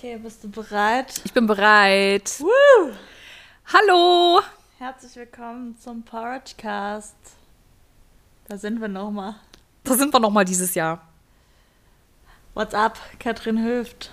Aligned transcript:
Okay, 0.00 0.16
bist 0.16 0.42
du 0.42 0.48
bereit? 0.48 1.20
Ich 1.24 1.32
bin 1.34 1.46
bereit. 1.46 2.36
Woo! 2.38 2.90
Hallo. 3.66 4.40
Herzlich 4.78 5.14
willkommen 5.14 5.76
zum 5.78 6.02
Porridge 6.02 6.54
Cast. 6.56 7.14
Da 8.48 8.56
sind 8.56 8.80
wir 8.80 8.88
nochmal. 8.88 9.34
Da 9.84 9.92
sind 9.92 10.14
wir 10.14 10.18
nochmal 10.18 10.46
dieses 10.46 10.74
Jahr. 10.74 11.06
What's 12.54 12.72
up, 12.72 12.98
Katrin 13.18 13.62
Höft? 13.62 14.10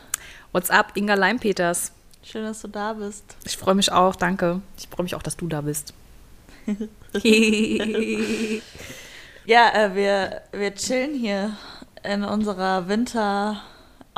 What's 0.52 0.70
up, 0.70 0.92
Inga 0.98 1.14
Leimpeters? 1.14 1.94
Schön, 2.22 2.44
dass 2.44 2.60
du 2.64 2.68
da 2.68 2.92
bist. 2.92 3.38
Ich 3.46 3.56
freue 3.56 3.76
mich 3.76 3.90
auch, 3.90 4.18
danke. 4.18 4.60
Ich 4.78 4.90
freue 4.90 5.06
mich 5.06 5.16
auch, 5.16 5.24
dass 5.24 5.38
du 5.38 5.48
da 5.48 5.62
bist. 5.62 5.94
ja, 9.46 9.70
äh, 9.74 9.96
wir, 9.96 10.42
wir 10.52 10.76
chillen 10.76 11.14
hier 11.14 11.56
in 12.04 12.26
unserer 12.26 12.90
Winter 12.90 13.62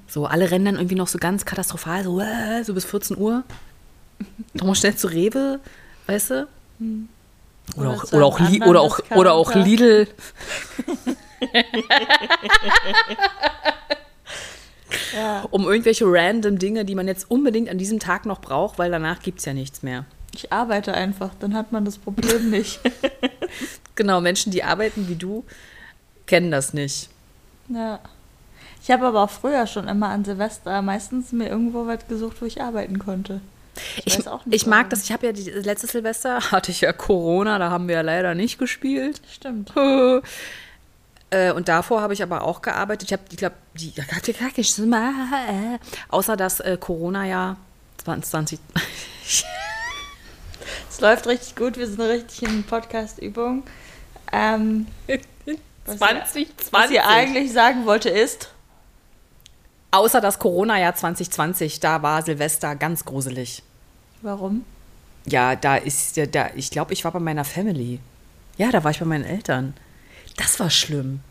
So, 0.07 0.25
alle 0.25 0.49
rennen 0.51 0.65
dann 0.65 0.75
irgendwie 0.75 0.95
noch 0.95 1.07
so 1.07 1.17
ganz 1.17 1.45
katastrophal, 1.45 2.03
so, 2.03 2.19
äh, 2.19 2.63
so 2.63 2.73
bis 2.73 2.85
14 2.85 3.17
Uhr. 3.17 3.43
Nochmal 4.53 4.75
schnell 4.75 4.95
zu 4.95 5.07
Rewe, 5.07 5.59
weißt 6.07 6.29
du? 6.31 6.47
Oder, 7.77 7.89
Oder 7.89 7.89
auch, 7.91 8.03
oder, 8.13 8.25
auch, 8.25 8.39
Li- 8.39 8.61
oder, 8.63 8.81
auch, 8.81 8.99
oder 9.15 9.33
auch. 9.33 9.53
Lidl. 9.55 10.07
Ja. 15.15 15.43
Um 15.51 15.65
irgendwelche 15.65 16.05
random 16.07 16.59
Dinge, 16.59 16.85
die 16.85 16.95
man 16.95 17.07
jetzt 17.07 17.29
unbedingt 17.29 17.69
an 17.69 17.77
diesem 17.77 17.99
Tag 17.99 18.25
noch 18.25 18.39
braucht, 18.41 18.77
weil 18.77 18.91
danach 18.91 19.21
gibt 19.21 19.39
es 19.39 19.45
ja 19.45 19.53
nichts 19.53 19.81
mehr. 19.83 20.05
Ich 20.33 20.51
arbeite 20.51 20.93
einfach, 20.93 21.31
dann 21.39 21.53
hat 21.53 21.71
man 21.71 21.85
das 21.85 21.97
Problem 21.97 22.49
nicht. 22.49 22.79
Genau, 23.95 24.19
Menschen, 24.19 24.51
die 24.51 24.61
arbeiten 24.61 25.07
wie 25.07 25.15
du, 25.15 25.45
kennen 26.25 26.51
das 26.51 26.73
nicht. 26.73 27.09
ja. 27.69 27.99
Ich 28.83 28.91
habe 28.91 29.05
aber 29.07 29.23
auch 29.23 29.29
früher 29.29 29.65
schon 29.67 29.87
immer 29.87 30.09
an 30.09 30.25
Silvester 30.25 30.81
meistens 30.81 31.31
mir 31.31 31.47
irgendwo 31.47 31.87
was 31.87 32.05
gesucht, 32.09 32.41
wo 32.41 32.45
ich 32.45 32.61
arbeiten 32.61 32.99
konnte. 32.99 33.39
Ich, 34.05 34.17
nicht, 34.17 34.29
ich 34.49 34.65
mag 34.65 34.89
das, 34.89 35.03
ich 35.03 35.11
habe 35.11 35.27
ja 35.27 35.31
die, 35.31 35.49
letztes 35.49 35.91
Silvester, 35.91 36.39
hatte 36.51 36.71
ich 36.71 36.81
ja 36.81 36.93
Corona, 36.93 37.59
da 37.59 37.69
haben 37.69 37.87
wir 37.87 37.95
ja 37.95 38.01
leider 38.01 38.35
nicht 38.35 38.57
gespielt. 38.57 39.21
Stimmt. 39.31 39.73
Äh, 41.31 41.51
und 41.51 41.67
davor 41.67 42.01
habe 42.01 42.13
ich 42.13 42.21
aber 42.21 42.43
auch 42.43 42.61
gearbeitet. 42.61 43.09
Ich 43.09 43.13
habe, 43.13 43.23
ich 43.31 43.37
glaube, 43.37 43.55
die 43.73 43.93
äh, 43.97 45.79
außer 46.09 46.37
das 46.37 46.59
äh, 46.59 46.77
Corona-Jahr 46.79 47.57
2020. 47.97 48.59
Es 50.87 51.01
läuft 51.01 51.27
richtig 51.27 51.55
gut, 51.55 51.77
wir 51.77 51.87
sind 51.87 51.99
richtig 51.99 52.43
in 52.47 52.63
Podcast-Übung. 52.63 53.63
Ähm, 54.31 54.85
was, 55.85 56.35
ihr, 56.35 56.47
was 56.71 56.91
ihr 56.91 57.07
eigentlich 57.07 57.51
sagen 57.51 57.85
wollte 57.85 58.09
ist, 58.09 58.49
Außer 59.95 60.19
das 60.19 60.39
Corona-Jahr 60.39 60.93
2020, 60.93 61.79
da 61.79 62.01
war 62.01 62.21
Silvester 62.21 62.75
ganz 62.75 63.05
gruselig. 63.05 63.63
warum? 64.21 64.65
Ja, 65.25 65.55
da 65.55 65.77
ist 65.77 66.17
ja, 66.17 66.25
da, 66.25 66.49
ich 66.53 66.69
glaube, 66.69 66.91
ich 66.91 67.05
war 67.05 67.13
bei 67.13 67.21
meiner 67.21 67.45
Family. 67.45 68.01
Ja, 68.57 68.71
da 68.71 68.83
war 68.83 68.91
ich 68.91 68.99
bei 68.99 69.05
meinen 69.05 69.23
Eltern. 69.23 69.73
Das 70.35 70.59
war 70.59 70.69
schlimm. 70.69 71.21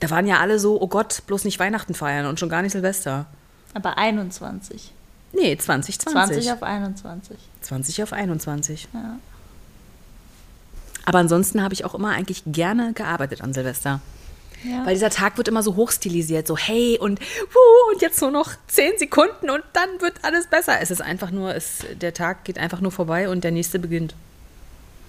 Da 0.00 0.08
waren 0.08 0.26
ja 0.26 0.40
alle 0.40 0.58
so, 0.58 0.80
oh 0.80 0.88
Gott, 0.88 1.22
bloß 1.26 1.44
nicht 1.44 1.58
Weihnachten 1.58 1.92
feiern 1.92 2.24
und 2.24 2.40
schon 2.40 2.48
gar 2.48 2.62
nicht 2.62 2.72
Silvester. 2.72 3.26
Aber 3.74 3.98
21. 3.98 4.92
Nee, 5.34 5.54
2020. 5.54 6.44
20 6.44 6.52
auf 6.52 6.62
21. 6.62 7.36
20 7.60 8.02
auf 8.04 8.12
21. 8.14 8.88
Ja. 8.94 9.18
Aber 11.04 11.18
ansonsten 11.18 11.62
habe 11.62 11.74
ich 11.74 11.84
auch 11.84 11.94
immer 11.94 12.12
eigentlich 12.12 12.42
gerne 12.46 12.94
gearbeitet 12.94 13.42
an 13.42 13.52
Silvester. 13.52 14.00
Ja. 14.62 14.84
Weil 14.84 14.94
dieser 14.94 15.10
Tag 15.10 15.38
wird 15.38 15.48
immer 15.48 15.62
so 15.62 15.76
hochstilisiert, 15.76 16.46
so 16.46 16.56
hey 16.56 16.98
und 16.98 17.18
wuh, 17.20 17.92
und 17.92 18.02
jetzt 18.02 18.20
nur 18.20 18.30
noch 18.30 18.50
10 18.68 18.98
Sekunden 18.98 19.48
und 19.48 19.62
dann 19.72 19.88
wird 20.00 20.14
alles 20.22 20.46
besser. 20.48 20.80
Es 20.80 20.90
ist 20.90 21.00
einfach 21.00 21.30
nur, 21.30 21.54
es, 21.54 21.78
der 22.00 22.12
Tag 22.12 22.44
geht 22.44 22.58
einfach 22.58 22.80
nur 22.80 22.92
vorbei 22.92 23.28
und 23.30 23.42
der 23.42 23.52
nächste 23.52 23.78
beginnt. 23.78 24.14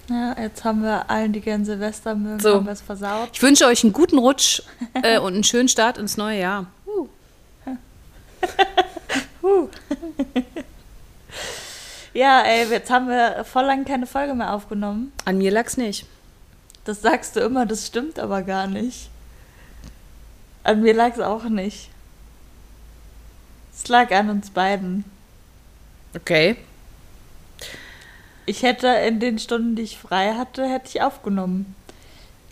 ja, 0.09 0.35
jetzt 0.41 0.63
haben 0.63 0.84
wir 0.84 1.09
allen, 1.09 1.34
die 1.34 1.41
gern 1.41 1.66
Silvester 1.66 2.16
mögen, 2.16 2.39
So. 2.39 2.56
haben 2.56 2.66
wir 2.66 2.72
es 2.72 2.81
versaut. 2.81 3.29
Ich 3.34 3.41
wünsche 3.41 3.66
euch 3.66 3.84
einen 3.84 3.91
guten 3.94 4.17
Rutsch 4.19 4.62
äh, 5.03 5.19
und 5.19 5.34
einen 5.34 5.44
schönen 5.44 5.68
Start 5.68 5.97
ins 5.97 6.16
neue 6.18 6.39
Jahr. 6.39 6.68
Ja, 12.13 12.41
ey, 12.41 12.68
jetzt 12.69 12.91
haben 12.91 13.07
wir 13.07 13.45
voll 13.45 13.63
lang 13.63 13.85
keine 13.85 14.06
Folge 14.06 14.33
mehr 14.33 14.53
aufgenommen. 14.53 15.13
An 15.23 15.38
mir 15.38 15.51
lag's 15.51 15.78
nicht. 15.78 16.06
Das 16.83 17.01
sagst 17.01 17.36
du 17.36 17.39
immer, 17.39 17.65
das 17.65 17.88
stimmt 17.88 18.19
aber 18.19 18.42
gar 18.42 18.68
nicht. 18.68 19.09
An 20.63 20.81
mir 20.81 20.94
lag 20.94 21.13
es 21.13 21.19
auch 21.19 21.44
nicht. 21.46 21.90
Es 23.74 23.88
lag 23.88 24.12
an 24.12 24.30
uns 24.30 24.50
beiden. 24.52 25.06
Okay. 26.16 26.58
Ich 28.46 28.63
hätte 28.63 28.88
in 28.88 29.19
den 29.19 29.40
Stunden, 29.40 29.75
die 29.75 29.84
ich 29.84 29.98
frei 29.98 30.34
hatte, 30.34 30.68
hätte 30.68 30.88
ich 30.90 31.02
aufgenommen. 31.02 31.75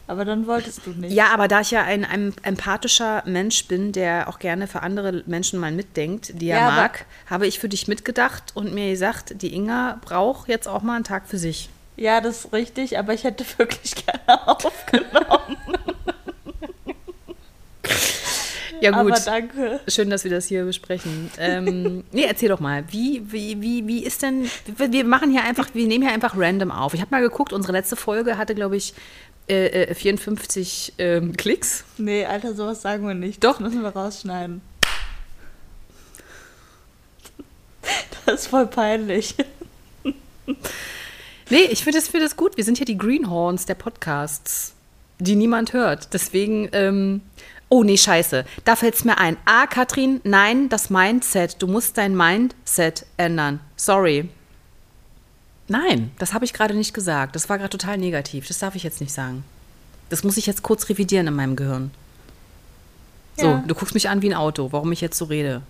Aber 0.07 0.25
dann 0.25 0.47
wolltest 0.47 0.87
du 0.87 0.91
nicht. 0.91 1.13
Ja, 1.13 1.27
aber 1.31 1.47
da 1.47 1.61
ich 1.61 1.69
ja 1.69 1.83
ein, 1.83 2.03
ein 2.03 2.33
empathischer 2.41 3.21
Mensch 3.27 3.67
bin, 3.67 3.91
der 3.91 4.27
auch 4.27 4.39
gerne 4.39 4.65
für 4.65 4.81
andere 4.81 5.23
Menschen 5.27 5.59
mal 5.59 5.71
mitdenkt, 5.71 6.31
die 6.41 6.47
er 6.49 6.61
Ja, 6.61 6.71
mag, 6.71 7.05
habe 7.29 7.45
ich 7.45 7.59
für 7.59 7.69
dich 7.69 7.87
mitgedacht 7.87 8.51
und 8.55 8.73
mir 8.73 8.89
gesagt, 8.89 9.39
die 9.43 9.53
Inga 9.53 9.99
braucht 10.01 10.47
jetzt 10.49 10.67
auch 10.67 10.81
mal 10.81 10.95
einen 10.95 11.03
Tag 11.03 11.27
für 11.27 11.37
sich. 11.37 11.69
Ja, 11.95 12.21
das 12.21 12.45
ist 12.45 12.53
richtig, 12.53 12.97
aber 12.97 13.13
ich 13.13 13.23
hätte 13.23 13.45
wirklich 13.57 14.03
gerne 14.03 14.47
aufgenommen. 14.47 15.57
Ja, 18.81 18.91
gut. 18.91 19.11
Aber 19.11 19.19
danke. 19.19 19.79
Schön, 19.87 20.09
dass 20.09 20.23
wir 20.23 20.31
das 20.31 20.45
hier 20.45 20.65
besprechen. 20.65 21.31
Ähm, 21.37 22.03
nee, 22.11 22.23
erzähl 22.23 22.49
doch 22.49 22.59
mal. 22.59 22.83
Wie, 22.89 23.21
wie, 23.31 23.61
wie, 23.61 23.87
wie 23.87 24.03
ist 24.03 24.21
denn. 24.21 24.49
Wir 24.77 25.05
machen 25.05 25.31
hier 25.31 25.43
einfach, 25.43 25.69
wir 25.73 25.87
nehmen 25.87 26.03
hier 26.03 26.13
einfach 26.13 26.37
random 26.37 26.71
auf. 26.71 26.93
Ich 26.93 27.01
habe 27.01 27.11
mal 27.11 27.21
geguckt, 27.21 27.53
unsere 27.53 27.73
letzte 27.73 27.95
Folge 27.95 28.37
hatte, 28.37 28.55
glaube 28.55 28.77
ich, 28.77 28.93
äh, 29.49 29.83
äh, 29.83 29.93
54 29.93 30.93
ähm, 30.97 31.35
Klicks. 31.35 31.83
Nee, 31.97 32.25
Alter, 32.25 32.53
sowas 32.53 32.81
sagen 32.81 33.07
wir 33.07 33.13
nicht. 33.13 33.43
Doch. 33.43 33.53
Das 33.53 33.61
müssen 33.61 33.81
wir 33.81 33.89
rausschneiden. 33.89 34.61
Das 38.25 38.41
ist 38.41 38.47
voll 38.47 38.67
peinlich. 38.67 39.35
Nee, 41.49 41.63
ich 41.71 41.83
finde 41.83 41.97
das, 41.97 42.07
find 42.07 42.23
das 42.23 42.35
gut. 42.35 42.57
Wir 42.57 42.63
sind 42.63 42.77
hier 42.77 42.85
die 42.85 42.97
Greenhorns 42.97 43.65
der 43.65 43.73
Podcasts, 43.73 44.75
die 45.17 45.35
niemand 45.35 45.73
hört. 45.73 46.13
Deswegen, 46.13 46.69
ähm, 46.73 47.21
oh 47.69 47.83
nee, 47.83 47.97
scheiße. 47.97 48.45
Da 48.65 48.75
fällt 48.75 48.95
es 48.95 49.05
mir 49.05 49.17
ein. 49.17 49.37
Ah, 49.45 49.67
Katrin, 49.67 50.21
nein, 50.23 50.69
das 50.69 50.89
Mindset. 50.89 51.61
Du 51.61 51.67
musst 51.67 51.97
dein 51.97 52.15
Mindset 52.15 53.05
ändern. 53.17 53.59
Sorry. 53.75 54.29
Nein, 55.67 56.11
das 56.17 56.33
habe 56.33 56.45
ich 56.45 56.53
gerade 56.53 56.73
nicht 56.73 56.93
gesagt. 56.93 57.35
Das 57.35 57.47
war 57.47 57.57
gerade 57.57 57.69
total 57.69 57.97
negativ. 57.97 58.47
Das 58.47 58.59
darf 58.59 58.75
ich 58.75 58.83
jetzt 58.83 59.01
nicht 59.01 59.13
sagen. 59.13 59.43
Das 60.09 60.23
muss 60.23 60.37
ich 60.37 60.47
jetzt 60.47 60.63
kurz 60.63 60.89
revidieren 60.89 61.27
in 61.27 61.35
meinem 61.35 61.55
Gehirn. 61.55 61.91
So, 63.37 63.45
Ja. 63.45 63.63
du 63.65 63.75
guckst 63.75 63.93
mich 63.93 64.09
an 64.09 64.21
wie 64.23 64.29
ein 64.29 64.37
Auto, 64.37 64.71
warum 64.71 64.91
ich 64.91 65.01
jetzt 65.01 65.17
so 65.17 65.25
rede. 65.25 65.61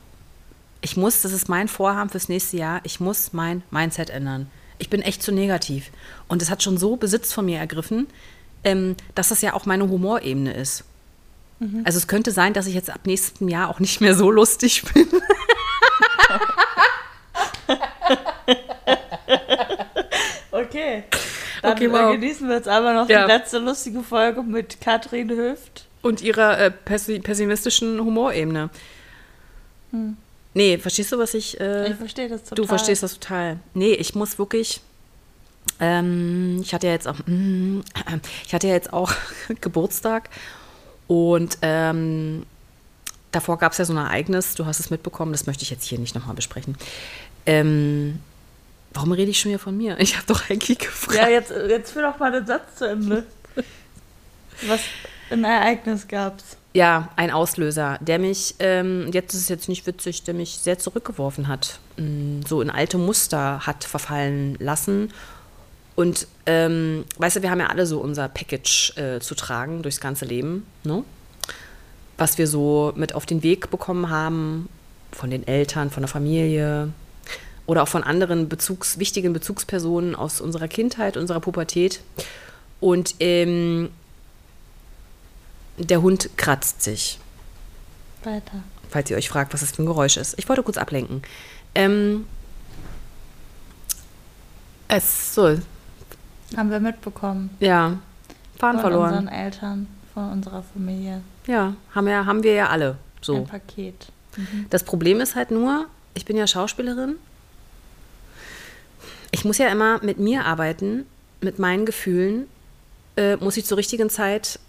Ich 0.81 0.95
muss, 0.95 1.21
das 1.21 1.33
ist 1.33 1.49
mein 1.49 1.67
Vorhaben 1.67 2.09
fürs 2.09 2.29
nächste 2.29 2.55
Jahr, 2.55 2.79
ich 2.83 3.01
muss 3.01 3.33
mein 3.33 3.63
Mindset 3.69 4.09
ändern. 4.09 4.49
Ich 4.77 4.89
bin 4.89 5.01
echt 5.01 5.21
zu 5.21 5.33
negativ. 5.33 5.91
Und 6.29 6.41
es 6.41 6.49
hat 6.49 6.63
schon 6.63 6.77
so 6.77 6.95
Besitz 6.95 7.33
von 7.33 7.45
mir 7.45 7.59
ergriffen, 7.59 8.07
ähm, 8.63 8.95
dass 9.13 9.27
das 9.27 9.41
ja 9.41 9.53
auch 9.53 9.65
meine 9.65 9.89
Humorebene 9.89 10.53
ist. 10.53 10.85
Also 11.83 11.97
es 11.97 12.07
könnte 12.07 12.31
sein, 12.31 12.53
dass 12.53 12.67
ich 12.67 12.73
jetzt 12.73 12.89
ab 12.89 13.01
nächstem 13.05 13.49
Jahr 13.49 13.69
auch 13.69 13.79
nicht 13.79 13.99
mehr 13.99 14.15
so 14.15 14.31
lustig 14.31 14.83
bin. 14.93 15.07
Okay. 20.51 21.03
Dann 21.61 21.73
Okay, 21.73 21.91
wow. 21.91 22.11
genießen 22.13 22.47
wir 22.47 22.55
jetzt 22.55 22.67
aber 22.67 22.93
noch 22.93 23.09
Ja. 23.09 23.25
die 23.25 23.31
letzte 23.31 23.59
lustige 23.59 24.01
Folge 24.01 24.41
mit 24.43 24.81
Katrin 24.81 25.29
Hüft. 25.29 25.85
Und 26.01 26.21
ihrer 26.21 26.57
äh, 26.59 26.71
pessi- 26.85 27.21
pessimistischen 27.21 27.99
Humorebene. 27.99 28.69
Nee, 30.53 30.77
verstehst 30.77 31.11
du, 31.11 31.17
was 31.17 31.33
ich. 31.33 31.59
Äh, 31.59 31.91
Ich 31.91 31.95
verstehe 31.97 32.29
das 32.29 32.43
total. 32.43 32.55
Du 32.55 32.65
verstehst 32.67 33.03
das 33.03 33.13
total. 33.19 33.59
Nee, 33.73 33.93
ich 33.93 34.15
muss 34.15 34.39
wirklich. 34.39 34.81
Ähm, 35.81 36.59
ich 36.63 36.73
hatte 36.73 36.87
ja 36.87 36.93
jetzt 36.93 37.07
auch, 37.07 37.17
mm, 37.25 37.81
ich 38.45 38.53
hatte 38.53 38.67
ja 38.67 38.73
jetzt 38.73 38.91
auch 38.93 39.11
Geburtstag 39.61 40.29
und 41.09 41.57
ähm, 41.63 42.45
davor 43.31 43.57
gab 43.57 43.71
es 43.71 43.79
ja 43.79 43.85
so 43.85 43.93
ein 43.93 43.97
Ereignis, 43.97 44.53
du 44.53 44.67
hast 44.67 44.79
es 44.79 44.91
mitbekommen, 44.91 45.31
das 45.31 45.47
möchte 45.47 45.63
ich 45.63 45.71
jetzt 45.71 45.83
hier 45.85 45.97
nicht 45.97 46.13
nochmal 46.13 46.35
besprechen. 46.35 46.77
Ähm, 47.47 48.19
warum 48.93 49.11
rede 49.11 49.31
ich 49.31 49.39
schon 49.39 49.49
wieder 49.49 49.57
von 49.57 49.75
mir? 49.75 49.99
Ich 49.99 50.15
habe 50.17 50.27
doch 50.27 50.51
eigentlich 50.51 50.77
gefragt. 50.77 51.17
Ja, 51.17 51.27
jetzt, 51.27 51.51
jetzt 51.67 51.93
führ 51.93 52.03
doch 52.03 52.19
mal 52.19 52.31
den 52.31 52.45
Satz 52.45 52.75
zu 52.75 52.87
Ende. 52.87 53.25
Was 54.67 54.81
ein 55.31 55.43
Ereignis 55.43 56.07
gab's. 56.07 56.57
Ja, 56.73 57.09
ein 57.15 57.31
Auslöser, 57.31 57.97
der 58.01 58.19
mich, 58.19 58.53
ähm, 58.59 59.09
jetzt 59.11 59.33
ist 59.33 59.41
es 59.41 59.49
jetzt 59.49 59.67
nicht 59.67 59.87
witzig, 59.87 60.21
der 60.25 60.35
mich 60.35 60.59
sehr 60.59 60.77
zurückgeworfen 60.77 61.47
hat, 61.47 61.79
mm, 61.97 62.41
so 62.47 62.61
in 62.61 62.69
alte 62.69 62.99
Muster 62.99 63.65
hat 63.65 63.83
verfallen 63.83 64.57
lassen. 64.59 65.11
Und 65.99 66.27
ähm, 66.45 67.03
weißt 67.17 67.35
du, 67.35 67.41
wir 67.41 67.51
haben 67.51 67.59
ja 67.59 67.67
alle 67.67 67.85
so 67.85 67.99
unser 67.99 68.29
Package 68.29 68.95
äh, 68.95 69.19
zu 69.19 69.35
tragen 69.35 69.81
durchs 69.81 69.99
ganze 69.99 70.23
Leben, 70.23 70.65
ne? 70.85 71.03
was 72.17 72.37
wir 72.37 72.47
so 72.47 72.93
mit 72.95 73.15
auf 73.15 73.25
den 73.25 73.43
Weg 73.43 73.69
bekommen 73.69 74.09
haben, 74.09 74.69
von 75.11 75.29
den 75.29 75.45
Eltern, 75.45 75.89
von 75.89 76.01
der 76.01 76.07
Familie 76.07 76.93
oder 77.65 77.83
auch 77.83 77.89
von 77.89 78.01
anderen 78.01 78.47
Bezugs, 78.47 78.97
wichtigen 78.97 79.33
Bezugspersonen 79.33 80.15
aus 80.15 80.39
unserer 80.39 80.69
Kindheit, 80.69 81.17
unserer 81.17 81.41
Pubertät. 81.41 81.99
Und 82.79 83.15
ähm, 83.19 83.89
der 85.77 86.01
Hund 86.01 86.29
kratzt 86.37 86.81
sich, 86.81 87.19
Weiter. 88.23 88.63
falls 88.89 89.11
ihr 89.11 89.17
euch 89.17 89.27
fragt, 89.27 89.51
was 89.53 89.59
das 89.59 89.71
für 89.71 89.83
ein 89.83 89.85
Geräusch 89.85 90.15
ist. 90.15 90.39
Ich 90.39 90.47
wollte 90.47 90.63
kurz 90.63 90.77
ablenken. 90.77 91.23
Ähm, 91.75 92.25
es 94.87 95.35
so, 95.35 95.57
Haben 96.55 96.71
wir 96.71 96.79
mitbekommen. 96.79 97.49
ja, 97.59 97.97
Faden 98.57 98.81
von 98.81 98.91
verloren. 98.91 99.09
unseren 99.11 99.27
Eltern, 99.27 99.87
von 100.13 100.31
unserer 100.31 100.63
Familie. 100.63 101.21
Ja, 101.47 101.75
haben, 101.95 102.07
ja, 102.07 102.25
haben 102.25 102.43
wir 102.43 102.53
ja 102.53 102.67
alle. 102.69 102.97
So. 103.21 103.37
Ein 103.37 103.47
Paket. 103.47 104.07
Das 104.69 104.83
Problem 104.83 105.19
ist 105.19 105.35
halt 105.35 105.51
nur, 105.51 105.85
ich 106.13 106.25
bin 106.25 106.37
ja 106.37 106.47
Schauspielerin. 106.47 107.15
Ich 109.31 109.45
muss 109.45 109.57
ja 109.57 109.67
immer 109.67 110.03
mit 110.03 110.17
mir 110.19 110.45
arbeiten, 110.45 111.05
mit 111.41 111.59
meinen 111.59 111.85
Gefühlen, 111.85 112.47
äh, 113.15 113.35
muss 113.37 113.57
ich 113.57 113.65
zur 113.65 113.77
richtigen 113.77 114.09
Zeit 114.09 114.59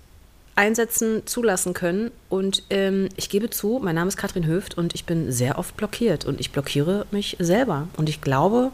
einsetzen, 0.56 1.26
zulassen 1.26 1.72
können. 1.74 2.10
Und 2.28 2.64
ähm, 2.70 3.08
ich 3.16 3.30
gebe 3.30 3.50
zu, 3.50 3.80
mein 3.82 3.94
Name 3.94 4.08
ist 4.08 4.16
Katrin 4.16 4.46
Höft 4.46 4.76
und 4.76 4.94
ich 4.94 5.04
bin 5.04 5.32
sehr 5.32 5.58
oft 5.58 5.76
blockiert 5.76 6.24
und 6.24 6.40
ich 6.40 6.52
blockiere 6.52 7.06
mich 7.10 7.36
selber. 7.38 7.88
Und 7.96 8.08
ich 8.08 8.20
glaube, 8.20 8.70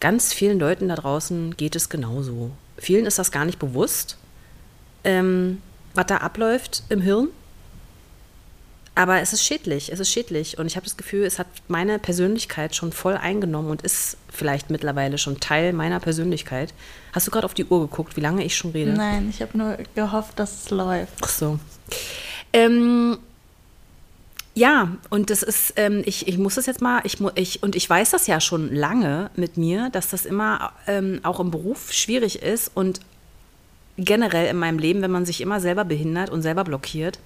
ganz 0.00 0.32
vielen 0.32 0.58
Leuten 0.58 0.88
da 0.88 0.96
draußen 0.96 1.56
geht 1.56 1.76
es 1.76 1.88
genauso. 1.88 2.50
Vielen 2.78 3.06
ist 3.06 3.18
das 3.18 3.30
gar 3.30 3.44
nicht 3.44 3.58
bewusst, 3.58 4.16
ähm, 5.04 5.60
was 5.94 6.06
da 6.06 6.18
abläuft 6.18 6.82
im 6.88 7.00
Hirn. 7.00 7.28
Aber 8.94 9.20
es 9.20 9.32
ist 9.32 9.44
schädlich, 9.44 9.92
es 9.92 10.00
ist 10.00 10.10
schädlich. 10.10 10.58
Und 10.58 10.66
ich 10.66 10.76
habe 10.76 10.84
das 10.84 10.96
Gefühl, 10.96 11.24
es 11.24 11.38
hat 11.38 11.46
meine 11.68 11.98
Persönlichkeit 11.98 12.74
schon 12.74 12.92
voll 12.92 13.16
eingenommen 13.16 13.70
und 13.70 13.82
ist 13.82 14.16
vielleicht 14.28 14.68
mittlerweile 14.70 15.16
schon 15.16 15.40
Teil 15.40 15.72
meiner 15.72 16.00
Persönlichkeit. 16.00 16.74
Hast 17.12 17.26
du 17.26 17.30
gerade 17.30 17.44
auf 17.44 17.54
die 17.54 17.64
Uhr 17.64 17.80
geguckt, 17.80 18.16
wie 18.16 18.20
lange 18.20 18.44
ich 18.44 18.56
schon 18.56 18.72
rede? 18.72 18.92
Nein, 18.92 19.30
ich 19.30 19.40
habe 19.42 19.56
nur 19.56 19.78
gehofft, 19.94 20.38
dass 20.38 20.64
es 20.64 20.70
läuft. 20.70 21.14
Ach 21.22 21.28
so. 21.28 21.58
Ähm, 22.52 23.18
ja, 24.54 24.96
und 25.10 25.30
das 25.30 25.42
ist, 25.42 25.74
ähm, 25.76 26.02
ich, 26.04 26.26
ich 26.26 26.36
muss 26.36 26.56
das 26.56 26.66
jetzt 26.66 26.82
mal, 26.82 27.00
ich, 27.04 27.18
ich, 27.36 27.62
und 27.62 27.76
ich 27.76 27.88
weiß 27.88 28.10
das 28.10 28.26
ja 28.26 28.40
schon 28.40 28.74
lange 28.74 29.30
mit 29.36 29.56
mir, 29.56 29.90
dass 29.90 30.10
das 30.10 30.26
immer 30.26 30.72
ähm, 30.86 31.20
auch 31.22 31.38
im 31.38 31.50
Beruf 31.50 31.92
schwierig 31.92 32.42
ist 32.42 32.70
und 32.74 33.00
generell 33.96 34.48
in 34.48 34.56
meinem 34.56 34.78
Leben, 34.78 35.02
wenn 35.02 35.10
man 35.10 35.24
sich 35.24 35.40
immer 35.40 35.60
selber 35.60 35.84
behindert 35.84 36.30
und 36.30 36.42
selber 36.42 36.64
blockiert. 36.64 37.20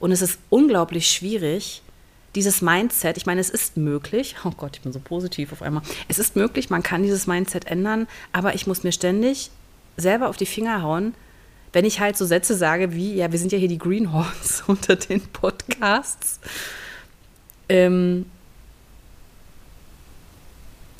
Und 0.00 0.12
es 0.12 0.22
ist 0.22 0.38
unglaublich 0.48 1.08
schwierig, 1.10 1.82
dieses 2.34 2.62
Mindset, 2.62 3.16
ich 3.16 3.26
meine, 3.26 3.40
es 3.40 3.50
ist 3.50 3.76
möglich, 3.76 4.36
oh 4.44 4.52
Gott, 4.56 4.76
ich 4.76 4.82
bin 4.82 4.92
so 4.92 5.00
positiv 5.00 5.52
auf 5.52 5.62
einmal, 5.62 5.82
es 6.08 6.18
ist 6.18 6.34
möglich, 6.34 6.70
man 6.70 6.82
kann 6.82 7.02
dieses 7.02 7.26
Mindset 7.26 7.66
ändern, 7.66 8.08
aber 8.32 8.54
ich 8.54 8.66
muss 8.66 8.84
mir 8.84 8.92
ständig 8.92 9.50
selber 9.96 10.28
auf 10.28 10.36
die 10.36 10.46
Finger 10.46 10.82
hauen, 10.82 11.14
wenn 11.74 11.84
ich 11.84 11.98
halt 11.98 12.16
so 12.16 12.24
Sätze 12.24 12.54
sage 12.54 12.94
wie, 12.94 13.14
ja, 13.14 13.30
wir 13.32 13.38
sind 13.38 13.50
ja 13.52 13.58
hier 13.58 13.68
die 13.68 13.78
Greenhorns 13.78 14.62
unter 14.66 14.96
den 14.96 15.20
Podcasts. 15.20 16.38
Ähm, 17.68 18.26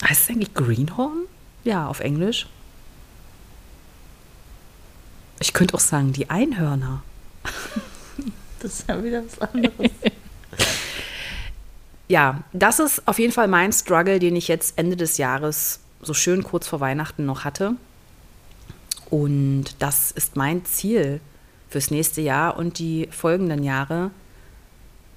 heißt 0.02 0.22
es 0.22 0.30
eigentlich 0.30 0.52
Greenhorn? 0.52 1.26
Ja, 1.62 1.86
auf 1.86 2.00
Englisch. 2.00 2.48
Ich 5.40 5.52
könnte 5.52 5.74
auch 5.74 5.80
sagen, 5.80 6.12
die 6.12 6.28
Einhörner. 6.28 7.02
Das 8.60 8.80
ist 8.80 8.88
ja 8.88 9.04
wieder 9.04 9.22
was 9.22 9.38
anderes. 9.40 9.74
Ja, 12.08 12.44
das 12.52 12.80
ist 12.80 13.06
auf 13.08 13.18
jeden 13.18 13.32
Fall 13.32 13.48
mein 13.48 13.72
Struggle, 13.72 14.18
den 14.18 14.36
ich 14.36 14.48
jetzt 14.48 14.78
Ende 14.78 14.96
des 14.96 15.16
Jahres 15.16 15.80
so 16.02 16.12
schön 16.14 16.42
kurz 16.42 16.66
vor 16.66 16.80
Weihnachten 16.80 17.24
noch 17.26 17.44
hatte. 17.44 17.76
Und 19.10 19.64
das 19.78 20.10
ist 20.10 20.36
mein 20.36 20.64
Ziel 20.64 21.20
fürs 21.68 21.90
nächste 21.90 22.20
Jahr 22.20 22.56
und 22.56 22.78
die 22.78 23.08
folgenden 23.10 23.62
Jahre, 23.64 24.10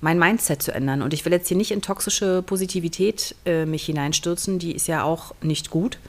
mein 0.01 0.19
Mindset 0.19 0.61
zu 0.61 0.73
ändern. 0.73 1.01
Und 1.01 1.13
ich 1.13 1.25
will 1.25 1.31
jetzt 1.31 1.47
hier 1.47 1.57
nicht 1.57 1.71
in 1.71 1.81
toxische 1.81 2.41
Positivität 2.41 3.35
äh, 3.45 3.65
mich 3.65 3.85
hineinstürzen, 3.85 4.59
die 4.59 4.73
ist 4.73 4.87
ja 4.87 5.03
auch 5.03 5.33
nicht 5.41 5.69
gut. 5.69 5.99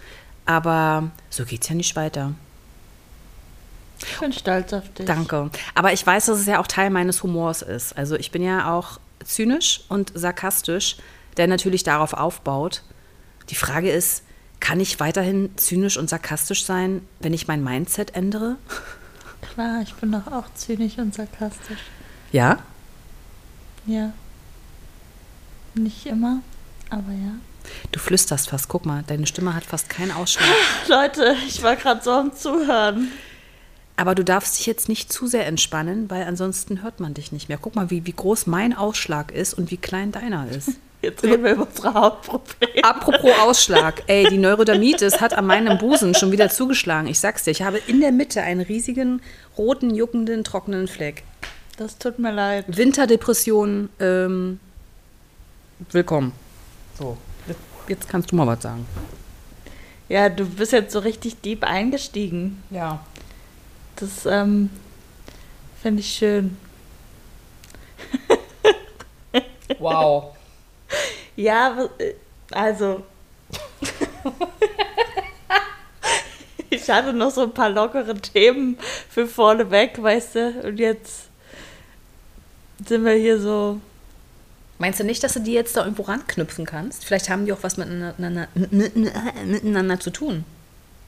Aber 0.46 1.10
so 1.30 1.44
geht 1.44 1.62
es 1.62 1.68
ja 1.68 1.74
nicht 1.74 1.96
weiter. 1.96 2.32
Ich 4.00 4.18
bin 4.18 4.32
stolz 4.32 4.72
auf 4.72 4.88
dich. 4.94 5.06
Danke. 5.06 5.50
Aber 5.74 5.92
ich 5.92 6.06
weiß, 6.06 6.26
dass 6.26 6.38
es 6.38 6.46
ja 6.46 6.60
auch 6.60 6.66
Teil 6.66 6.90
meines 6.90 7.22
Humors 7.22 7.62
ist. 7.62 7.96
Also 7.96 8.16
ich 8.16 8.30
bin 8.30 8.42
ja 8.42 8.72
auch 8.72 9.00
zynisch 9.24 9.82
und 9.88 10.12
sarkastisch, 10.14 10.96
der 11.36 11.46
natürlich 11.46 11.82
darauf 11.82 12.12
aufbaut. 12.12 12.82
Die 13.50 13.54
Frage 13.54 13.90
ist, 13.90 14.22
kann 14.60 14.80
ich 14.80 15.00
weiterhin 15.00 15.50
zynisch 15.56 15.96
und 15.96 16.10
sarkastisch 16.10 16.64
sein, 16.64 17.02
wenn 17.20 17.32
ich 17.32 17.48
mein 17.48 17.62
Mindset 17.62 18.14
ändere? 18.14 18.56
Klar, 19.52 19.82
ich 19.82 19.94
bin 19.94 20.12
doch 20.12 20.26
auch 20.26 20.52
zynisch 20.54 20.98
und 20.98 21.14
sarkastisch. 21.14 21.80
Ja? 22.32 22.58
Ja. 23.86 24.12
Nicht 25.74 26.06
immer, 26.06 26.40
aber 26.90 27.12
ja. 27.12 27.34
Du 27.92 28.00
flüsterst 28.00 28.50
fast. 28.50 28.68
Guck 28.68 28.86
mal, 28.86 29.04
deine 29.06 29.26
Stimme 29.26 29.54
hat 29.54 29.64
fast 29.64 29.88
keinen 29.88 30.12
Ausschlag. 30.12 30.48
Leute, 30.88 31.36
ich 31.46 31.62
war 31.62 31.76
gerade 31.76 32.02
so 32.02 32.12
am 32.12 32.34
Zuhören. 32.34 33.08
Aber 33.96 34.14
du 34.14 34.24
darfst 34.24 34.58
dich 34.58 34.66
jetzt 34.66 34.88
nicht 34.88 35.12
zu 35.12 35.26
sehr 35.26 35.46
entspannen, 35.46 36.08
weil 36.08 36.22
ansonsten 36.22 36.82
hört 36.82 37.00
man 37.00 37.14
dich 37.14 37.32
nicht 37.32 37.48
mehr. 37.48 37.58
Guck 37.60 37.74
mal, 37.74 37.90
wie, 37.90 38.06
wie 38.06 38.12
groß 38.12 38.46
mein 38.46 38.72
Ausschlag 38.72 39.32
ist 39.32 39.54
und 39.54 39.70
wie 39.70 39.76
klein 39.76 40.12
deiner 40.12 40.48
ist. 40.48 40.72
Jetzt 41.00 41.22
reden 41.22 41.44
wir 41.44 41.52
über 41.52 41.66
unsere 41.66 41.94
Hauptprobleme. 41.94 42.82
Apropos 42.82 43.30
Ausschlag, 43.40 44.02
ey, 44.08 44.28
die 44.28 44.38
Neurodermitis 44.38 45.20
hat 45.20 45.32
an 45.32 45.46
meinem 45.46 45.78
Busen 45.78 46.14
schon 46.14 46.32
wieder 46.32 46.50
zugeschlagen. 46.50 47.08
Ich 47.08 47.20
sag's 47.20 47.44
dir, 47.44 47.52
ich 47.52 47.62
habe 47.62 47.78
in 47.86 48.00
der 48.00 48.10
Mitte 48.10 48.42
einen 48.42 48.60
riesigen, 48.60 49.22
roten, 49.56 49.94
juckenden, 49.94 50.42
trockenen 50.42 50.88
Fleck. 50.88 51.22
Das 51.76 51.98
tut 51.98 52.18
mir 52.18 52.32
leid. 52.32 52.64
Winterdepression, 52.76 53.88
ähm, 54.00 54.58
willkommen. 55.92 56.32
So, 56.98 57.16
jetzt 57.86 58.08
kannst 58.08 58.32
du 58.32 58.36
mal 58.36 58.48
was 58.48 58.62
sagen. 58.62 58.84
Ja, 60.08 60.28
du 60.28 60.46
bist 60.46 60.72
jetzt 60.72 60.92
so 60.92 60.98
richtig 60.98 61.40
deep 61.42 61.62
eingestiegen. 61.62 62.62
Ja. 62.70 63.04
Das 63.96 64.26
ähm, 64.26 64.70
finde 65.80 66.00
ich 66.00 66.12
schön. 66.12 66.56
Wow. 69.78 70.37
Ja, 71.36 71.88
äh, 71.98 72.14
also. 72.50 73.04
ich 76.70 76.90
hatte 76.90 77.12
noch 77.12 77.30
so 77.30 77.42
ein 77.42 77.54
paar 77.54 77.70
lockere 77.70 78.14
Themen 78.14 78.78
für 79.08 79.26
vorneweg, 79.26 80.02
weißt 80.02 80.34
du? 80.34 80.60
Und 80.64 80.78
jetzt 80.78 81.28
sind 82.86 83.04
wir 83.04 83.12
hier 83.12 83.40
so. 83.40 83.80
Meinst 84.78 85.00
du 85.00 85.04
nicht, 85.04 85.22
dass 85.24 85.34
du 85.34 85.40
die 85.40 85.52
jetzt 85.52 85.76
da 85.76 85.82
irgendwo 85.82 86.02
ranknüpfen 86.02 86.64
kannst? 86.64 87.04
Vielleicht 87.04 87.28
haben 87.28 87.46
die 87.46 87.52
auch 87.52 87.62
was 87.62 87.76
miteinander, 87.76 88.48
miteinander 88.54 89.98
zu 89.98 90.10
tun. 90.10 90.44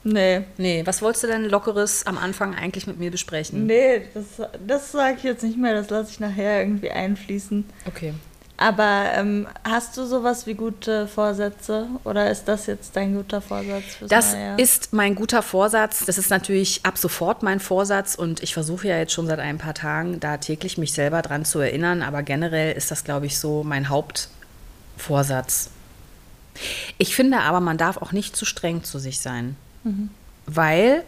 Nee. 0.02 0.42
Nee, 0.56 0.82
was 0.86 1.02
wolltest 1.02 1.24
du 1.24 1.28
denn 1.28 1.44
Lockeres 1.44 2.06
am 2.06 2.18
Anfang 2.18 2.54
eigentlich 2.54 2.86
mit 2.86 2.98
mir 2.98 3.10
besprechen? 3.10 3.66
Nee, 3.66 4.02
das, 4.14 4.48
das 4.66 4.92
sage 4.92 5.16
ich 5.18 5.22
jetzt 5.24 5.42
nicht 5.42 5.58
mehr, 5.58 5.74
das 5.74 5.90
lasse 5.90 6.10
ich 6.10 6.20
nachher 6.20 6.60
irgendwie 6.60 6.90
einfließen. 6.90 7.64
Okay. 7.86 8.14
Aber 8.62 9.06
ähm, 9.14 9.48
hast 9.64 9.96
du 9.96 10.04
sowas 10.04 10.46
wie 10.46 10.52
gute 10.52 11.08
Vorsätze 11.08 11.86
oder 12.04 12.30
ist 12.30 12.44
das 12.44 12.66
jetzt 12.66 12.94
dein 12.94 13.14
guter 13.14 13.40
Vorsatz 13.40 13.84
Das 14.06 14.34
neue 14.34 14.42
Jahr? 14.44 14.58
ist 14.58 14.92
mein 14.92 15.14
guter 15.14 15.40
Vorsatz. 15.42 16.04
Das 16.04 16.18
ist 16.18 16.28
natürlich 16.28 16.84
ab 16.84 16.98
sofort 16.98 17.42
mein 17.42 17.58
Vorsatz 17.58 18.14
und 18.16 18.42
ich 18.42 18.52
versuche 18.52 18.86
ja 18.88 18.98
jetzt 18.98 19.14
schon 19.14 19.26
seit 19.26 19.38
ein 19.38 19.56
paar 19.56 19.72
Tagen 19.72 20.20
da 20.20 20.36
täglich 20.36 20.76
mich 20.76 20.92
selber 20.92 21.22
dran 21.22 21.46
zu 21.46 21.58
erinnern. 21.60 22.02
Aber 22.02 22.22
generell 22.22 22.76
ist 22.76 22.90
das, 22.90 23.02
glaube 23.02 23.24
ich, 23.24 23.38
so 23.38 23.64
mein 23.64 23.88
Hauptvorsatz. 23.88 25.70
Ich 26.98 27.16
finde 27.16 27.40
aber, 27.40 27.60
man 27.60 27.78
darf 27.78 27.96
auch 27.96 28.12
nicht 28.12 28.36
zu 28.36 28.44
streng 28.44 28.84
zu 28.84 28.98
sich 28.98 29.20
sein. 29.20 29.56
Weil, 30.44 31.04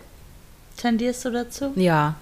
Tendierst 0.78 1.26
du 1.26 1.30
dazu? 1.30 1.72
ja, 1.76 2.14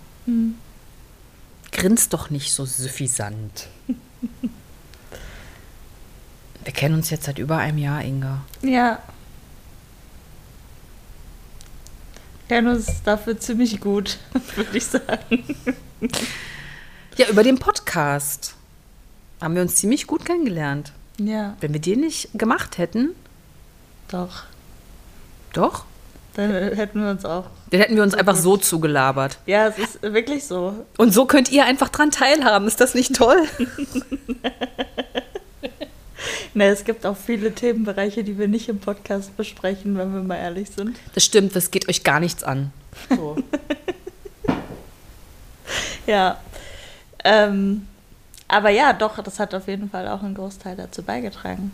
grinst 1.71 2.13
doch 2.15 2.31
nicht 2.31 2.53
so 2.53 2.65
suffisant. 2.65 3.69
Wir 6.71 6.75
kennen 6.77 6.95
uns 6.95 7.11
jetzt 7.11 7.25
seit 7.25 7.41
über 7.41 7.57
einem 7.57 7.79
Jahr, 7.79 8.01
Inga. 8.01 8.43
Ja. 8.63 9.01
Janus 12.49 12.87
ist 12.87 13.03
dafür 13.05 13.37
ziemlich 13.41 13.81
gut, 13.81 14.19
würde 14.55 14.79
ich 14.79 14.87
sagen. 14.87 15.57
Ja, 17.17 17.27
über 17.27 17.43
den 17.43 17.59
Podcast 17.59 18.55
haben 19.41 19.57
wir 19.57 19.63
uns 19.63 19.75
ziemlich 19.75 20.07
gut 20.07 20.25
kennengelernt. 20.25 20.93
Ja, 21.19 21.57
Wenn 21.61 21.73
wir 21.73 21.81
den 21.81 22.03
nicht 22.03 22.29
gemacht 22.35 22.79
hätten, 22.79 23.17
doch. 24.07 24.45
doch, 25.53 25.87
Dann 26.35 26.53
hätten 26.53 27.03
wir 27.03 27.11
uns 27.11 27.25
auch. 27.25 27.47
dann 27.71 27.81
hätten 27.81 27.97
wir 27.97 28.05
uns 28.05 28.15
einfach 28.15 28.37
so 28.37 28.57
zugelabert. 28.57 29.39
Ja, 29.47 29.67
es 29.67 29.77
ist 29.77 30.03
wirklich 30.03 30.47
so. 30.47 30.87
Und 30.99 31.13
so 31.13 31.27
könnt 31.27 31.51
ihr 31.51 31.65
einfach 31.65 31.89
dran 31.89 32.13
teilhaben. 32.13 32.69
Ist 32.69 32.81
das 32.81 32.95
nicht 32.95 33.17
toll? 33.17 33.43
Ne, 36.53 36.67
es 36.67 36.85
gibt 36.85 37.07
auch 37.07 37.17
viele 37.17 37.55
Themenbereiche, 37.55 38.25
die 38.25 38.37
wir 38.39 38.49
nicht 38.49 38.69
im 38.69 38.81
Podcast 38.81 39.37
besprechen, 39.37 39.97
wenn 39.97 40.13
wir 40.13 40.23
mal 40.23 40.37
ehrlich 40.37 40.71
sind. 40.71 40.99
Das 41.15 41.25
stimmt, 41.25 41.55
das 41.55 41.71
geht 41.71 41.89
euch 41.89 42.03
gar 42.03 42.19
nichts 42.19 42.43
an. 42.43 42.73
So. 43.09 43.37
Ja. 46.11 46.41
Ähm, 47.25 47.87
aber 48.49 48.71
ja, 48.71 48.93
doch, 48.93 49.23
das 49.23 49.39
hat 49.39 49.55
auf 49.55 49.69
jeden 49.69 49.89
Fall 49.91 50.09
auch 50.09 50.25
einen 50.25 50.35
Großteil 50.35 50.75
dazu 50.75 51.03
beigetragen. 51.03 51.71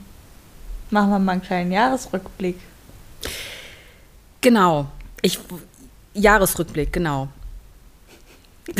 Machen 0.90 1.10
wir 1.10 1.18
mal 1.18 1.32
einen 1.32 1.42
kleinen 1.42 1.72
Jahresrückblick. 1.72 2.58
Genau. 4.42 4.86
Ich, 5.22 5.38
Jahresrückblick, 6.12 6.92
genau. 6.92 7.28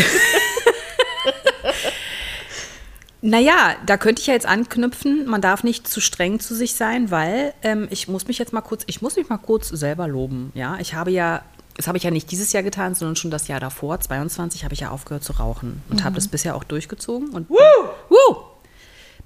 naja, 3.22 3.74
da 3.86 3.96
könnte 3.96 4.20
ich 4.20 4.26
ja 4.26 4.34
jetzt 4.34 4.46
anknüpfen. 4.46 5.26
Man 5.26 5.40
darf 5.40 5.64
nicht 5.64 5.88
zu 5.88 6.00
streng 6.00 6.38
zu 6.38 6.54
sich 6.54 6.74
sein, 6.74 7.10
weil 7.10 7.54
ähm, 7.62 7.88
ich 7.90 8.08
muss 8.08 8.28
mich 8.28 8.38
jetzt 8.38 8.52
mal 8.52 8.60
kurz, 8.60 8.84
ich 8.86 9.02
muss 9.02 9.16
mich 9.16 9.28
mal 9.28 9.38
kurz 9.38 9.68
selber 9.68 10.06
loben. 10.06 10.52
Ja, 10.54 10.78
ich 10.80 10.94
habe 10.94 11.10
ja, 11.10 11.42
das 11.76 11.88
habe 11.88 11.98
ich 11.98 12.04
ja 12.04 12.10
nicht 12.10 12.30
dieses 12.30 12.52
Jahr 12.52 12.62
getan, 12.62 12.94
sondern 12.94 13.16
schon 13.16 13.30
das 13.30 13.48
Jahr 13.48 13.60
davor, 13.60 13.98
22, 14.00 14.64
habe 14.64 14.74
ich 14.74 14.80
ja 14.80 14.90
aufgehört 14.90 15.24
zu 15.24 15.32
rauchen 15.32 15.82
und 15.90 16.04
habe 16.04 16.14
das 16.14 16.28
bisher 16.28 16.56
auch 16.56 16.64
durchgezogen 16.64 17.30
und 17.30 17.48
Woo! 17.50 17.56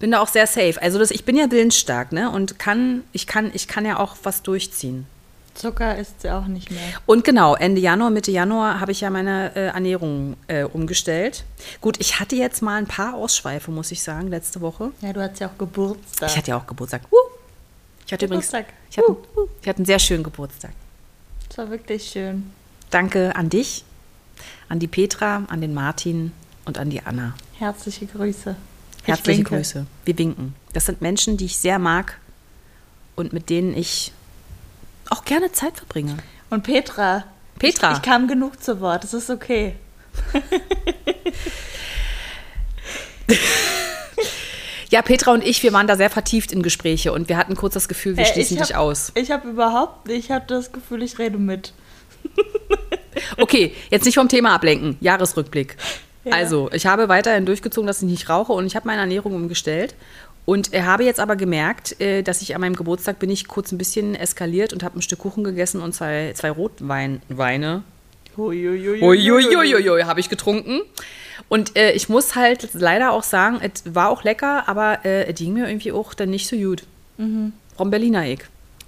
bin 0.01 0.11
da 0.11 0.21
auch 0.21 0.29
sehr 0.29 0.49
safe. 0.49 0.83
Also 0.83 0.99
das, 0.99 1.13
ich 1.13 1.25
bin 1.25 1.37
ja 1.37 1.49
willensstark, 1.51 2.11
ne? 2.11 2.31
Und 2.31 2.59
kann, 2.59 3.05
ich 3.13 3.29
kann, 3.29 3.53
ich 3.55 3.69
kann 3.69 3.87
ja 3.87 4.01
auch 4.01 4.17
was 4.25 4.43
durchziehen. 4.43 5.07
Zucker 5.55 5.97
isst 5.97 6.23
sie 6.23 6.31
auch 6.31 6.47
nicht 6.47 6.71
mehr. 6.71 6.81
Und 7.07 7.25
genau, 7.25 7.55
Ende 7.55 7.81
Januar, 7.81 8.11
Mitte 8.11 8.31
Januar 8.31 8.81
habe 8.81 8.93
ich 8.93 9.01
ja 9.01 9.11
meine 9.11 9.55
äh, 9.55 9.67
Ernährung 9.67 10.37
äh, 10.47 10.65
umgestellt. 10.65 11.45
Gut, 11.81 11.99
ich 12.01 12.21
hatte 12.21 12.37
jetzt 12.37 12.63
mal 12.63 12.77
ein 12.77 12.87
paar 12.87 13.15
Ausschweife, 13.15 13.71
muss 13.71 13.91
ich 13.91 14.03
sagen, 14.03 14.29
letzte 14.29 14.61
Woche. 14.61 14.93
Ja, 15.01 15.13
du 15.13 15.23
hattest 15.23 15.41
ja 15.41 15.49
auch 15.49 15.59
Geburtstag. 15.59 16.31
Ich 16.31 16.37
hatte 16.37 16.51
ja 16.51 16.57
auch 16.57 16.67
Geburtstag. 16.67 17.03
Uh. 17.11 17.17
Ich 18.07 18.13
hatte 18.13 18.27
übrigens, 18.27 18.47
Geburtstag. 18.47 18.75
ich 18.91 18.99
hatte, 18.99 19.17
ich 19.63 19.69
hatte 19.69 19.79
einen 19.79 19.87
sehr 19.87 19.99
schönen 19.99 20.25
Geburtstag. 20.25 20.73
Das 21.49 21.59
war 21.59 21.71
wirklich 21.71 22.11
schön. 22.11 22.51
Danke 22.91 23.37
an 23.37 23.51
dich, 23.51 23.85
an 24.69 24.79
die 24.79 24.89
Petra, 24.89 25.45
an 25.49 25.61
den 25.61 25.75
Martin 25.75 26.33
und 26.65 26.79
an 26.79 26.91
die 26.91 27.03
Anna. 27.03 27.35
Herzliche 27.59 28.07
Grüße. 28.07 28.57
Ich 29.03 29.09
Herzliche. 29.09 29.43
Grüße. 29.45 29.87
Wir 30.05 30.19
winken. 30.19 30.55
Das 30.73 30.87
sind 30.87 31.01
Menschen, 31.01 31.37
die 31.37 31.47
ich 31.47 31.59
sehr 31.59 31.79
mag 31.79 32.19
und 33.17 33.33
mit 33.33 33.49
denen 33.51 33.77
ich 33.77 34.13
auch 35.11 35.25
gerne 35.25 35.53
Zeit 35.53 35.77
verbringe. 35.77 36.17
Und 36.51 36.63
Petra. 36.63 37.25
Petra. 37.59 37.93
Ich, 37.93 37.97
ich 37.99 38.03
kam 38.03 38.27
genug 38.29 38.63
zu 38.63 38.81
Wort. 38.81 39.05
Es 39.05 39.13
ist 39.15 39.29
okay. 39.31 39.75
Ja, 44.91 45.03
Petra 45.03 45.33
und 45.33 45.45
ich, 45.47 45.63
wir 45.63 45.73
waren 45.73 45.87
da 45.87 45.97
sehr 45.97 46.11
vertieft 46.11 46.51
in 46.51 46.63
Gespräche 46.65 47.13
und 47.13 47.29
wir 47.29 47.37
hatten 47.37 47.55
kurz 47.55 47.75
das 47.75 47.87
Gefühl, 47.87 48.17
wir 48.17 48.25
Äh, 48.25 48.33
schließen 48.33 48.57
ich 48.57 48.63
dich 48.65 48.75
hab- 48.75 48.81
aus. 48.83 49.13
Ich 49.15 49.31
habe 49.31 49.49
überhaupt, 49.49 50.11
ich 50.11 50.33
habe 50.33 50.45
das 50.49 50.73
Gefühl, 50.73 51.03
ich 51.03 51.19
rede 51.19 51.39
mit. 51.39 51.73
Okay, 53.39 53.75
jetzt 53.91 54.05
nicht 54.05 54.15
vom 54.15 54.29
Thema 54.29 54.55
ablenken. 54.55 54.97
Jahresrückblick. 55.01 55.77
Ja. 56.25 56.33
Also, 56.33 56.71
ich 56.73 56.87
habe 56.87 57.09
weiterhin 57.09 57.45
durchgezogen, 57.45 57.87
dass 57.87 58.03
ich 58.03 58.09
nicht 58.09 58.29
rauche 58.29 58.53
und 58.53 58.67
ich 58.67 58.77
habe 58.77 58.87
meine 58.87 59.01
Ernährung 59.01 59.35
umgestellt. 59.35 59.95
Und 60.51 60.75
äh, 60.75 60.83
habe 60.83 61.05
jetzt 61.05 61.21
aber 61.21 61.37
gemerkt, 61.37 62.01
äh, 62.01 62.23
dass 62.23 62.43
ich 62.43 62.57
an 62.57 62.61
meinem 62.61 62.75
Geburtstag 62.75 63.21
bin 63.21 63.31
ich 63.31 63.47
kurz 63.47 63.71
ein 63.71 63.79
bisschen 63.79 64.17
eskaliert 64.17 64.73
und 64.73 64.83
habe 64.83 64.99
ein 64.99 65.03
Stück 65.03 65.21
Kuchen 65.21 65.45
gegessen 65.45 65.81
und 65.81 65.95
zwei, 65.95 66.33
zwei 66.35 66.51
Rotweine. 66.51 67.85
Uiuiuiui, 68.37 70.03
habe 70.03 70.19
ich 70.19 70.29
getrunken. 70.29 70.81
Und 71.49 71.77
äh, 71.77 71.93
ich 71.93 72.09
muss 72.09 72.35
halt 72.35 72.71
leider 72.73 73.13
auch 73.13 73.23
sagen, 73.23 73.61
es 73.63 73.95
war 73.95 74.09
auch 74.09 74.25
lecker, 74.25 74.69
aber 74.69 75.05
äh, 75.05 75.31
es 75.31 75.39
ging 75.39 75.53
mir 75.53 75.69
irgendwie 75.69 75.93
auch 75.93 76.15
dann 76.15 76.31
nicht 76.31 76.49
so 76.49 76.57
gut. 76.57 76.83
Vom 77.17 77.91
Berliner 77.91 78.25
Egg. 78.25 78.43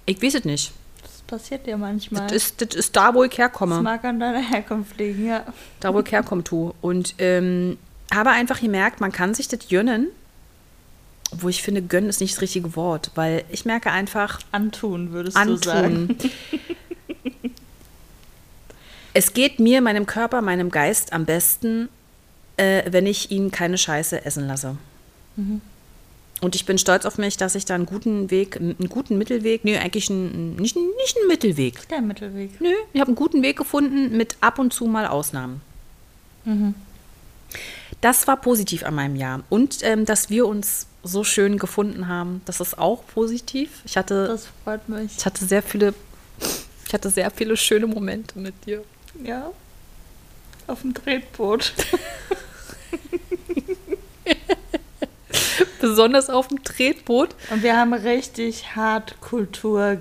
Ich 0.05 0.21
weiß 0.21 0.35
es 0.35 0.43
nicht. 0.43 0.73
Das 1.01 1.21
passiert 1.21 1.65
dir 1.65 1.77
manchmal. 1.77 2.23
Das 2.27 2.33
ist, 2.33 2.61
das 2.61 2.75
ist 2.75 2.93
da, 2.93 3.13
wo 3.13 3.23
ich 3.23 3.29
Das 3.29 3.37
herkomme. 3.37 3.81
mag 3.81 4.03
an 4.03 4.19
deiner 4.19 4.41
Herkunft 4.41 4.97
liegen, 4.97 5.27
ja. 5.27 5.45
Da, 5.79 5.93
wo 5.93 6.01
ich 6.01 6.11
herkomme, 6.11 6.43
tu. 6.43 6.73
Und 6.81 7.15
ähm, 7.19 7.77
habe 8.13 8.31
einfach 8.31 8.59
gemerkt, 8.59 8.99
man 8.99 9.13
kann 9.13 9.33
sich 9.33 9.47
das 9.47 9.69
gönnen. 9.69 10.09
Wo 11.37 11.49
ich 11.49 11.61
finde, 11.61 11.81
gönnen 11.81 12.09
ist 12.09 12.21
nicht 12.21 12.35
das 12.35 12.41
richtige 12.41 12.75
Wort, 12.75 13.11
weil 13.15 13.43
ich 13.49 13.65
merke 13.65 13.91
einfach, 13.91 14.39
Antun, 14.51 15.11
würdest 15.11 15.37
du 15.37 15.55
sagen. 15.57 16.09
antun. 16.09 16.31
es 19.13 19.33
geht 19.33 19.59
mir, 19.59 19.81
meinem 19.81 20.05
Körper, 20.05 20.41
meinem 20.41 20.69
Geist 20.69 21.13
am 21.13 21.25
besten, 21.25 21.89
äh, 22.57 22.83
wenn 22.91 23.05
ich 23.05 23.31
ihn 23.31 23.51
keine 23.51 23.77
Scheiße 23.77 24.25
essen 24.25 24.47
lasse. 24.47 24.77
Und 26.41 26.55
ich 26.55 26.65
bin 26.65 26.77
stolz 26.77 27.05
auf 27.05 27.17
mich, 27.17 27.37
dass 27.37 27.55
ich 27.55 27.65
da 27.65 27.75
einen 27.75 27.85
guten 27.85 28.29
Weg, 28.29 28.57
einen 28.57 28.89
guten 28.89 29.17
Mittelweg, 29.17 29.63
nee, 29.63 29.77
eigentlich 29.77 30.09
einen, 30.09 30.55
nicht, 30.57 30.75
nicht 30.75 31.17
einen 31.17 31.27
Mittelweg. 31.27 31.87
Der 31.89 32.01
Mittelweg. 32.01 32.59
Nö, 32.59 32.73
ich 32.91 32.99
habe 32.99 33.09
einen 33.09 33.15
guten 33.15 33.41
Weg 33.41 33.57
gefunden 33.57 34.15
mit 34.17 34.37
ab 34.41 34.59
und 34.59 34.73
zu 34.73 34.85
mal 34.85 35.07
Ausnahmen. 35.07 35.61
Das 38.01 38.27
war 38.27 38.37
positiv 38.37 38.83
an 38.83 38.95
meinem 38.95 39.15
Jahr. 39.15 39.43
Und 39.49 39.79
ähm, 39.83 40.05
dass 40.05 40.29
wir 40.29 40.45
uns 40.45 40.87
so 41.03 41.23
schön 41.23 41.57
gefunden 41.57 42.07
haben, 42.07 42.41
das 42.45 42.59
ist 42.59 42.77
auch 42.79 43.05
positiv. 43.07 43.81
Ich 43.85 43.97
hatte, 43.97 44.27
Das 44.27 44.47
freut 44.63 44.87
mich. 44.89 45.11
ich 45.17 45.25
hatte 45.25 45.45
sehr 45.45 45.61
viele, 45.61 45.93
ich 46.87 46.93
hatte 46.93 47.09
sehr 47.09 47.29
viele 47.29 47.57
schöne 47.57 47.87
Momente 47.87 48.39
mit 48.39 48.53
dir. 48.65 48.83
Ja. 49.23 49.51
Auf 50.67 50.81
dem 50.81 50.93
Tretboot. 50.93 51.73
Besonders 55.81 56.29
auf 56.29 56.47
dem 56.47 56.63
Tretboot. 56.63 57.35
Und 57.51 57.61
wir 57.63 57.75
haben 57.75 57.93
richtig 57.93 58.75
hart 58.75 59.19
Kultur 59.19 59.97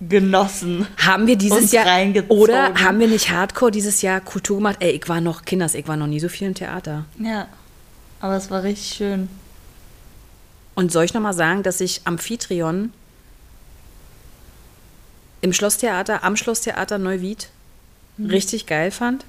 genossen. 0.00 0.86
Haben 0.98 1.26
wir 1.26 1.36
dieses 1.36 1.72
Jahr 1.72 1.86
oder 2.28 2.74
haben 2.74 3.00
wir 3.00 3.08
nicht 3.08 3.30
Hardcore 3.30 3.70
dieses 3.72 4.02
Jahr 4.02 4.20
Kultur 4.20 4.58
gemacht? 4.58 4.76
Ey, 4.80 4.90
ich 4.92 5.08
war 5.08 5.20
noch 5.20 5.44
Kinders, 5.44 5.74
ich 5.74 5.88
war 5.88 5.96
noch 5.96 6.06
nie 6.06 6.20
so 6.20 6.28
viel 6.28 6.46
im 6.46 6.54
Theater. 6.54 7.06
Ja. 7.18 7.48
Aber 8.20 8.36
es 8.36 8.50
war 8.50 8.62
richtig 8.62 8.94
schön. 8.94 9.28
Und 10.74 10.90
soll 10.92 11.04
ich 11.04 11.14
noch 11.14 11.20
mal 11.20 11.32
sagen, 11.32 11.62
dass 11.62 11.80
ich 11.80 12.00
Amphitryon 12.04 12.92
im 15.40 15.52
Schlosstheater, 15.52 16.24
am 16.24 16.36
Schlosstheater 16.36 16.98
Neuwied 16.98 17.48
richtig 18.18 18.66
geil 18.66 18.90
fand? 18.90 19.24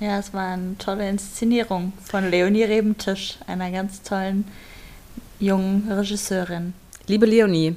Ja, 0.00 0.18
es 0.18 0.32
war 0.32 0.52
eine 0.52 0.76
tolle 0.78 1.08
Inszenierung 1.08 1.92
von 2.04 2.28
Leonie 2.30 2.64
Rebentisch, 2.64 3.38
einer 3.46 3.70
ganz 3.70 4.02
tollen 4.02 4.44
jungen 5.38 5.90
Regisseurin. 5.90 6.74
Liebe 7.06 7.26
Leonie, 7.26 7.76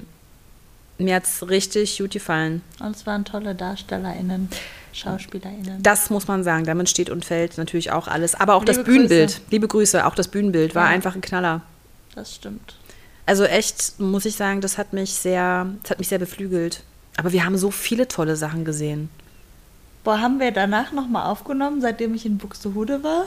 mir 0.97 1.15
hat's 1.15 1.47
richtig 1.47 1.97
gut 1.97 2.11
gefallen. 2.11 2.61
Und 2.79 2.95
es 2.95 3.05
waren 3.05 3.23
tolle 3.23 3.53
DarstellerInnen, 3.53 4.49
SchauspielerInnen. 4.93 5.83
Das 5.83 6.09
muss 6.09 6.27
man 6.27 6.43
sagen, 6.43 6.65
damit 6.65 6.89
steht 6.89 7.09
und 7.11 7.23
fällt 7.23 7.57
natürlich 7.57 7.91
auch 7.91 8.07
alles. 8.07 8.33
Aber 8.33 8.55
auch 8.55 8.65
das 8.65 8.77
Liebe 8.77 8.89
Bühnenbild, 8.91 9.29
Grüße. 9.29 9.41
liebe 9.51 9.67
Grüße, 9.67 10.05
auch 10.07 10.15
das 10.15 10.27
Bühnenbild 10.27 10.73
war 10.75 10.85
Ja. 10.85 10.89
einfach 10.89 11.13
ein 11.15 11.21
Knaller. 11.21 11.61
Das 12.15 12.33
stimmt. 12.33 12.76
Also 13.27 13.43
echt, 13.43 13.99
muss 13.99 14.25
ich 14.25 14.37
sagen, 14.37 14.61
das 14.61 14.77
hat 14.77 14.93
mich 14.93 15.13
sehr, 15.13 15.67
das 15.83 15.91
hat 15.91 15.99
mich 15.99 16.07
sehr 16.07 16.17
beflügelt. 16.17 16.81
Aber 17.17 17.33
wir 17.33 17.43
haben 17.43 17.57
so 17.57 17.71
viele 17.71 18.07
tolle 18.07 18.37
Sachen 18.37 18.63
gesehen. 18.63 19.09
Boah, 20.05 20.21
haben 20.21 20.39
wir 20.39 20.51
danach 20.51 20.93
nochmal 20.93 21.25
aufgenommen, 21.25 21.81
seitdem 21.81 22.15
ich 22.15 22.25
in 22.25 22.37
Buxtehude 22.37 23.03
war? 23.03 23.25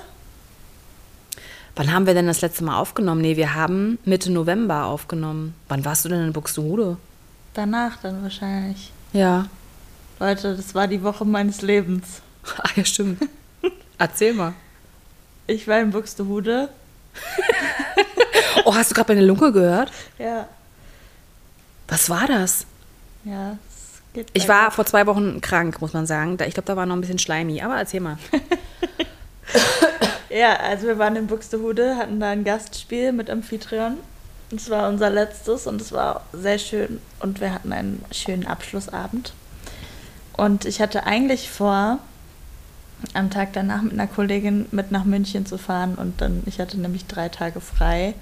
Wann 1.77 1.93
haben 1.93 2.07
wir 2.07 2.15
denn 2.15 2.27
das 2.27 2.41
letzte 2.41 2.65
Mal 2.65 2.79
aufgenommen? 2.79 3.21
Nee, 3.21 3.37
wir 3.37 3.55
haben 3.55 3.99
Mitte 4.07 4.33
November 4.33 4.87
aufgenommen. 4.87 5.55
Wann 5.69 5.85
warst 5.85 6.07
du 6.07 6.09
denn 6.09 6.25
in 6.25 6.33
Buxtehude? 6.33 6.97
Danach 7.53 7.99
dann 7.99 8.23
wahrscheinlich. 8.23 8.93
Ja. 9.13 9.49
Leute, 10.19 10.57
das 10.57 10.75
war 10.75 10.89
die 10.89 11.03
Woche 11.03 11.25
meines 11.25 11.63
Lebens. 11.63 12.23
Ah, 12.57 12.71
ja, 12.75 12.87
stimmt. 12.87 13.21
Erzähl 13.99 14.33
mal. 14.33 14.55
Ich 15.47 15.69
war 15.69 15.79
in 15.79 15.91
Buxtehude. 15.91 16.71
Oh, 18.65 18.75
hast 18.75 18.91
du 18.91 18.95
gerade 18.95 19.15
meine 19.15 19.27
Lunge 19.27 19.53
gehört? 19.53 19.91
Ja. 20.19 20.47
Was 21.89 22.09
war 22.09 22.27
das? 22.27 22.67
Ja, 23.25 23.59
es 23.69 24.01
geht 24.15 24.29
Ich 24.33 24.49
war 24.49 24.71
vor 24.71 24.87
zwei 24.87 25.07
Wochen 25.07 25.41
krank, 25.41 25.81
muss 25.81 25.93
man 25.93 26.07
sagen. 26.07 26.39
Ich 26.47 26.55
glaube, 26.55 26.67
da 26.67 26.77
war 26.77 26.87
noch 26.87 26.97
ein 26.97 27.01
bisschen 27.01 27.19
schleimig. 27.19 27.65
Aber 27.65 27.77
erzähl 27.77 28.01
mal. 28.01 28.19
Ja, 30.31 30.55
also 30.61 30.87
wir 30.87 30.97
waren 30.99 31.17
in 31.17 31.27
Buxtehude, 31.27 31.97
hatten 31.97 32.21
da 32.21 32.31
ein 32.31 32.45
Gastspiel 32.45 33.11
mit 33.11 33.29
Amphitryon. 33.29 33.97
Es 34.55 34.71
war 34.71 34.89
unser 34.89 35.11
letztes 35.11 35.67
und 35.67 35.81
es 35.81 35.91
war 35.91 36.25
sehr 36.33 36.59
schön 36.59 37.01
und 37.19 37.41
wir 37.41 37.53
hatten 37.53 37.73
einen 37.73 38.05
schönen 38.13 38.47
Abschlussabend. 38.47 39.33
Und 40.37 40.65
ich 40.65 40.81
hatte 40.81 41.05
eigentlich 41.05 41.51
vor, 41.51 41.99
am 43.15 43.31
Tag 43.31 43.53
danach 43.53 43.83
mit 43.83 43.93
einer 43.93 44.07
Kollegin 44.07 44.67
mit 44.71 44.91
nach 44.91 45.05
München 45.05 45.47
zu 45.47 45.59
fahren 45.59 45.95
und 45.95 46.21
dann, 46.21 46.43
ich 46.47 46.61
hatte 46.61 46.79
nämlich 46.79 47.07
drei 47.07 47.29
Tage 47.29 47.61
frei 47.61 48.15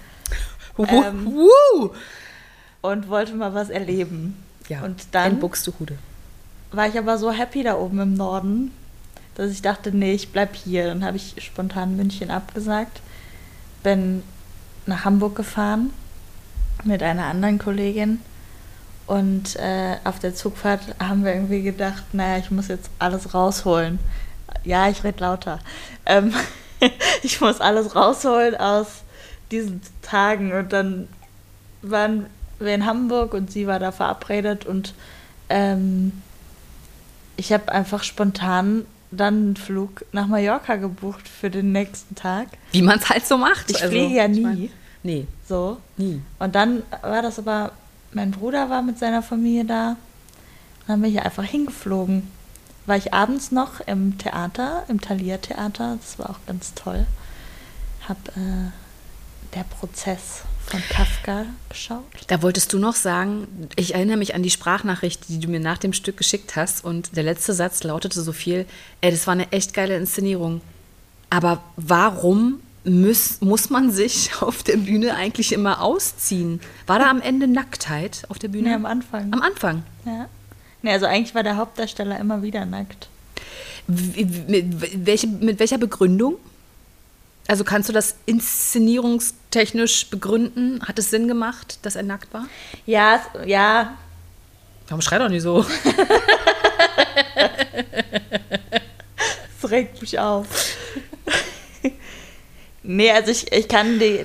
Ähm. 0.79 1.33
Und 2.81 3.09
wollte 3.09 3.35
mal 3.35 3.55
was 3.55 3.71
erleben. 3.71 4.37
Ja, 4.69 4.83
und 4.85 5.09
dann 5.13 5.33
in 5.33 5.41
Buxtehude. 5.41 5.99
war 6.71 6.87
ich 6.87 6.97
aber 6.99 7.19
so 7.19 7.33
happy 7.33 7.63
da 7.63 7.77
oben 7.77 7.99
im 8.01 8.15
Norden, 8.15 8.71
dass 9.35 9.51
ich 9.51 9.63
dachte, 9.63 9.91
nee, 9.91 10.13
ich 10.13 10.31
bleib 10.31 10.55
hier. 10.55 10.87
Dann 10.87 11.05
habe 11.05 11.17
ich 11.17 11.35
spontan 11.39 11.97
München 11.97 12.31
abgesagt, 12.31 13.01
bin 13.83 14.23
nach 14.87 15.05
Hamburg 15.05 15.35
gefahren 15.35 15.91
mit 16.85 17.03
einer 17.03 17.25
anderen 17.25 17.59
Kollegin 17.59 18.21
und 19.09 19.57
äh, 19.57 19.97
auf 20.05 20.19
der 20.19 20.35
Zugfahrt 20.35 20.83
haben 21.01 21.25
wir 21.25 21.33
irgendwie 21.35 21.63
gedacht, 21.63 22.05
naja, 22.13 22.39
ich 22.39 22.51
muss 22.51 22.69
jetzt 22.69 22.91
alles 22.99 23.35
rausholen. 23.35 23.99
Ja, 24.65 24.89
ich 24.89 25.05
rede 25.05 25.21
lauter. 25.21 25.59
Ähm, 26.07 26.35
ich 27.23 27.41
muss 27.41 27.61
alles 27.61 27.95
rausholen 27.95 28.57
aus 28.57 28.87
diesen 29.51 29.81
Tagen 30.03 30.53
und 30.53 30.73
dann 30.73 31.09
waren 31.83 32.27
wir 32.59 32.75
in 32.75 32.87
Hamburg 32.87 33.35
und 33.35 33.51
sie 33.51 33.67
war 33.67 33.79
da 33.79 33.93
verabredet 33.93 34.67
und 34.67 34.95
ähm, 35.49 36.13
ich 37.37 37.53
habe 37.53 37.71
einfach 37.71 38.03
spontan 38.03 38.85
dann 39.11 39.35
einen 39.35 39.57
Flug 39.57 40.05
nach 40.13 40.27
Mallorca 40.27 40.77
gebucht 40.77 41.27
für 41.29 41.51
den 41.51 41.73
nächsten 41.73 42.15
Tag. 42.15 42.49
Wie 42.73 42.83
man 42.83 42.99
es 42.99 43.09
halt 43.09 43.27
so 43.27 43.39
macht. 43.39 43.71
Ich 43.71 43.79
fliege 43.79 44.15
ja 44.15 44.29
nie. 44.29 44.41
mein, 44.41 44.71
nee, 45.03 45.27
So. 45.49 45.79
nie. 45.97 46.21
Und 46.39 46.55
dann 46.55 46.83
war 47.03 47.23
das 47.23 47.39
aber, 47.39 47.73
mein 48.13 48.33
Bruder 48.33 48.69
war 48.69 48.83
mit 48.83 48.99
seiner 48.99 49.23
Familie 49.23 49.65
da. 49.65 49.91
Und 49.91 50.89
dann 50.89 51.01
bin 51.01 51.11
ich 51.13 51.23
einfach 51.23 51.45
hingeflogen. 51.45 52.31
War 52.89 52.97
ich 52.97 53.13
abends 53.13 53.53
noch 53.53 53.81
im 53.81 54.17
Theater, 54.17 54.85
im 54.89 54.99
Thalia 54.99 55.37
Theater. 55.37 55.99
Das 56.01 56.19
war 56.19 56.31
auch 56.31 56.39
ganz 56.47 56.73
toll. 56.73 57.07
Hab 58.09 58.17
äh, 58.29 58.71
der 59.55 59.65
Prozess 59.65 60.45
von 60.65 60.81
Kafka 60.89 61.45
geschaut. 61.69 62.07
Da 62.29 62.41
wolltest 62.41 62.73
du 62.73 62.79
noch 62.79 62.95
sagen, 62.95 63.47
ich 63.77 63.95
erinnere 63.95 64.17
mich 64.17 64.35
an 64.35 64.43
die 64.43 64.49
Sprachnachricht, 64.49 65.29
die 65.29 65.39
du 65.39 65.49
mir 65.49 65.61
nach 65.61 65.77
dem 65.77 65.93
Stück 65.93 66.17
geschickt 66.17 66.57
hast. 66.57 66.83
Und 66.83 67.15
der 67.15 67.25
letzte 67.25 67.53
Satz 67.53 67.83
lautete 67.83 68.23
so 68.23 68.33
viel, 68.33 68.65
ey, 69.03 69.11
das 69.11 69.27
war 69.27 69.33
eine 69.33 69.53
echt 69.53 69.75
geile 69.75 69.95
Inszenierung. 69.95 70.63
Aber 71.29 71.63
warum 71.77 72.61
muss, 72.85 73.43
muss 73.43 73.69
man 73.69 73.91
sich 73.91 74.31
auf 74.41 74.63
der 74.63 74.79
Bühne 74.79 75.15
eigentlich 75.15 75.53
immer 75.53 75.83
ausziehen? 75.83 76.63
War 76.87 76.99
da 76.99 77.11
am 77.11 77.21
Ende 77.21 77.49
Nacktheit 77.49 78.23
auf 78.31 78.39
der 78.39 78.49
Bühne? 78.49 78.71
Nee, 78.71 78.75
am 78.77 78.87
Anfang. 78.87 79.31
Am 79.31 79.43
Anfang. 79.43 79.83
Ja. 80.07 80.31
Nee, 80.83 80.93
also 80.93 81.07
eigentlich 81.07 81.35
war 81.35 81.43
der 81.43 81.57
Hauptdarsteller 81.57 82.19
immer 82.19 82.43
wieder 82.43 82.65
nackt. 82.65 83.09
Mit, 83.87 85.07
welche, 85.07 85.27
mit 85.27 85.59
welcher 85.59 85.79
Begründung? 85.79 86.37
Also 87.47 87.65
kannst 87.65 87.89
du 87.89 87.93
das 87.93 88.17
inszenierungstechnisch 88.27 90.11
begründen? 90.11 90.83
Hat 90.87 90.99
es 90.99 91.11
Sinn 91.11 91.27
gemacht, 91.29 91.79
dass 91.83 91.97
er 91.97 92.03
nackt 92.03 92.33
war? 92.35 92.47
Ja, 92.85 93.21
ja, 93.47 93.97
Warum 94.89 95.03
schreit 95.03 95.21
doch 95.21 95.29
nicht 95.29 95.43
so? 95.43 95.61
es 99.63 99.71
regt 99.71 100.01
mich 100.01 100.19
auf. 100.19 100.47
nee, 102.83 103.11
also 103.11 103.31
ich, 103.31 103.53
ich 103.53 103.69
kann 103.69 103.99
die, 103.99 104.25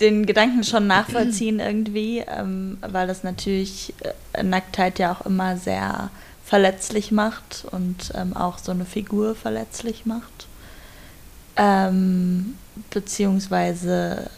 den 0.00 0.26
Gedanken 0.26 0.64
schon 0.64 0.86
nachvollziehen 0.86 1.60
irgendwie, 1.60 2.18
ähm, 2.26 2.78
weil 2.80 3.06
das 3.06 3.22
natürlich 3.24 3.94
äh, 4.32 4.42
Nacktheit 4.42 4.98
ja 4.98 5.12
auch 5.12 5.26
immer 5.26 5.56
sehr 5.56 6.10
verletzlich 6.44 7.12
macht 7.12 7.66
und 7.70 8.12
ähm, 8.14 8.34
auch 8.34 8.58
so 8.58 8.72
eine 8.72 8.86
Figur 8.86 9.34
verletzlich 9.34 10.06
macht. 10.06 10.46
Ähm, 11.56 12.54
beziehungsweise 12.90 14.30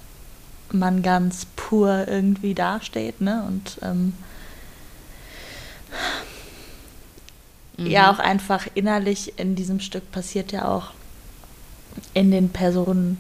man 0.73 1.03
ganz 1.03 1.47
pur 1.57 2.09
irgendwie 2.09 2.55
dasteht, 2.55 3.21
ne? 3.21 3.45
Und 3.47 3.79
ähm, 3.83 4.15
ja 7.77 8.11
auch 8.13 8.19
einfach 8.19 8.67
innerlich 8.75 9.39
in 9.39 9.55
diesem 9.55 9.81
Stück 9.81 10.11
passiert 10.13 10.53
ja 10.53 10.67
auch 10.67 10.91
in 12.15 12.31
den 12.31 12.51
Personen 12.51 13.19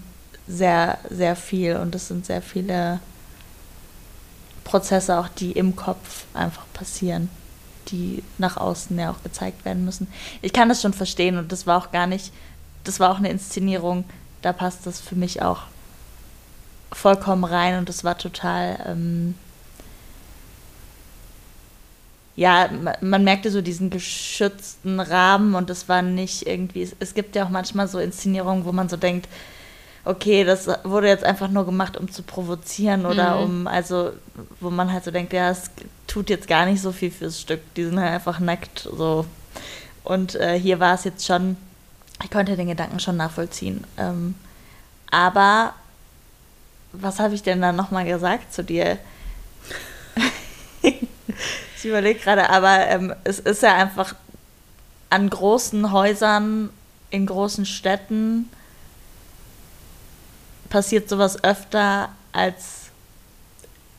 sehr, 0.50 0.98
sehr 1.08 1.36
viel 1.36 1.76
und 1.76 1.94
es 1.94 2.08
sind 2.08 2.26
sehr 2.26 2.42
viele 2.42 3.00
Prozesse 4.64 5.18
auch, 5.18 5.28
die 5.28 5.52
im 5.52 5.76
Kopf 5.76 6.24
einfach 6.34 6.64
passieren, 6.72 7.28
die 7.88 8.22
nach 8.38 8.56
außen 8.56 8.98
ja 8.98 9.10
auch 9.10 9.22
gezeigt 9.22 9.64
werden 9.64 9.84
müssen. 9.84 10.08
Ich 10.42 10.52
kann 10.52 10.68
das 10.68 10.82
schon 10.82 10.92
verstehen 10.92 11.38
und 11.38 11.52
das 11.52 11.66
war 11.66 11.78
auch 11.78 11.92
gar 11.92 12.06
nicht, 12.06 12.32
das 12.84 13.00
war 13.00 13.10
auch 13.10 13.18
eine 13.18 13.30
Inszenierung, 13.30 14.04
da 14.42 14.52
passt 14.52 14.86
das 14.86 15.00
für 15.00 15.14
mich 15.16 15.42
auch 15.42 15.62
vollkommen 16.92 17.44
rein 17.44 17.78
und 17.78 17.88
das 17.88 18.02
war 18.02 18.18
total, 18.18 18.78
ähm, 18.86 19.34
ja, 22.36 22.68
ma- 22.82 22.96
man 23.00 23.22
merkte 23.24 23.50
so 23.50 23.60
diesen 23.62 23.90
geschützten 23.90 24.98
Rahmen 24.98 25.54
und 25.54 25.70
das 25.70 25.88
war 25.88 26.02
nicht 26.02 26.46
irgendwie, 26.46 26.82
es, 26.82 26.96
es 26.98 27.14
gibt 27.14 27.36
ja 27.36 27.44
auch 27.44 27.50
manchmal 27.50 27.86
so 27.86 27.98
Inszenierungen, 27.98 28.64
wo 28.64 28.72
man 28.72 28.88
so 28.88 28.96
denkt, 28.96 29.28
okay, 30.04 30.44
das 30.44 30.68
wurde 30.84 31.08
jetzt 31.08 31.24
einfach 31.24 31.48
nur 31.48 31.66
gemacht, 31.66 31.96
um 31.96 32.10
zu 32.10 32.22
provozieren 32.22 33.06
oder 33.06 33.36
Mhm. 33.36 33.42
um, 33.42 33.66
also, 33.66 34.12
wo 34.60 34.70
man 34.70 34.92
halt 34.92 35.04
so 35.04 35.10
denkt, 35.10 35.32
ja, 35.32 35.50
es 35.50 35.70
tut 36.06 36.30
jetzt 36.30 36.48
gar 36.48 36.66
nicht 36.66 36.80
so 36.80 36.92
viel 36.92 37.10
fürs 37.10 37.40
Stück, 37.40 37.60
die 37.74 37.84
sind 37.84 38.00
halt 38.00 38.12
einfach 38.12 38.40
nackt, 38.40 38.88
so. 38.96 39.26
Und 40.02 40.34
äh, 40.36 40.58
hier 40.58 40.80
war 40.80 40.94
es 40.94 41.04
jetzt 41.04 41.26
schon, 41.26 41.56
ich 42.24 42.30
konnte 42.30 42.56
den 42.56 42.68
Gedanken 42.68 43.00
schon 43.00 43.16
nachvollziehen. 43.16 43.84
Ähm, 43.98 44.34
aber 45.10 45.74
was 46.92 47.18
habe 47.20 47.34
ich 47.34 47.42
denn 47.42 47.60
dann 47.60 47.76
nochmal 47.76 48.04
gesagt 48.06 48.52
zu 48.52 48.64
dir? 48.64 48.98
ich 50.82 51.84
überlege 51.84 52.18
gerade, 52.18 52.50
aber 52.50 52.86
ähm, 52.88 53.14
es 53.24 53.38
ist 53.38 53.62
ja 53.62 53.74
einfach 53.74 54.14
an 55.10 55.28
großen 55.28 55.92
Häusern, 55.92 56.70
in 57.10 57.26
großen 57.26 57.66
Städten 57.66 58.48
passiert 60.70 61.08
sowas 61.08 61.44
öfter 61.44 62.08
als 62.32 62.90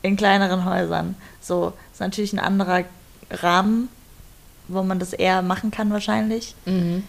in 0.02 0.16
kleineren 0.16 0.64
Häusern. 0.64 1.14
So, 1.40 1.72
ist 1.92 2.00
natürlich 2.00 2.32
ein 2.32 2.40
anderer 2.40 2.84
Rahmen, 3.30 3.88
wo 4.68 4.82
man 4.82 4.98
das 4.98 5.12
eher 5.12 5.42
machen 5.42 5.70
kann 5.70 5.90
wahrscheinlich. 5.90 6.54
Mhm. 6.64 7.04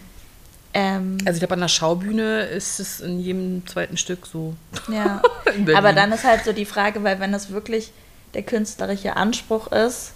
Ähm, 0.72 1.18
Also 1.24 1.36
ich 1.36 1.40
glaube, 1.40 1.54
an 1.54 1.60
der 1.60 1.68
Schaubühne 1.68 2.42
ist 2.42 2.78
es 2.78 3.00
in 3.00 3.20
jedem 3.20 3.66
zweiten 3.66 3.96
Stück 3.96 4.26
so. 4.26 4.54
Ja, 4.88 5.22
aber 5.74 5.92
dann 5.92 6.12
ist 6.12 6.24
halt 6.24 6.44
so 6.44 6.52
die 6.52 6.64
Frage, 6.64 7.02
weil 7.02 7.20
wenn 7.20 7.32
das 7.32 7.50
wirklich 7.50 7.92
der 8.34 8.42
künstlerische 8.42 9.16
Anspruch 9.16 9.68
ist 9.70 10.12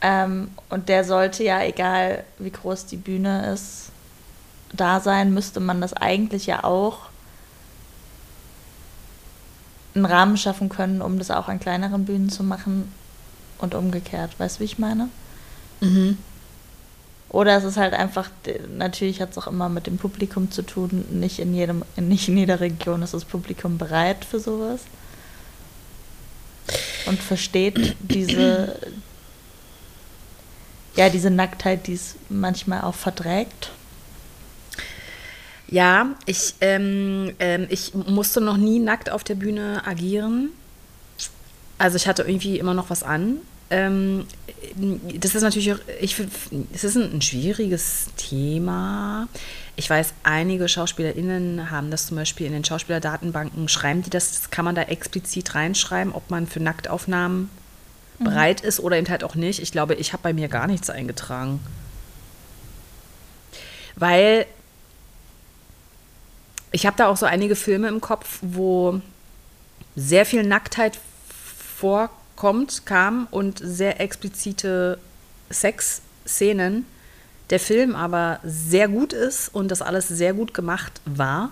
ähm, 0.00 0.50
und 0.68 0.88
der 0.88 1.04
sollte 1.04 1.44
ja, 1.44 1.62
egal 1.62 2.24
wie 2.38 2.50
groß 2.50 2.86
die 2.86 2.96
Bühne 2.96 3.52
ist, 3.52 3.90
da 4.72 5.00
sein, 5.00 5.32
müsste 5.32 5.60
man 5.60 5.80
das 5.80 5.94
eigentlich 5.94 6.46
ja 6.46 6.64
auch 6.64 6.98
einen 9.98 10.12
Rahmen 10.12 10.36
schaffen 10.36 10.68
können, 10.68 11.02
um 11.02 11.18
das 11.18 11.30
auch 11.30 11.48
an 11.48 11.60
kleineren 11.60 12.04
Bühnen 12.04 12.30
zu 12.30 12.42
machen 12.42 12.92
und 13.58 13.74
umgekehrt. 13.74 14.38
Weißt 14.38 14.56
du, 14.56 14.60
wie 14.60 14.64
ich 14.64 14.78
meine? 14.78 15.08
Mhm. 15.80 16.18
Oder 17.30 17.56
es 17.56 17.64
ist 17.64 17.76
halt 17.76 17.92
einfach, 17.92 18.30
natürlich 18.74 19.20
hat 19.20 19.32
es 19.32 19.38
auch 19.38 19.46
immer 19.48 19.68
mit 19.68 19.86
dem 19.86 19.98
Publikum 19.98 20.50
zu 20.50 20.62
tun, 20.62 21.04
nicht 21.10 21.38
in 21.38 21.54
jedem, 21.54 21.84
nicht 21.96 22.28
in 22.28 22.38
jeder 22.38 22.60
Region 22.60 23.02
ist 23.02 23.12
das 23.12 23.26
Publikum 23.26 23.76
bereit 23.76 24.24
für 24.24 24.40
sowas. 24.40 24.80
Und 27.06 27.20
versteht 27.20 27.96
diese, 28.00 28.76
ja, 30.96 31.10
diese 31.10 31.30
Nacktheit, 31.30 31.86
die 31.86 31.94
es 31.94 32.16
manchmal 32.28 32.82
auch 32.82 32.94
verträgt. 32.94 33.70
Ja, 35.70 36.14
ich, 36.24 36.54
ähm, 36.60 37.34
ähm, 37.38 37.66
ich 37.68 37.94
musste 37.94 38.40
noch 38.40 38.56
nie 38.56 38.78
nackt 38.78 39.10
auf 39.10 39.22
der 39.22 39.34
Bühne 39.34 39.82
agieren. 39.86 40.50
Also 41.76 41.96
ich 41.96 42.08
hatte 42.08 42.22
irgendwie 42.22 42.58
immer 42.58 42.74
noch 42.74 42.90
was 42.90 43.02
an. 43.02 43.36
Ähm, 43.70 44.26
das 45.14 45.34
ist 45.34 45.42
natürlich, 45.42 45.72
auch- 45.74 45.78
ich 46.00 46.16
es 46.72 46.84
ist 46.84 46.96
ein, 46.96 47.16
ein 47.16 47.22
schwieriges 47.22 48.06
Thema. 48.16 49.28
Ich 49.76 49.88
weiß, 49.90 50.14
einige 50.22 50.68
SchauspielerInnen 50.68 51.70
haben 51.70 51.90
das 51.90 52.06
zum 52.06 52.16
Beispiel 52.16 52.46
in 52.46 52.52
den 52.54 52.64
Schauspielerdatenbanken, 52.64 53.68
schreiben 53.68 54.02
die 54.02 54.10
das, 54.10 54.32
das 54.32 54.50
kann 54.50 54.64
man 54.64 54.74
da 54.74 54.82
explizit 54.82 55.54
reinschreiben, 55.54 56.14
ob 56.14 56.30
man 56.30 56.46
für 56.46 56.60
Nacktaufnahmen 56.60 57.50
bereit 58.18 58.62
ist 58.62 58.80
oder 58.80 58.96
eben 58.96 59.08
halt 59.08 59.22
auch 59.22 59.34
nicht. 59.36 59.60
Ich 59.60 59.70
glaube, 59.70 59.94
ich 59.94 60.12
habe 60.14 60.22
bei 60.24 60.32
mir 60.32 60.48
gar 60.48 60.66
nichts 60.66 60.90
eingetragen. 60.90 61.60
Weil 63.94 64.46
ich 66.78 66.86
habe 66.86 66.96
da 66.96 67.08
auch 67.08 67.16
so 67.16 67.26
einige 67.26 67.56
Filme 67.56 67.88
im 67.88 68.00
Kopf, 68.00 68.38
wo 68.40 69.00
sehr 69.96 70.24
viel 70.24 70.44
Nacktheit 70.44 70.96
vorkommt, 71.76 72.86
kam 72.86 73.26
und 73.32 73.58
sehr 73.60 74.00
explizite 74.00 75.00
Sexszenen. 75.50 76.86
Der 77.50 77.58
Film 77.58 77.96
aber 77.96 78.38
sehr 78.44 78.86
gut 78.86 79.12
ist 79.12 79.52
und 79.52 79.72
das 79.72 79.82
alles 79.82 80.06
sehr 80.06 80.34
gut 80.34 80.54
gemacht 80.54 81.00
war 81.04 81.50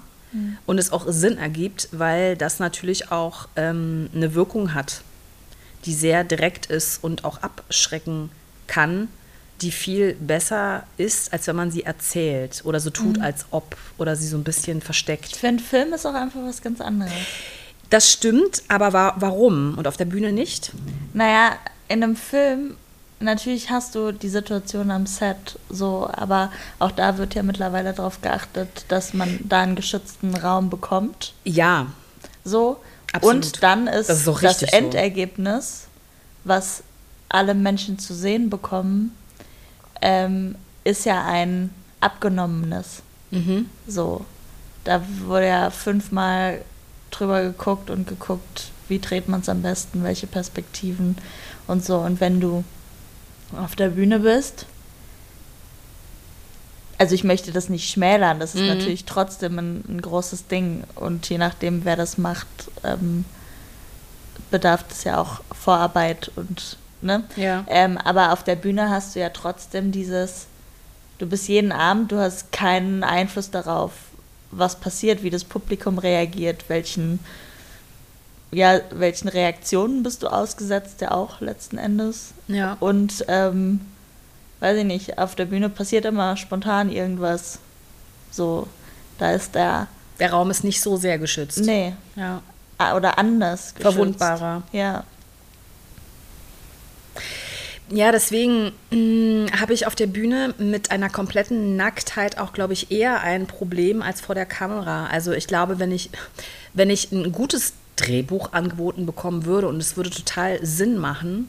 und 0.65 0.79
es 0.79 0.93
auch 0.93 1.07
Sinn 1.09 1.39
ergibt, 1.39 1.89
weil 1.91 2.37
das 2.37 2.61
natürlich 2.61 3.11
auch 3.11 3.49
ähm, 3.57 4.09
eine 4.15 4.33
Wirkung 4.35 4.75
hat, 4.75 5.03
die 5.87 5.95
sehr 5.95 6.23
direkt 6.23 6.67
ist 6.67 7.03
und 7.03 7.25
auch 7.25 7.43
abschrecken 7.43 8.31
kann, 8.69 9.09
die 9.63 9.71
viel 9.71 10.15
besser 10.15 10.85
ist, 10.99 11.33
als 11.33 11.47
wenn 11.47 11.57
man 11.57 11.71
sie 11.71 11.83
erzählt 11.83 12.63
oder 12.65 12.79
so 12.81 12.91
tut, 12.91 13.21
als 13.21 13.47
ob 13.51 13.77
oder 13.99 14.15
sie 14.17 14.29
so 14.29 14.37
ein 14.37 14.45
bisschen 14.45 14.79
Ich 14.79 14.85
versteckt. 14.85 15.37
finde, 15.37 15.63
Film 15.63 15.93
ist 15.95 16.05
auch 16.07 16.15
einfach 16.15 16.41
was 16.45 16.61
ganz 16.63 16.81
anderes. 16.81 17.13
Das 17.91 18.11
stimmt, 18.13 18.63
aber 18.69 18.93
wa 18.93 19.15
warum? 19.19 19.79
Und 19.79 19.87
auf 19.87 19.97
der 19.97 20.05
Bühne 20.07 20.33
nicht? 20.33 20.73
Naja, 21.15 21.53
in 21.89 22.03
einem 22.03 22.17
Film, 22.17 22.77
natürlich 23.21 23.71
hast 23.71 23.95
du 23.95 24.13
die 24.13 24.29
Situation 24.29 24.91
am 24.91 25.07
Set 25.07 25.59
so, 25.71 26.11
aber 26.13 26.51
auch 26.79 26.91
da 26.91 27.17
wird 27.17 27.35
ja 27.35 27.43
mittlerweile 27.43 27.93
darauf 27.95 28.21
geachtet, 28.21 28.85
dass 28.89 29.15
man 29.15 29.39
da 29.45 29.61
einen 29.63 29.77
geschützten 29.77 30.35
Raum 30.35 30.69
bekommt. 30.71 31.33
Ja, 31.45 31.87
So. 32.45 32.79
Absolut. 33.13 33.37
Und 33.37 33.63
dann 33.63 33.87
ist 33.87 34.09
Das 34.11 34.19
ist 34.19 34.27
das 34.27 34.43
richtig 34.43 34.71
so. 34.73 34.77
Endergebnis, 34.77 35.87
was 36.45 36.83
alle 37.29 37.55
Menschen 37.55 37.99
zu 37.99 38.15
sehen 38.15 38.51
bekommen, 38.51 39.17
ähm, 40.03 40.55
ist 40.85 41.05
ja 41.05 41.25
ein 41.25 41.71
abgenommenes. 42.01 43.03
mhm. 43.31 43.69
So. 43.87 44.25
Da 44.85 45.03
wurde 45.25 45.49
ja 45.49 45.71
fünfmal 45.71 46.61
drüber 47.11 47.43
geguckt 47.43 47.91
und 47.91 48.07
geguckt, 48.07 48.71
wie 48.89 49.01
dreht 49.01 49.27
man 49.29 49.41
es 49.41 49.49
am 49.49 49.63
besten, 49.63 50.05
welche 50.05 50.29
Perspektiven 50.29 51.17
und 51.67 51.85
so. 51.85 51.99
Und 51.99 52.21
wenn 52.21 52.41
du 52.41 52.63
auf 53.57 53.75
der 53.75 53.89
Bühne 53.89 54.21
bist, 54.21 54.67
also 56.99 57.15
ich 57.15 57.25
möchte 57.25 57.53
das 57.53 57.69
nicht 57.69 57.91
schmälern, 57.91 58.39
das 58.41 58.55
ist 58.55 58.61
Mhm. 58.63 58.69
natürlich 58.69 59.05
trotzdem 59.05 59.59
ein, 59.59 59.85
ein 59.89 60.01
großes 60.01 60.47
Ding. 60.47 60.85
Und 60.95 61.29
je 61.29 61.39
nachdem, 61.39 61.85
wer 61.85 61.97
das 61.97 62.17
macht, 62.17 62.47
ähm, 62.85 63.25
bedarf 64.51 64.85
es 64.91 65.05
ja 65.05 65.19
auch 65.21 65.41
Vorarbeit 65.53 66.31
und, 66.37 66.77
ne? 67.03 67.25
Ja. 67.37 67.65
Ähm, 67.69 67.99
aber 67.99 68.33
auf 68.33 68.43
der 68.45 68.57
Bühne 68.57 68.91
hast 68.91 69.15
du 69.15 69.21
ja 69.21 69.29
trotzdem 69.31 69.93
dieses, 69.93 70.47
du 71.19 71.27
bist 71.27 71.49
jeden 71.49 71.73
Abend, 71.73 72.13
du 72.13 72.19
hast 72.19 72.53
keinen 72.53 73.05
Einfluss 73.05 73.51
darauf, 73.51 73.93
was 74.51 74.77
passiert, 74.77 75.23
wie 75.23 75.31
das 75.31 75.45
Publikum 75.45 75.99
reagiert, 75.99 76.65
welchen, 76.69 77.19
ja, 78.53 78.81
welchen 78.91 79.29
Reaktionen 79.29 80.03
bist 80.03 80.23
du 80.23 80.29
ausgesetzt, 80.29 81.01
ja 81.01 81.11
auch 81.11 81.41
letzten 81.41 81.79
Endes. 81.79 82.33
Ja. 82.49 82.77
Und 82.81 83.25
ähm, 83.29 83.81
weiß 84.61 84.79
ich 84.79 84.85
nicht, 84.85 85.19
auf 85.19 85.35
der 85.35 85.47
Bühne 85.47 85.69
passiert 85.69 86.05
immer 86.05 86.37
spontan 86.37 86.91
irgendwas. 86.91 87.59
So, 88.31 88.67
da 89.19 89.33
ist 89.33 89.55
der, 89.55 89.89
Der 90.19 90.31
Raum 90.33 90.51
ist 90.51 90.65
nicht 90.65 90.81
so 90.81 90.97
sehr 90.97 91.19
geschützt. 91.19 91.59
nee, 91.59 91.93
Ja. 92.15 92.41
ah, 92.79 92.95
oder 92.97 93.19
anders. 93.19 93.75
geschützt. 93.75 93.83
Verwundbarer. 93.95 94.63
Ja. 94.73 95.05
Ja, 97.89 98.11
deswegen 98.11 98.73
mh, 98.91 99.61
habe 99.61 99.73
ich 99.73 99.87
auf 99.87 99.95
der 99.95 100.09
Bühne 100.09 100.55
mit 100.59 100.91
einer 100.91 101.09
kompletten 101.09 101.77
Nacktheit 101.77 102.39
auch, 102.39 102.53
glaube 102.53 102.73
ich, 102.73 102.91
eher 102.91 103.21
ein 103.21 103.47
Problem 103.47 104.03
als 104.03 104.21
vor 104.21 104.35
der 104.35 104.47
Kamera. 104.47 105.07
Also 105.07 105.33
ich 105.33 105.47
glaube, 105.47 105.79
wenn 105.79 105.93
ich, 105.93 106.11
wenn 106.75 106.91
ich 106.91 107.13
ein 107.13 107.31
gutes 107.31 107.75
Drehbuch 107.95 108.53
angeboten 108.53 109.07
bekommen 109.07 109.45
würde 109.45 109.69
und 109.69 109.81
es 109.81 109.97
würde 109.97 110.11
total 110.11 110.59
Sinn 110.67 110.99
machen 110.99 111.49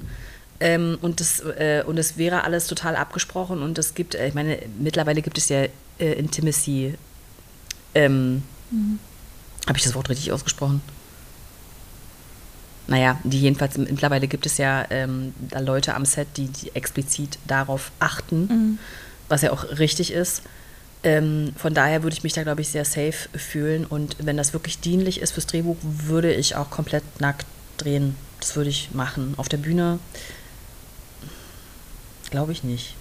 ähm, 0.60 0.98
und, 1.02 1.20
das, 1.20 1.40
äh, 1.40 1.84
und 1.86 1.98
es 1.98 2.18
wäre 2.18 2.44
alles 2.44 2.68
total 2.68 2.96
abgesprochen 2.96 3.62
und 3.64 3.78
es 3.80 3.96
gibt, 3.96 4.14
äh, 4.14 4.28
ich 4.28 4.34
meine, 4.36 4.60
mittlerweile 4.80 5.24
gibt 5.24 5.38
es 5.40 5.50
ja 5.50 5.66
äh, 6.00 6.14
Intimacy. 6.14 6.94
Ähm, 7.96 8.44
Habe 9.68 9.78
ich 9.78 9.84
das 9.84 9.96
Wort 9.96 10.10
richtig 10.10 10.32
ausgesprochen? 10.32 10.82
Naja, 12.88 13.20
die 13.24 13.40
jedenfalls 13.42 13.78
mittlerweile 13.78 14.28
gibt 14.28 14.46
es 14.46 14.58
ja 14.58 14.86
ähm, 14.90 15.34
da 15.50 15.60
Leute 15.60 15.94
am 15.94 16.06
Set, 16.06 16.28
die, 16.38 16.48
die 16.48 16.74
explizit 16.76 17.38
darauf 17.46 17.92
achten, 18.00 18.48
Mhm. 18.48 18.80
was 19.28 19.42
ja 19.42 19.52
auch 19.52 19.64
richtig 19.78 20.12
ist. 20.14 20.42
Ähm, 21.04 21.54
von 21.58 21.74
daher 21.74 22.04
würde 22.04 22.16
ich 22.16 22.24
mich 22.24 22.34
da, 22.34 22.44
glaube 22.44 22.62
ich, 22.62 22.70
sehr 22.70 22.86
safe 22.86 23.30
fühlen. 23.38 23.86
Und 23.86 24.16
wenn 24.26 24.38
das 24.38 24.54
wirklich 24.54 24.80
dienlich 24.80 25.20
ist 25.22 25.32
fürs 25.34 25.46
Drehbuch, 25.48 25.76
würde 25.82 26.34
ich 26.34 26.56
auch 26.56 26.70
komplett 26.70 27.04
nackt 27.20 27.46
drehen. 27.78 28.16
Das 28.40 28.56
würde 28.56 28.70
ich 28.70 28.90
machen. 28.94 29.34
Auf 29.38 29.50
der 29.50 29.58
Bühne 29.58 30.00
glaube 32.30 32.52
ich 32.52 32.64
nicht. 32.64 32.96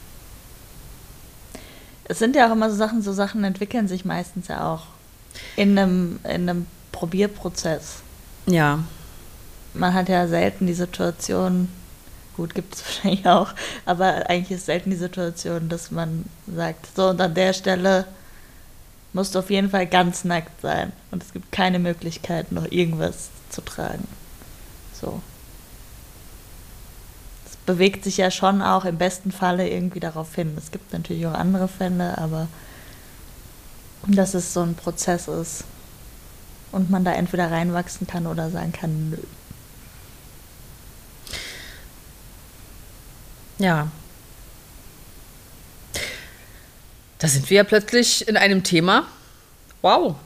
Es 2.05 2.19
sind 2.19 2.37
ja 2.37 2.49
auch 2.49 2.53
immer 2.53 2.71
so 2.71 2.77
Sachen, 2.77 3.03
so 3.03 3.13
Sachen 3.13 3.43
entwickeln 3.45 3.89
sich 3.89 4.05
meistens 4.05 4.49
ja 4.49 4.73
auch 4.73 4.87
in 5.57 5.77
einem, 5.79 6.21
in 6.25 6.49
einem 6.49 6.67
Probierprozess. 6.93 7.97
Ja, 8.47 8.81
Man 9.79 9.95
hat 9.95 10.09
ja 10.09 10.27
selten 10.27 10.67
die 10.67 10.75
Situation, 10.75 11.69
gut, 12.37 12.55
gibt 12.55 12.75
es 12.75 12.85
wahrscheinlich 12.87 13.27
auch, 13.27 13.53
aber 13.85 14.29
eigentlich 14.29 14.53
ist 14.53 14.67
selten 14.67 14.91
die 14.91 14.97
Situation, 14.97 15.69
dass 15.69 15.91
man 15.91 16.25
sagt, 16.47 16.87
so 16.95 17.09
und 17.09 17.21
an 17.21 17.35
der 17.35 17.53
Stelle 17.53 18.07
musst 19.13 19.35
du 19.35 19.39
auf 19.39 19.51
jeden 19.51 19.71
Fall 19.71 19.87
ganz 19.87 20.25
nackt 20.25 20.61
sein 20.61 20.93
und 21.11 21.23
es 21.23 21.33
gibt 21.33 21.51
keine 21.51 21.79
Möglichkeit, 21.79 22.53
noch 22.53 22.71
irgendwas 22.71 23.31
zu 23.51 23.63
tragen. 23.63 24.07
So. 24.93 25.21
Es 27.47 27.57
bewegt 27.57 28.05
sich 28.05 28.19
ja 28.19 28.31
schon 28.31 28.61
auch 28.63 28.85
im 28.85 28.99
besten 28.99 29.33
Falle 29.33 29.69
irgendwie 29.69 30.01
darauf 30.01 30.35
hin. 30.35 30.55
Es 30.59 30.71
gibt 30.71 30.93
natürlich 30.93 31.27
auch 31.27 31.35
andere 31.35 31.69
Fälle, 31.69 32.19
aber 32.19 32.49
dass 34.07 34.35
es 34.35 34.53
so 34.53 34.63
ein 34.63 34.75
Prozess 34.75 35.29
ist 35.29 35.65
und 36.73 36.91
man 36.91 37.05
da 37.05 37.13
entweder 37.13 37.51
reinwachsen 37.51 38.07
kann 38.07 38.27
oder 38.27 38.51
sagen 38.51 38.73
kann, 38.73 39.11
nö. 39.11 39.17
Ja. 43.59 43.89
Da 47.19 47.29
sind 47.29 47.49
wir 47.49 47.59
ja 47.59 47.65
plötzlich 47.65 48.29
in 48.29 48.37
einem 48.37 48.63
Thema. 48.63 49.07
Wow. 49.83 50.17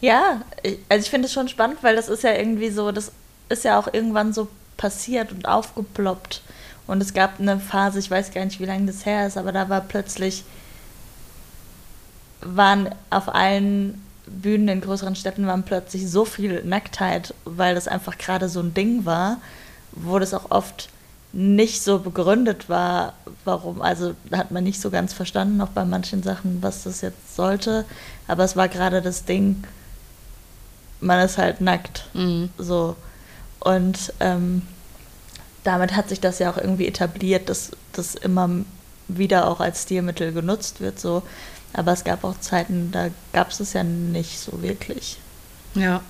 Ja, 0.00 0.42
also 0.88 1.04
ich 1.04 1.10
finde 1.10 1.26
es 1.26 1.32
schon 1.32 1.48
spannend, 1.48 1.82
weil 1.82 1.96
das 1.96 2.08
ist 2.08 2.22
ja 2.22 2.32
irgendwie 2.32 2.70
so, 2.70 2.92
das 2.92 3.12
ist 3.48 3.64
ja 3.64 3.78
auch 3.78 3.92
irgendwann 3.92 4.32
so 4.32 4.48
passiert 4.76 5.32
und 5.32 5.46
aufgeploppt. 5.46 6.42
Und 6.86 7.00
es 7.00 7.14
gab 7.14 7.38
eine 7.38 7.60
Phase, 7.60 7.98
ich 7.98 8.10
weiß 8.10 8.32
gar 8.32 8.44
nicht, 8.44 8.60
wie 8.60 8.64
lange 8.64 8.86
das 8.86 9.06
her 9.06 9.26
ist, 9.26 9.38
aber 9.38 9.52
da 9.52 9.68
war 9.68 9.80
plötzlich, 9.80 10.44
waren 12.40 12.92
auf 13.10 13.28
allen 13.32 14.04
Bühnen 14.26 14.68
in 14.68 14.80
größeren 14.80 15.16
Städten 15.16 15.46
waren 15.46 15.62
plötzlich 15.62 16.08
so 16.08 16.24
viel 16.24 16.62
Nacktheit, 16.64 17.34
weil 17.44 17.74
das 17.74 17.88
einfach 17.88 18.18
gerade 18.18 18.48
so 18.48 18.60
ein 18.60 18.74
Ding 18.74 19.04
war, 19.04 19.38
wo 19.92 20.18
das 20.18 20.34
auch 20.34 20.50
oft 20.50 20.88
nicht 21.32 21.82
so 21.82 21.98
begründet 21.98 22.68
war, 22.68 23.14
warum, 23.44 23.80
also 23.80 24.14
hat 24.32 24.50
man 24.50 24.64
nicht 24.64 24.80
so 24.80 24.90
ganz 24.90 25.12
verstanden, 25.12 25.60
auch 25.60 25.68
bei 25.68 25.84
manchen 25.84 26.22
Sachen, 26.22 26.62
was 26.62 26.84
das 26.84 27.00
jetzt 27.00 27.34
sollte, 27.34 27.84
aber 28.28 28.44
es 28.44 28.54
war 28.54 28.68
gerade 28.68 29.00
das 29.00 29.24
Ding, 29.24 29.64
man 31.00 31.20
ist 31.20 31.38
halt 31.38 31.60
nackt, 31.60 32.04
mhm. 32.14 32.50
so. 32.58 32.96
Und 33.60 34.12
ähm, 34.20 34.62
damit 35.64 35.96
hat 35.96 36.08
sich 36.08 36.20
das 36.20 36.38
ja 36.38 36.50
auch 36.50 36.58
irgendwie 36.58 36.86
etabliert, 36.86 37.48
dass 37.48 37.70
das 37.92 38.14
immer 38.14 38.50
wieder 39.08 39.48
auch 39.48 39.60
als 39.60 39.82
Stilmittel 39.82 40.32
genutzt 40.32 40.80
wird, 40.80 41.00
so. 41.00 41.22
Aber 41.72 41.92
es 41.92 42.04
gab 42.04 42.24
auch 42.24 42.38
Zeiten, 42.40 42.90
da 42.92 43.08
gab 43.32 43.50
es 43.50 43.60
es 43.60 43.72
ja 43.72 43.82
nicht 43.82 44.38
so 44.38 44.62
wirklich. 44.62 45.18
Ja. 45.74 46.02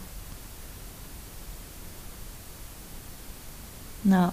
Ja. 4.04 4.32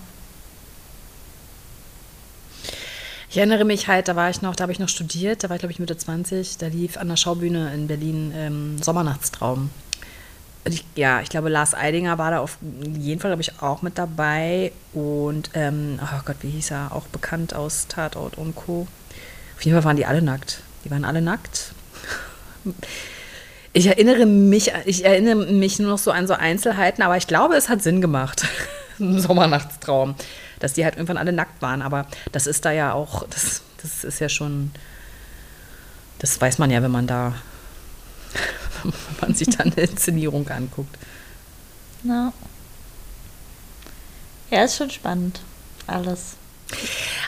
Ich 3.30 3.38
erinnere 3.38 3.64
mich 3.64 3.88
halt, 3.88 4.08
da 4.08 4.16
war 4.16 4.32
ich 4.32 4.42
noch, 4.42 4.56
da 4.56 4.64
habe 4.64 4.72
ich 4.72 4.80
noch 4.80 4.90
studiert, 4.90 5.44
da 5.44 5.50
war 5.50 5.56
ich 5.56 5.60
glaube 5.60 5.72
ich 5.72 5.78
Mitte 5.78 5.96
20, 5.96 6.58
da 6.58 6.66
lief 6.66 6.98
an 6.98 7.10
der 7.10 7.16
Schaubühne 7.16 7.72
in 7.76 7.86
Berlin 7.88 8.34
ähm, 8.36 8.82
Sommernachtstraum. 8.82 9.70
Ich, 10.66 10.84
ja, 10.96 11.22
ich 11.22 11.30
glaube, 11.30 11.50
Lars 11.50 11.76
Eidinger 11.76 12.18
war 12.18 12.32
da 12.32 12.40
auf 12.40 12.58
jeden 12.62 13.22
Fall, 13.22 13.30
glaube 13.30 13.42
ich, 13.42 13.62
auch 13.62 13.82
mit 13.82 13.98
dabei. 13.98 14.72
Und, 14.94 15.52
ähm, 15.54 16.00
oh 16.04 16.22
Gott, 16.26 16.38
wie 16.42 16.50
hieß 16.50 16.72
er? 16.72 16.90
Auch 16.94 17.06
bekannt 17.08 17.54
aus 17.54 17.88
Tatort 17.88 18.38
und 18.38 18.56
Co. 18.56 18.88
Auf 19.56 19.62
jeden 19.64 19.76
Fall 19.78 19.86
waren 19.86 19.96
die 19.96 20.06
alle 20.06 20.22
nackt. 20.22 20.62
Die 20.84 20.92
waren 20.92 21.06
alle 21.06 21.22
nackt. 21.22 21.74
Ich 23.72 23.86
erinnere 23.86 24.26
mich, 24.26 24.74
ich 24.86 25.06
erinnere 25.06 25.36
mich 25.36 25.80
nur 25.80 25.92
noch 25.92 25.98
so 25.98 26.12
an 26.12 26.28
so 26.28 26.34
Einzelheiten, 26.34 27.04
aber 27.04 27.18
ich 27.18 27.28
glaube, 27.28 27.56
es 27.56 27.70
hat 27.70 27.84
Sinn 27.84 28.02
gemacht. 28.02 28.46
Ein 29.00 29.22
Sommernachtstraum 29.22 30.16
dass 30.60 30.74
die 30.74 30.84
halt 30.84 30.96
irgendwann 30.96 31.18
alle 31.18 31.32
nackt 31.32 31.62
waren. 31.62 31.82
Aber 31.82 32.06
das 32.32 32.48
ist 32.48 32.66
da 32.66 32.72
ja 32.72 32.94
auch, 32.94 33.28
das, 33.28 33.62
das 33.82 34.04
ist 34.04 34.20
ja 34.20 34.30
schon, 34.30 34.72
das 36.20 36.40
weiß 36.40 36.58
man 36.58 36.72
ja, 36.72 36.82
wenn 36.82 36.92
man 36.92 37.08
da, 37.08 37.34
wenn 38.84 38.94
man 39.22 39.34
sich 39.34 39.50
dann 39.50 39.72
eine 39.72 39.82
Inszenierung 39.82 40.48
anguckt. 40.50 40.96
Ja. 42.04 42.32
Ja, 44.52 44.64
ist 44.64 44.78
schon 44.78 44.90
spannend, 44.90 45.42
alles. 45.86 46.36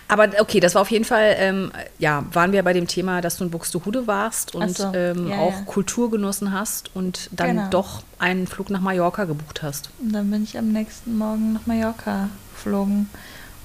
Aber 0.07 0.29
okay, 0.39 0.59
das 0.59 0.75
war 0.75 0.81
auf 0.81 0.91
jeden 0.91 1.05
Fall, 1.05 1.35
ähm, 1.37 1.71
ja, 1.97 2.25
waren 2.33 2.51
wir 2.51 2.63
bei 2.63 2.73
dem 2.73 2.87
Thema, 2.87 3.21
dass 3.21 3.37
du 3.37 3.45
in 3.45 3.49
Buxtehude 3.49 4.07
warst 4.07 4.53
und 4.53 4.75
so, 4.75 4.91
ähm, 4.93 5.29
ja, 5.29 5.37
auch 5.37 5.53
ja. 5.53 5.61
Kultur 5.61 6.11
genossen 6.11 6.51
hast 6.51 6.93
und 6.95 7.29
dann 7.31 7.55
genau. 7.55 7.69
doch 7.69 8.03
einen 8.19 8.45
Flug 8.45 8.69
nach 8.69 8.81
Mallorca 8.81 9.23
gebucht 9.23 9.63
hast. 9.63 9.89
Und 9.99 10.11
dann 10.11 10.29
bin 10.29 10.43
ich 10.43 10.57
am 10.57 10.71
nächsten 10.71 11.17
Morgen 11.17 11.53
nach 11.53 11.65
Mallorca 11.65 12.29
geflogen. 12.61 13.09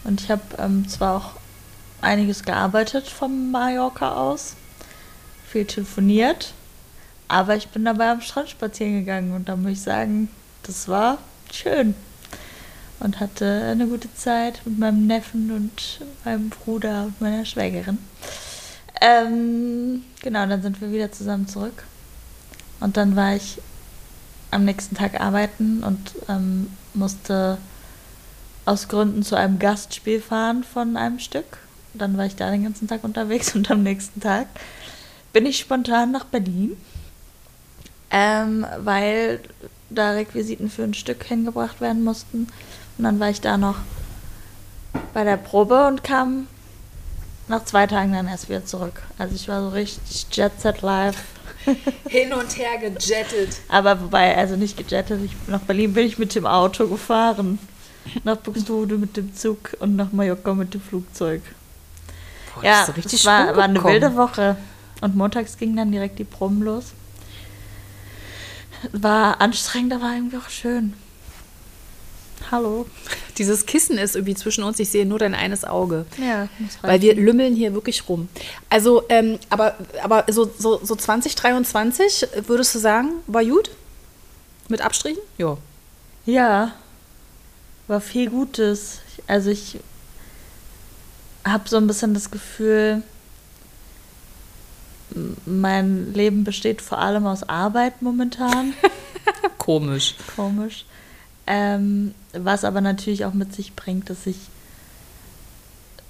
Und 0.05 0.21
ich 0.21 0.31
habe 0.31 0.43
ähm, 0.59 0.89
zwar 0.89 1.17
auch 1.17 1.31
einiges 2.01 2.43
gearbeitet 2.45 3.09
von 3.09 3.51
Mallorca 3.51 4.15
aus, 4.15 4.55
viel 5.49 5.65
telefoniert, 5.65 6.53
aber 7.29 7.57
ich 7.57 7.69
bin 7.69 7.85
dabei 7.85 8.11
am 8.11 8.21
Strand 8.21 8.51
spazieren 8.51 9.01
gegangen 9.01 9.33
und 9.33 9.49
da 9.49 9.57
muss 9.57 9.73
ich 9.73 9.83
sagen, 9.83 10.29
das 10.63 10.89
war 10.89 11.19
schön. 11.53 11.95
Und 12.99 13.21
hatte 13.21 13.69
eine 13.71 13.87
gute 13.87 14.13
Zeit 14.15 14.63
mit 14.65 14.79
meinem 14.79 15.07
Neffen 15.07 15.51
und 15.51 16.01
meinem 16.25 16.49
Bruder 16.49 17.05
und 17.05 17.21
meiner 17.21 17.45
Schwägerin. 17.45 17.99
Ähm, 19.03 20.03
genau, 20.23 20.47
dann 20.47 20.63
sind 20.63 20.81
wir 20.81 20.91
wieder 20.91 21.13
zusammen 21.13 21.47
zurück. 21.47 21.85
Und 22.81 22.97
dann 22.97 23.15
war 23.15 23.35
ich 23.35 23.59
am 24.51 24.65
nächsten 24.65 24.95
Tag 24.95 25.21
arbeiten 25.21 25.83
und 25.83 26.15
ähm, 26.29 26.71
musste 26.95 27.59
aus 28.67 28.89
Gründen 28.89 29.23
zu 29.23 29.37
einem 29.37 29.59
Gastspiel 29.59 30.21
fahren 30.21 30.65
von 30.65 30.97
einem 30.97 31.19
Stück. 31.19 31.59
Dann 31.95 32.19
war 32.19 32.27
ich 32.27 32.37
da 32.37 32.51
den 32.51 32.65
ganzen 32.65 32.89
Tag 32.89 33.05
unterwegs 33.05 33.55
und 33.55 33.71
am 33.71 33.83
nächsten 33.83 34.21
Tag 34.21 34.49
bin 35.33 35.47
ich 35.47 35.59
spontan 35.59 36.13
nach 36.13 36.25
Berlin, 36.25 36.77
ähm, 38.11 38.67
weil 38.79 39.41
da 39.89 40.11
Requisiten 40.11 40.69
für 40.69 40.83
ein 40.83 40.95
Stück 40.95 41.25
hingebracht 41.25 41.81
werden 41.81 42.05
mussten. 42.05 42.49
Und 42.99 43.05
dann 43.05 43.21
war 43.21 43.31
ich 43.31 43.41
da 43.41 43.57
noch 43.57 43.77
bei 45.15 45.25
der 45.25 45.37
Probe 45.37 45.87
und 45.87 46.03
kam 46.03 46.49
nach 47.49 47.65
zwei 47.65 47.87
Tagen 47.87 48.13
dann 48.13 48.27
erst 48.27 48.49
wieder 48.49 48.65
zurück. 48.65 49.03
Also 49.19 49.35
ich 49.35 49.47
war 49.47 49.61
so 49.63 49.69
richtig 49.69 50.27
Jet 50.33 50.61
Set 50.61 50.83
Live. 50.83 51.23
Hin 52.09 52.33
und 52.33 52.57
her 52.57 52.79
gejettet. 52.79 53.61
Aber 53.69 54.01
wobei, 54.01 54.37
also 54.37 54.57
nicht 54.57 54.77
gejettet, 54.77 55.21
ich, 55.25 55.33
nach 55.47 55.61
Berlin 55.61 55.93
bin 55.93 56.07
ich 56.07 56.19
mit 56.19 56.35
dem 56.35 56.47
Auto 56.47 56.89
gefahren 56.89 57.59
nach 58.25 58.37
Buxtehude 58.37 58.97
mit 58.97 59.17
dem 59.17 59.35
Zug 59.35 59.77
und 59.81 59.97
nach 59.97 60.13
Mallorca 60.13 60.55
mit 60.55 60.75
dem 60.75 60.81
Flugzeug. 60.81 61.43
Boah, 62.55 62.65
ja, 62.65 62.87
das, 62.87 62.97
richtig 62.97 63.23
das 63.23 63.25
war, 63.25 63.57
war 63.57 63.65
eine 63.65 63.83
wilde 63.83 64.17
Woche. 64.17 64.57
Und 65.01 65.15
montags 65.15 65.59
ging 65.59 65.77
dann 65.77 65.93
direkt 65.93 66.19
die 66.19 66.25
Proben 66.25 66.63
los. 66.63 66.93
War 68.93 69.41
anstrengend, 69.41 69.93
aber 69.93 70.13
irgendwie 70.15 70.37
auch 70.37 70.49
schön. 70.49 70.95
Hallo. 72.51 72.87
Dieses 73.39 73.67
Kissen 73.67 73.99
ist 73.99 74.15
irgendwie 74.15 74.35
zwischen 74.35 74.63
uns. 74.63 74.79
Ich 74.79 74.91
sehe 74.91 75.05
nur 75.05 75.19
dein 75.19 75.35
eines 75.35 75.65
Auge. 75.65 76.07
Ja, 76.19 76.49
Weil 76.83 77.01
wir 77.03 77.15
lümmeln 77.15 77.57
hier 77.57 77.75
wirklich 77.75 78.09
rum. 78.09 78.29
Also, 78.71 79.03
ähm, 79.09 79.39
aber, 79.51 79.75
aber 80.03 80.25
so, 80.29 80.51
so, 80.57 80.79
so 80.83 80.95
2023, 80.95 82.29
würdest 82.47 82.75
du 82.75 82.79
sagen, 82.79 83.11
war 83.27 83.45
gut? 83.45 83.71
Mit 84.69 84.81
Abstrichen? 84.81 85.23
Ja. 85.39 85.59
Ja, 86.25 86.73
war 87.87 88.01
viel 88.01 88.31
Gutes. 88.31 89.01
Also 89.27 89.51
ich 89.51 89.79
habe 91.45 91.69
so 91.69 91.77
ein 91.77 91.87
bisschen 91.87 92.15
das 92.15 92.31
Gefühl, 92.31 93.03
mein 95.47 96.13
Leben 96.13 96.45
besteht 96.45 96.83
vor 96.83 96.99
allem 96.99 97.27
aus 97.27 97.49
Arbeit 97.49 98.03
momentan. 98.03 98.75
Komisch. 99.59 100.15
Komisch. 100.35 100.85
Ähm, 101.47 102.15
was 102.33 102.65
aber 102.65 102.81
natürlich 102.81 103.25
auch 103.25 103.33
mit 103.33 103.55
sich 103.55 103.75
bringt, 103.75 104.11
dass 104.11 104.27
ich 104.27 104.37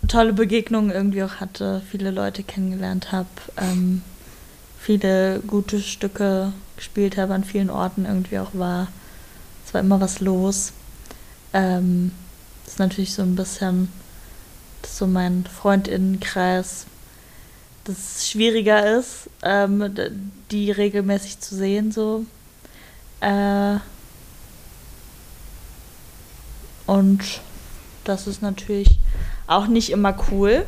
tolle 0.09 0.33
Begegnungen 0.33 0.91
irgendwie 0.91 1.23
auch 1.23 1.37
hatte, 1.37 1.83
viele 1.91 2.11
Leute 2.11 2.43
kennengelernt 2.43 3.13
habe, 3.13 3.29
ähm, 3.57 4.03
viele 4.81 5.41
gute 5.41 5.81
Stücke 5.81 6.53
gespielt 6.77 7.17
habe, 7.17 7.35
an 7.35 7.45
vielen 7.45 7.71
Orten 7.71 8.07
irgendwie 8.07 8.39
auch 8.39 8.55
war. 8.55 8.89
Es 9.67 9.75
war 9.75 9.81
immer 9.81 10.01
was 10.01 10.21
los. 10.21 10.73
Ähm, 11.57 12.13
das 12.65 12.75
ist 12.75 12.79
natürlich 12.79 13.15
so 13.15 13.23
ein 13.23 13.35
bisschen 13.35 13.91
so 14.87 15.07
mein 15.07 15.47
Freundinnenkreis, 15.47 16.85
das 17.85 18.29
schwieriger 18.29 18.99
ist, 18.99 19.31
ähm, 19.43 19.91
die 20.51 20.71
regelmäßig 20.71 21.41
zu 21.41 21.55
sehen 21.55 21.93
so. 21.93 22.27
Äh, 23.21 23.77
und 26.87 27.23
das 28.05 28.27
ist 28.27 28.43
natürlich 28.43 28.99
auch 29.47 29.67
nicht 29.67 29.91
immer 29.91 30.15
cool. 30.31 30.67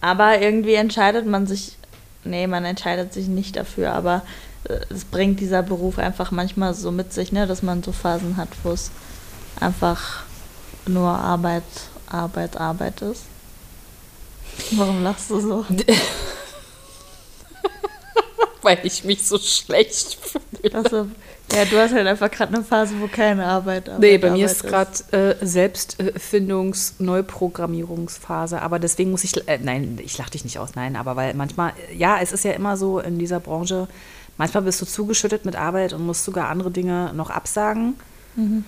Aber 0.00 0.40
irgendwie 0.40 0.74
entscheidet 0.74 1.26
man 1.26 1.46
sich, 1.46 1.78
nee, 2.24 2.48
man 2.48 2.64
entscheidet 2.64 3.12
sich 3.12 3.28
nicht 3.28 3.54
dafür, 3.54 3.92
aber 3.92 4.22
äh, 4.64 4.80
es 4.90 5.04
bringt 5.04 5.38
dieser 5.38 5.62
Beruf 5.62 6.00
einfach 6.00 6.32
manchmal 6.32 6.74
so 6.74 6.90
mit 6.90 7.12
sich, 7.12 7.30
ne, 7.30 7.46
dass 7.46 7.62
man 7.62 7.84
so 7.84 7.92
Phasen 7.92 8.36
hat, 8.36 8.48
wo 8.64 8.72
es 8.72 8.90
einfach 9.62 10.24
nur 10.86 11.08
Arbeit, 11.08 11.62
Arbeit, 12.06 12.56
Arbeit 12.56 13.00
ist. 13.02 13.22
Warum 14.72 15.02
lachst 15.02 15.30
du 15.30 15.40
so? 15.40 15.64
Weil 18.62 18.78
ich 18.84 19.04
mich 19.04 19.26
so 19.26 19.38
schlecht 19.38 20.18
fühle. 20.20 20.74
Also, 20.74 21.08
ja, 21.52 21.64
du 21.64 21.76
hast 21.76 21.92
halt 21.92 22.06
einfach 22.06 22.30
gerade 22.30 22.54
eine 22.54 22.62
Phase, 22.64 22.94
wo 23.00 23.08
keine 23.08 23.44
Arbeit 23.44 23.88
Arbeit 23.88 24.00
Nee, 24.00 24.18
bei 24.18 24.28
Arbeit 24.28 24.38
mir 24.38 24.46
ist 24.46 24.62
gerade 24.62 24.92
äh, 25.10 25.44
Selbstfindungs-, 25.44 26.94
Neuprogrammierungsphase. 26.98 28.62
Aber 28.62 28.78
deswegen 28.78 29.10
muss 29.10 29.24
ich, 29.24 29.48
äh, 29.48 29.58
nein, 29.60 29.98
ich 30.02 30.16
lache 30.16 30.30
dich 30.30 30.44
nicht 30.44 30.58
aus, 30.58 30.76
nein, 30.76 30.94
aber 30.94 31.16
weil 31.16 31.34
manchmal, 31.34 31.72
ja, 31.96 32.20
es 32.20 32.32
ist 32.32 32.44
ja 32.44 32.52
immer 32.52 32.76
so 32.76 33.00
in 33.00 33.18
dieser 33.18 33.40
Branche, 33.40 33.88
manchmal 34.36 34.62
bist 34.62 34.80
du 34.80 34.86
zugeschüttet 34.86 35.44
mit 35.44 35.56
Arbeit 35.56 35.92
und 35.92 36.06
musst 36.06 36.24
sogar 36.24 36.48
andere 36.48 36.70
Dinge 36.70 37.12
noch 37.14 37.30
absagen. 37.30 37.94
Mhm. 38.36 38.64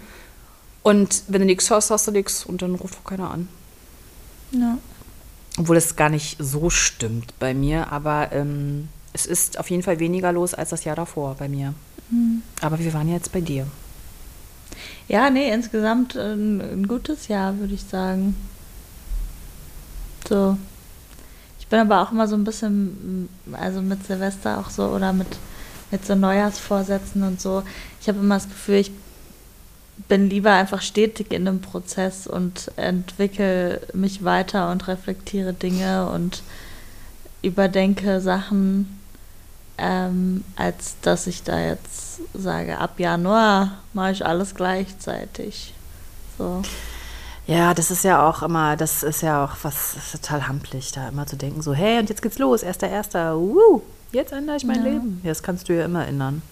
Und 0.84 1.24
wenn 1.26 1.40
du 1.40 1.46
nichts 1.46 1.68
hörst, 1.70 1.90
hast 1.90 2.06
du 2.06 2.12
nichts 2.12 2.44
und 2.44 2.62
dann 2.62 2.76
ruft 2.76 2.98
auch 3.00 3.08
keiner 3.08 3.30
an. 3.30 3.48
Ja. 4.52 4.78
Obwohl 5.58 5.74
das 5.74 5.96
gar 5.96 6.10
nicht 6.10 6.36
so 6.38 6.70
stimmt 6.70 7.36
bei 7.40 7.54
mir, 7.54 7.90
aber 7.90 8.30
ähm, 8.32 8.88
es 9.12 9.26
ist 9.26 9.58
auf 9.58 9.70
jeden 9.70 9.82
Fall 9.82 9.98
weniger 9.98 10.30
los 10.30 10.54
als 10.54 10.70
das 10.70 10.84
Jahr 10.84 10.94
davor 10.94 11.34
bei 11.36 11.48
mir. 11.48 11.74
Aber 12.60 12.78
wir 12.78 12.92
waren 12.92 13.08
jetzt 13.08 13.32
bei 13.32 13.40
dir. 13.40 13.66
Ja, 15.08 15.30
nee, 15.30 15.52
insgesamt 15.52 16.16
ein, 16.16 16.60
ein 16.60 16.88
gutes 16.88 17.28
Jahr, 17.28 17.58
würde 17.58 17.74
ich 17.74 17.82
sagen. 17.82 18.36
So. 20.28 20.56
Ich 21.58 21.66
bin 21.68 21.78
aber 21.78 22.02
auch 22.02 22.12
immer 22.12 22.28
so 22.28 22.36
ein 22.36 22.44
bisschen, 22.44 23.28
also 23.52 23.80
mit 23.80 24.06
Silvester 24.06 24.58
auch 24.58 24.70
so 24.70 24.88
oder 24.88 25.12
mit, 25.12 25.28
mit 25.90 26.04
so 26.04 26.14
Neujahrsvorsätzen 26.14 27.22
und 27.22 27.40
so. 27.40 27.62
Ich 28.00 28.08
habe 28.08 28.18
immer 28.18 28.34
das 28.34 28.48
Gefühl, 28.48 28.76
ich 28.76 28.92
bin 30.08 30.28
lieber 30.28 30.52
einfach 30.52 30.82
stetig 30.82 31.32
in 31.32 31.46
einem 31.46 31.60
Prozess 31.60 32.26
und 32.26 32.70
entwickle 32.76 33.80
mich 33.92 34.24
weiter 34.24 34.70
und 34.70 34.88
reflektiere 34.88 35.52
Dinge 35.52 36.08
und 36.08 36.42
überdenke 37.42 38.20
Sachen, 38.20 39.00
ähm, 39.78 40.44
als 40.56 40.96
dass 41.02 41.26
ich 41.26 41.42
da 41.42 41.60
jetzt 41.60 42.20
sage, 42.32 42.78
ab 42.78 42.98
Januar 42.98 43.78
mache 43.92 44.12
ich 44.12 44.26
alles 44.26 44.54
gleichzeitig. 44.54 45.74
So. 46.38 46.62
Ja, 47.46 47.74
das 47.74 47.90
ist 47.90 48.04
ja 48.04 48.26
auch 48.26 48.42
immer, 48.42 48.76
das 48.76 49.02
ist 49.02 49.20
ja 49.20 49.44
auch 49.44 49.56
was 49.62 49.96
total 50.12 50.48
hampelig, 50.48 50.92
da 50.92 51.08
immer 51.08 51.26
zu 51.26 51.36
denken, 51.36 51.60
so, 51.60 51.74
hey, 51.74 51.98
und 51.98 52.08
jetzt 52.08 52.22
geht's 52.22 52.38
los, 52.38 52.62
erster, 52.62 52.88
erster, 52.88 53.36
uh, 53.36 53.82
jetzt 54.12 54.32
ändere 54.32 54.56
ich 54.56 54.64
mein 54.64 54.78
Ja. 54.78 54.92
Leben. 54.92 55.20
Ja, 55.22 55.30
das 55.30 55.42
kannst 55.42 55.68
du 55.68 55.74
ja 55.74 55.84
immer 55.84 56.06
ändern. 56.06 56.42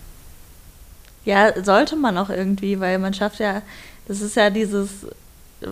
Ja, 1.25 1.63
sollte 1.63 1.97
man 1.97 2.19
auch 2.19 2.31
irgendwie, 2.31 2.81
weil 2.81 2.99
man 2.99 3.15
schafft 3.15 3.39
ja, 3.39 3.63
das 4.09 4.21
ist 4.21 4.35
ja 4.37 4.51
dieses, 4.51 4.91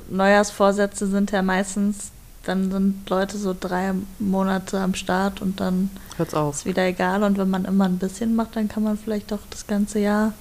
Neujahrsvorsätze 0.09 1.07
sind 1.07 1.31
ja 1.33 1.43
meistens, 1.43 2.11
dann 2.45 2.71
sind 2.71 3.09
Leute 3.11 3.37
so 3.37 3.55
drei 3.59 3.93
Monate 4.19 4.79
am 4.79 4.95
Start 4.95 5.43
und 5.43 5.61
dann 5.61 5.91
Hört's 6.17 6.35
auf. 6.35 6.57
ist 6.57 6.67
wieder 6.67 6.85
egal. 6.87 7.23
Und 7.23 7.37
wenn 7.39 7.51
man 7.51 7.65
immer 7.65 7.85
ein 7.85 7.99
bisschen 7.99 8.35
macht, 8.35 8.57
dann 8.57 8.69
kann 8.69 8.83
man 8.83 8.97
vielleicht 8.97 9.33
auch 9.33 9.41
das 9.51 9.67
ganze 9.67 9.99
Jahr 9.99 10.33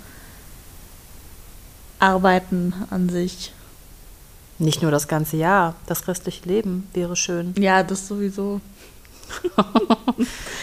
arbeiten 1.99 2.73
an 2.89 3.09
sich. 3.09 3.51
Nicht 4.59 4.81
nur 4.81 4.91
das 4.91 5.07
ganze 5.07 5.37
Jahr, 5.37 5.75
das 5.87 6.07
restliche 6.07 6.47
Leben 6.47 6.87
wäre 6.93 7.15
schön. 7.15 7.53
Ja, 7.59 7.83
das 7.83 8.07
sowieso. 8.07 8.61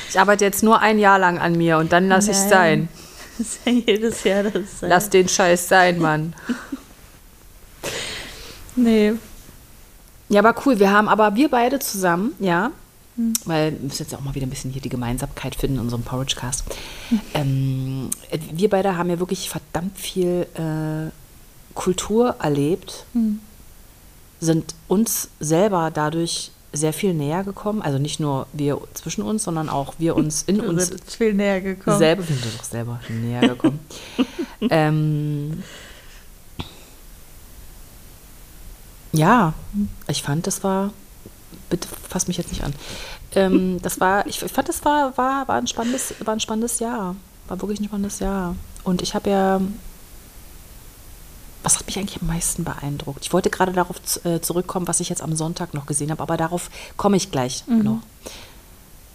Ich 0.09 0.19
arbeite 0.19 0.45
jetzt 0.45 0.63
nur 0.63 0.81
ein 0.81 0.99
Jahr 0.99 1.19
lang 1.19 1.39
an 1.39 1.57
mir 1.57 1.79
und 1.79 1.93
dann 1.93 2.09
lasse 2.09 2.33
ich 2.33 2.39
Nein. 2.39 2.49
sein. 2.49 2.89
Das 3.39 3.47
ist 3.47 3.61
ja 3.67 3.73
jedes 3.73 4.25
Jahr 4.25 4.45
das. 4.45 4.81
Lass 4.81 5.11
den 5.11 5.29
Scheiß 5.29 5.69
sein, 5.69 5.99
Mann. 5.99 6.35
Nee. 8.77 9.15
Ja, 10.29 10.41
aber 10.41 10.55
cool. 10.67 10.79
Wir 10.79 10.91
haben 10.91 11.09
aber 11.09 11.35
wir 11.35 11.49
beide 11.49 11.79
zusammen, 11.79 12.35
ja, 12.39 12.73
weil 13.47 13.73
wir 13.73 13.81
müssen 13.81 14.03
jetzt 14.03 14.15
auch 14.15 14.21
mal 14.21 14.35
wieder 14.35 14.47
ein 14.47 14.51
bisschen 14.51 14.71
hier 14.71 14.83
die 14.83 14.91
Gemeinsamkeit 14.91 15.55
finden 15.55 15.77
in 15.77 15.83
unserem 15.83 16.03
Porridge-Cast. 16.03 16.65
Ähm, 17.33 18.11
wir 18.53 18.69
beide 18.69 18.99
haben 18.99 19.09
ja 19.09 19.19
wirklich 19.19 19.49
verdammt 19.49 19.99
viel 19.99 20.47
äh, 20.55 21.11
Kultur 21.75 22.37
erlebt, 22.41 23.07
Hm. 23.15 23.41
sind 24.41 24.75
uns 24.89 25.29
selber 25.41 25.91
dadurch 25.91 26.51
sehr 26.77 26.93
viel 26.93 27.15
näher 27.15 27.45
gekommen. 27.45 27.83
Also 27.83 27.99
nicht 27.99 28.21
nur 28.21 28.47
wir 28.53 28.81
zwischen 28.95 29.23
uns, 29.23 29.45
sondern 29.45 29.69
auch 29.69 29.95
wir 29.99 30.17
uns 30.17 30.43
in 30.45 30.57
Wir 30.63 30.69
uns 30.69 30.91
viel 31.07 31.35
näher 31.35 31.61
gekommen. 31.61 31.99
selber, 31.99 32.29
wir 32.29 32.37
sind 32.37 32.55
doch 32.59 32.65
selber 32.65 33.01
näher 33.09 33.49
gekommen. 33.49 33.81
ähm, 34.71 35.63
ja, 39.13 39.55
ich 40.09 40.23
fand, 40.23 40.47
das 40.47 40.63
war, 40.63 40.93
bitte 41.71 41.89
fass 42.09 42.29
mich 42.29 42.37
jetzt 42.37 42.51
nicht 42.51 42.65
an. 42.65 42.75
Ähm, 43.35 43.81
das 43.83 44.01
war, 44.01 44.27
ich 44.27 44.41
fand, 44.41 44.69
das 44.69 44.85
war, 44.85 45.17
war, 45.17 45.49
war, 45.49 45.57
ein 45.57 45.67
spannendes, 45.67 46.15
war 46.25 46.35
ein 46.35 46.41
spannendes 46.41 46.79
Jahr. 46.79 47.17
War 47.49 47.61
wirklich 47.61 47.81
ein 47.81 47.85
spannendes 47.85 48.19
Jahr. 48.19 48.57
Und 48.85 49.03
ich 49.03 49.15
habe 49.15 49.31
ja, 49.31 49.61
was 51.67 51.81
hat 51.81 51.87
mich 51.87 51.99
eigentlich 51.99 52.21
am 52.23 52.29
meisten 52.29 52.63
beeindruckt? 52.63 53.25
Ich 53.25 53.33
wollte 53.33 53.51
gerade 53.51 53.73
darauf 53.73 53.97
äh, 54.25 54.41
zurückkommen, 54.41 54.87
was 54.87 55.01
ich 55.01 55.09
jetzt 55.09 55.21
am 55.21 55.35
Sonntag 55.35 55.75
noch 55.75 55.87
gesehen 55.87 56.13
habe, 56.13 56.23
aber 56.23 56.37
darauf 56.37 56.71
komme 56.97 57.17
ich 57.17 57.33
gleich 57.33 57.67
noch. 57.67 58.03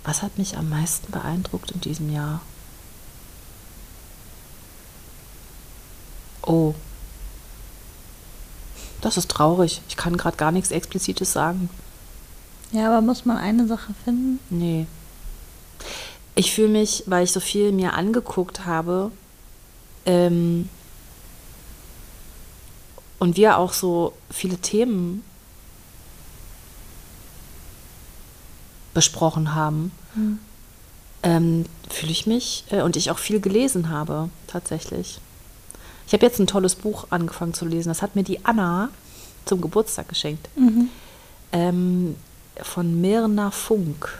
Was 0.03 0.21
hat 0.21 0.37
mich 0.37 0.57
am 0.57 0.67
meisten 0.67 1.09
beeindruckt 1.13 1.71
in 1.71 1.79
diesem 1.79 2.11
Jahr? 2.11 2.41
Oh. 6.41 6.73
Das 8.99 9.15
ist 9.15 9.31
traurig. 9.31 9.81
Ich 9.87 9.95
kann 9.95 10.17
gerade 10.17 10.35
gar 10.35 10.51
nichts 10.51 10.71
Explizites 10.71 11.31
sagen. 11.31 11.69
Ja, 12.73 12.87
aber 12.87 12.99
muss 12.99 13.23
man 13.23 13.37
eine 13.37 13.65
Sache 13.65 13.93
finden? 14.03 14.41
Nee. 14.49 14.87
Ich 16.35 16.53
fühle 16.53 16.67
mich, 16.67 17.05
weil 17.05 17.23
ich 17.23 17.31
so 17.31 17.39
viel 17.39 17.71
mir 17.71 17.93
angeguckt 17.93 18.65
habe, 18.65 19.09
ähm, 20.05 20.67
und 23.21 23.37
wir 23.37 23.59
auch 23.59 23.71
so 23.71 24.13
viele 24.31 24.57
Themen 24.57 25.23
besprochen 28.95 29.53
haben, 29.53 29.91
ähm, 31.21 31.65
fühle 31.87 32.11
ich 32.11 32.25
mich 32.25 32.63
äh, 32.71 32.81
und 32.81 32.95
ich 32.95 33.11
auch 33.11 33.19
viel 33.19 33.39
gelesen 33.39 33.89
habe, 33.89 34.29
tatsächlich. 34.47 35.19
Ich 36.07 36.13
habe 36.13 36.25
jetzt 36.25 36.39
ein 36.39 36.47
tolles 36.47 36.73
Buch 36.73 37.05
angefangen 37.11 37.53
zu 37.53 37.65
lesen. 37.65 37.89
Das 37.89 38.01
hat 38.01 38.15
mir 38.15 38.23
die 38.23 38.43
Anna 38.43 38.89
zum 39.45 39.61
Geburtstag 39.61 40.09
geschenkt. 40.09 40.49
Ähm, 41.51 42.15
von 42.59 43.01
Mirna 43.01 43.51
Funk. 43.51 44.19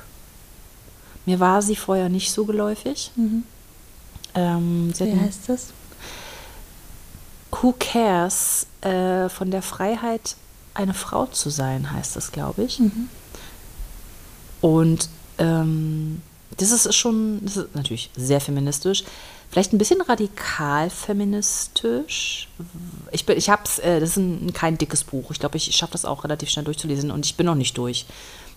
Mir 1.25 1.39
war 1.39 1.63
sie 1.63 1.75
vorher 1.75 2.07
nicht 2.07 2.31
so 2.31 2.45
geläufig. 2.45 3.09
Ähm, 4.35 4.93
sie 4.93 5.05
hat 5.05 5.15
Wie 5.15 5.19
heißt 5.19 5.49
das? 5.49 5.73
Who 7.51 7.73
Cares 7.79 8.65
äh, 8.81 9.29
von 9.29 9.51
der 9.51 9.61
Freiheit, 9.61 10.35
eine 10.73 10.93
Frau 10.93 11.25
zu 11.27 11.49
sein, 11.49 11.91
heißt 11.91 12.15
das, 12.15 12.31
glaube 12.31 12.63
ich. 12.63 12.81
Und 14.61 15.09
ähm, 15.37 16.21
das 16.57 16.71
ist 16.71 16.93
schon, 16.95 17.39
das 17.43 17.57
ist 17.57 17.75
natürlich 17.75 18.09
sehr 18.15 18.41
feministisch, 18.41 19.03
vielleicht 19.49 19.73
ein 19.73 19.77
bisschen 19.77 20.01
radikal 20.01 20.89
feministisch. 20.89 22.47
Ich, 23.11 23.25
bin- 23.25 23.37
ich 23.37 23.49
habe 23.49 23.63
es, 23.65 23.79
äh, 23.79 23.99
das 23.99 24.11
ist 24.11 24.17
ein, 24.17 24.53
kein 24.53 24.77
dickes 24.77 25.03
Buch. 25.03 25.31
Ich 25.31 25.39
glaube, 25.39 25.57
ich 25.57 25.75
schaffe 25.75 25.93
das 25.93 26.05
auch 26.05 26.23
relativ 26.23 26.49
schnell 26.49 26.65
durchzulesen 26.65 27.11
und 27.11 27.25
ich 27.25 27.35
bin 27.35 27.45
noch 27.45 27.55
nicht 27.55 27.77
durch. 27.77 28.05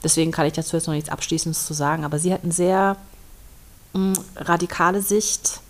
Deswegen 0.02 0.30
kann 0.32 0.46
ich 0.46 0.52
dazu 0.52 0.76
jetzt 0.76 0.86
noch 0.86 0.94
nichts 0.94 1.08
Abschließendes 1.10 1.66
zu 1.66 1.72
sagen. 1.74 2.04
Aber 2.04 2.18
sie 2.18 2.32
hat 2.32 2.44
eine 2.44 2.52
sehr 2.52 2.96
mh, 3.94 4.12
radikale 4.36 5.00
Sicht 5.02 5.60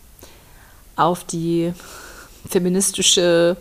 auf 0.96 1.24
die 1.24 1.72
feministische 2.48 3.56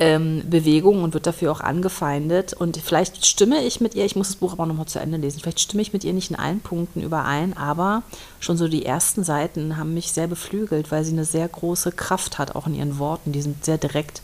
ähm, 0.00 0.42
Bewegung 0.48 1.02
und 1.02 1.14
wird 1.14 1.26
dafür 1.26 1.50
auch 1.50 1.60
angefeindet. 1.60 2.52
Und 2.52 2.76
vielleicht 2.76 3.26
stimme 3.26 3.64
ich 3.64 3.80
mit 3.80 3.94
ihr, 3.94 4.04
ich 4.04 4.16
muss 4.16 4.28
das 4.28 4.36
Buch 4.36 4.52
aber 4.52 4.66
nochmal 4.66 4.86
zu 4.86 5.00
Ende 5.00 5.18
lesen, 5.18 5.40
vielleicht 5.40 5.60
stimme 5.60 5.82
ich 5.82 5.92
mit 5.92 6.04
ihr 6.04 6.12
nicht 6.12 6.30
in 6.30 6.36
allen 6.36 6.60
Punkten 6.60 7.02
überein, 7.02 7.56
aber 7.56 8.02
schon 8.40 8.56
so 8.56 8.68
die 8.68 8.86
ersten 8.86 9.24
Seiten 9.24 9.76
haben 9.76 9.94
mich 9.94 10.12
sehr 10.12 10.28
beflügelt, 10.28 10.90
weil 10.92 11.04
sie 11.04 11.12
eine 11.12 11.24
sehr 11.24 11.48
große 11.48 11.92
Kraft 11.92 12.38
hat, 12.38 12.54
auch 12.54 12.66
in 12.66 12.74
ihren 12.74 12.98
Worten. 12.98 13.32
Die 13.32 13.42
sind 13.42 13.64
sehr 13.64 13.78
direkt, 13.78 14.22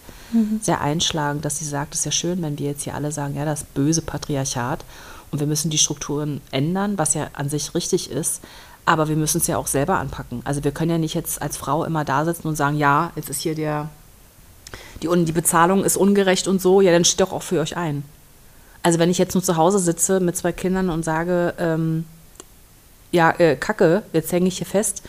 sehr 0.60 0.80
einschlagend, 0.80 1.44
dass 1.44 1.58
sie 1.58 1.64
sagt, 1.64 1.94
es 1.94 2.00
ist 2.00 2.06
ja 2.06 2.12
schön, 2.12 2.42
wenn 2.42 2.58
wir 2.58 2.66
jetzt 2.66 2.82
hier 2.82 2.94
alle 2.94 3.12
sagen, 3.12 3.36
ja, 3.36 3.44
das 3.44 3.64
böse 3.64 4.02
Patriarchat 4.02 4.84
und 5.30 5.38
wir 5.40 5.46
müssen 5.46 5.70
die 5.70 5.78
Strukturen 5.78 6.40
ändern, 6.50 6.98
was 6.98 7.14
ja 7.14 7.28
an 7.34 7.48
sich 7.48 7.74
richtig 7.74 8.10
ist. 8.10 8.40
Aber 8.86 9.08
wir 9.08 9.16
müssen 9.16 9.38
es 9.38 9.46
ja 9.46 9.56
auch 9.56 9.66
selber 9.66 9.98
anpacken. 9.98 10.42
Also 10.44 10.62
wir 10.62 10.72
können 10.72 10.90
ja 10.90 10.98
nicht 10.98 11.14
jetzt 11.14 11.40
als 11.40 11.56
Frau 11.56 11.84
immer 11.84 12.04
da 12.04 12.24
sitzen 12.24 12.48
und 12.48 12.56
sagen, 12.56 12.76
ja, 12.76 13.12
jetzt 13.16 13.30
ist 13.30 13.40
hier 13.40 13.54
der, 13.54 13.88
die, 15.02 15.24
die 15.24 15.32
Bezahlung 15.32 15.84
ist 15.84 15.96
ungerecht 15.96 16.48
und 16.48 16.60
so, 16.60 16.80
ja, 16.80 16.92
dann 16.92 17.04
steht 17.04 17.20
doch 17.20 17.32
auch 17.32 17.42
für 17.42 17.60
euch 17.60 17.76
ein. 17.76 18.04
Also 18.82 18.98
wenn 18.98 19.10
ich 19.10 19.18
jetzt 19.18 19.34
nur 19.34 19.42
zu 19.42 19.56
Hause 19.56 19.78
sitze 19.78 20.20
mit 20.20 20.36
zwei 20.36 20.52
Kindern 20.52 20.90
und 20.90 21.04
sage, 21.04 21.54
ähm, 21.58 22.04
ja, 23.12 23.30
äh, 23.38 23.56
Kacke, 23.56 24.02
jetzt 24.12 24.30
hänge 24.32 24.48
ich 24.48 24.58
hier 24.58 24.66
fest, 24.66 25.02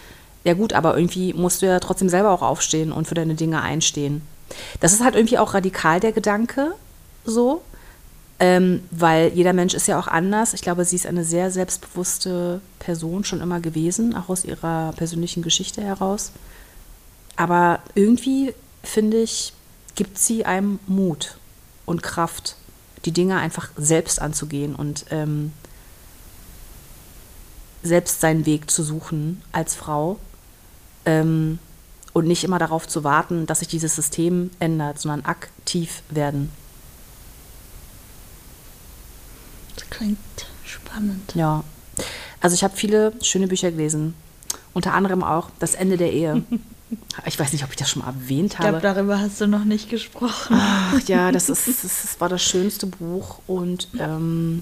ja 0.46 0.54
gut, 0.54 0.74
aber 0.74 0.96
irgendwie 0.96 1.34
musst 1.34 1.62
du 1.62 1.66
ja 1.66 1.80
trotzdem 1.80 2.08
selber 2.08 2.32
auch 2.32 2.44
aufstehen 2.44 2.92
und 2.92 3.08
für 3.08 3.16
deine 3.16 3.36
Dinge 3.36 3.62
einstehen. 3.62 4.22
Das 4.80 4.94
ist 4.94 5.04
halt 5.04 5.16
irgendwie 5.16 5.40
auch 5.40 5.54
radikal 5.54 6.00
der 6.00 6.12
Gedanke, 6.12 6.74
so, 7.26 7.64
ähm, 8.40 8.84
weil 8.92 9.32
jeder 9.34 9.54
Mensch 9.54 9.74
ist 9.74 9.88
ja 9.88 9.98
auch 9.98 10.08
anders. 10.08 10.54
Ich 10.54 10.62
glaube, 10.62 10.84
sie 10.84 10.98
ist 10.98 11.06
eine 11.06 11.24
sehr 11.24 11.52
selbstbewusste 11.52 12.60
Person 12.80 13.24
schon 13.24 13.42
immer 13.42 13.62
gewesen, 13.62 14.16
auch 14.16 14.30
aus 14.30 14.44
ihrer 14.44 14.92
persönlichen 14.94 15.42
Geschichte 15.42 15.82
heraus. 15.82 16.32
Aber 17.38 17.80
irgendwie, 17.96 18.54
finde 18.84 19.22
ich, 19.22 19.54
gibt 19.96 20.18
sie 20.18 20.46
einem 20.46 20.80
Mut 20.88 21.38
und 21.86 22.04
Kraft, 22.04 22.58
die 23.06 23.12
Dinge 23.12 23.38
einfach 23.38 23.70
selbst 23.78 24.22
anzugehen 24.22 24.76
und 24.76 25.06
ähm, 25.12 25.54
selbst 27.84 28.20
seinen 28.20 28.46
Weg 28.46 28.70
zu 28.70 28.84
suchen 28.84 29.42
als 29.52 29.76
Frau 29.76 30.18
ähm, 31.06 31.60
und 32.14 32.28
nicht 32.28 32.44
immer 32.44 32.60
darauf 32.60 32.88
zu 32.88 33.04
warten, 33.04 33.46
dass 33.46 33.60
sich 33.60 33.68
dieses 33.68 33.96
System 33.96 34.50
ändert, 34.60 35.00
sondern 35.00 35.24
aktiv 35.26 36.02
werden. 36.10 36.52
Das 39.76 39.90
klingt 39.90 40.18
spannend. 40.66 41.34
Ja. 41.36 41.64
Also 42.42 42.54
ich 42.54 42.64
habe 42.64 42.76
viele 42.76 43.14
schöne 43.22 43.48
Bücher 43.48 43.72
gelesen 43.72 44.14
Unter 44.74 44.94
anderem 44.94 45.24
auch 45.24 45.50
das 45.60 45.76
Ende 45.76 45.98
der 45.98 46.12
Ehe. 46.14 46.44
Ich 47.26 47.40
weiß 47.40 47.52
nicht, 47.52 47.64
ob 47.64 47.72
ich 47.72 47.76
das 47.78 47.90
schon 47.90 48.04
mal 48.04 48.10
erwähnt 48.10 48.54
Ich 48.54 48.60
habe. 48.60 48.80
glaube, 48.80 48.82
darüber 48.96 49.20
hast 49.20 49.42
du 49.42 49.48
noch 49.48 49.66
nicht 49.66 49.90
gesprochen. 49.90 50.56
Ach 50.56 51.00
ja, 51.08 51.32
das, 51.34 51.50
ist, 51.50 51.68
das 51.68 52.22
war 52.22 52.30
das 52.30 52.44
schönste 52.44 52.86
Buch 52.86 53.40
und 53.48 53.88
ähm, 54.00 54.62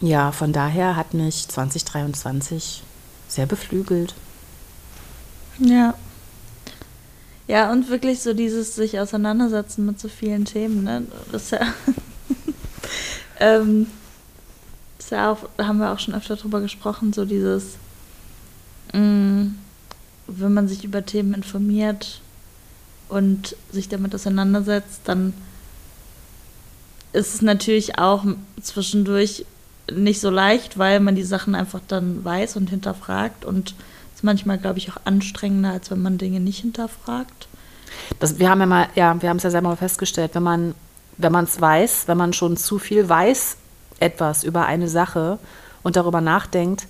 ja, 0.00 0.32
von 0.32 0.52
daher 0.54 0.96
hat 0.96 1.12
mich 1.12 1.46
2023 1.46 2.82
sehr 3.28 3.44
beflügelt. 3.46 4.14
Ja. 5.58 5.94
Ja, 7.48 7.70
und 7.70 7.90
wirklich 7.90 8.20
so 8.20 8.32
dieses 8.32 8.74
sich 8.74 8.98
auseinandersetzen 8.98 9.84
mit 9.84 10.00
so 10.00 10.08
vielen 10.08 10.46
Themen, 10.46 10.84
ne? 10.84 11.02
Das 11.30 11.44
ist 11.44 11.50
ja, 11.52 11.60
ähm, 13.42 13.86
ja 15.10 15.36
haben 15.58 15.78
wir 15.78 15.92
auch 15.92 15.98
schon 15.98 16.14
öfter 16.14 16.36
drüber 16.36 16.60
gesprochen, 16.60 17.12
so 17.12 17.24
dieses, 17.24 17.76
mh, 18.92 19.50
wenn 20.26 20.54
man 20.54 20.68
sich 20.68 20.84
über 20.84 21.04
Themen 21.04 21.34
informiert 21.34 22.20
und 23.08 23.56
sich 23.70 23.88
damit 23.88 24.14
auseinandersetzt, 24.14 25.00
dann 25.04 25.34
ist 27.12 27.34
es 27.34 27.42
natürlich 27.42 27.98
auch 27.98 28.24
zwischendurch 28.60 29.44
nicht 29.92 30.20
so 30.20 30.30
leicht, 30.30 30.78
weil 30.78 31.00
man 31.00 31.14
die 31.14 31.24
Sachen 31.24 31.54
einfach 31.54 31.80
dann 31.86 32.24
weiß 32.24 32.56
und 32.56 32.70
hinterfragt 32.70 33.44
und 33.44 33.74
es 34.12 34.20
ist 34.20 34.24
manchmal, 34.24 34.58
glaube 34.58 34.78
ich, 34.78 34.90
auch 34.90 34.96
anstrengender, 35.04 35.72
als 35.72 35.90
wenn 35.90 36.00
man 36.00 36.16
Dinge 36.16 36.40
nicht 36.40 36.60
hinterfragt. 36.60 37.48
Das, 38.18 38.38
wir 38.38 38.48
haben 38.48 38.60
ja 38.60 38.66
mal, 38.66 38.88
ja, 38.94 39.20
wir 39.20 39.28
haben 39.28 39.36
es 39.36 39.42
ja 39.42 39.50
selber 39.50 39.68
mal 39.68 39.76
festgestellt, 39.76 40.34
wenn 40.34 40.42
man, 40.42 40.74
wenn 41.18 41.32
man 41.32 41.44
es 41.44 41.60
weiß, 41.60 42.04
wenn 42.06 42.16
man 42.18 42.32
schon 42.32 42.56
zu 42.56 42.78
viel 42.78 43.08
weiß, 43.08 43.56
etwas 44.00 44.44
über 44.44 44.66
eine 44.66 44.88
Sache 44.88 45.38
und 45.82 45.96
darüber 45.96 46.20
nachdenkt, 46.20 46.86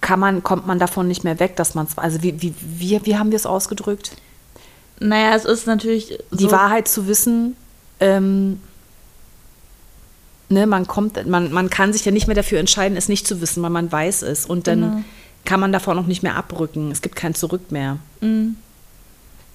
kann 0.00 0.18
man, 0.18 0.42
kommt 0.42 0.66
man 0.66 0.78
davon 0.78 1.06
nicht 1.06 1.22
mehr 1.24 1.38
weg, 1.38 1.56
dass 1.56 1.74
man 1.74 1.86
es, 1.86 1.96
also 1.96 2.22
wie, 2.22 2.40
wie, 2.42 2.54
wie, 2.60 3.00
wie 3.04 3.16
haben 3.16 3.30
wir 3.30 3.36
es 3.36 3.46
ausgedrückt? 3.46 4.12
Naja, 4.98 5.34
es 5.34 5.44
ist 5.44 5.66
natürlich 5.66 6.18
Die 6.30 6.44
so, 6.44 6.50
Wahrheit 6.52 6.88
zu 6.88 7.06
wissen, 7.06 7.56
ähm, 8.00 8.60
ne, 10.48 10.66
man 10.66 10.86
kommt, 10.86 11.26
man, 11.26 11.52
man 11.52 11.70
kann 11.70 11.92
sich 11.92 12.04
ja 12.04 12.12
nicht 12.12 12.26
mehr 12.26 12.36
dafür 12.36 12.58
entscheiden, 12.60 12.96
es 12.96 13.08
nicht 13.08 13.26
zu 13.26 13.40
wissen, 13.40 13.62
weil 13.62 13.70
man 13.70 13.90
weiß 13.90 14.22
es. 14.22 14.46
Und 14.46 14.66
dann 14.66 14.80
Genau. 14.80 15.04
kann 15.44 15.60
man 15.60 15.72
davon 15.72 15.98
auch 15.98 16.06
nicht 16.06 16.22
mehr 16.22 16.36
abrücken. 16.36 16.90
Es 16.90 17.02
gibt 17.02 17.16
kein 17.16 17.34
Zurück 17.34 17.70
mehr. 17.72 17.98
Mm. 18.20 18.50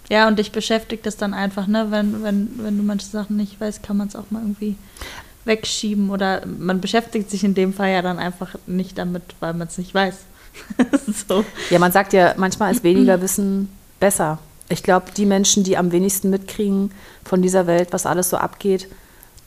Ja, 0.10 0.28
und 0.28 0.40
dich 0.40 0.52
beschäftigt 0.52 1.06
es 1.06 1.18
dann 1.18 1.34
einfach, 1.34 1.68
ne? 1.68 1.88
Wenn, 1.90 2.24
wenn, 2.24 2.50
wenn 2.58 2.78
du 2.78 2.84
manche 2.84 3.08
Sachen 3.08 3.36
nicht 3.36 3.60
weißt, 3.60 3.84
kann 3.84 3.98
man 3.98 4.08
es 4.08 4.16
auch 4.16 4.32
mal 4.32 4.42
irgendwie 4.42 4.76
wegschieben. 5.44 6.10
Oder 6.10 6.46
man 6.46 6.80
beschäftigt 6.80 7.30
sich 7.30 7.44
in 7.44 7.56
dem 7.56 7.74
Fall 7.74 7.92
ja 7.92 8.02
dann 8.02 8.20
einfach 8.20 8.56
nicht 8.68 8.98
damit, 8.98 9.24
weil 9.40 9.54
man 9.54 9.68
es 9.68 9.78
nicht 9.78 9.94
weiß. 9.94 10.16
so. 11.28 11.44
Ja, 11.70 11.80
man 11.80 11.92
sagt 11.92 12.14
ja, 12.14 12.36
manchmal 12.38 12.72
ist 12.72 12.84
weniger 12.84 13.22
Wissen 13.22 13.70
besser. 14.00 14.40
Ich 14.70 14.84
glaube, 14.84 15.08
die 15.16 15.26
Menschen, 15.26 15.64
die 15.64 15.78
am 15.78 15.92
wenigsten 15.92 16.30
mitkriegen 16.30 16.92
von 17.24 17.42
dieser 17.42 17.68
Welt, 17.68 17.90
was 17.92 18.06
alles 18.06 18.30
so 18.30 18.38
abgeht, 18.38 18.88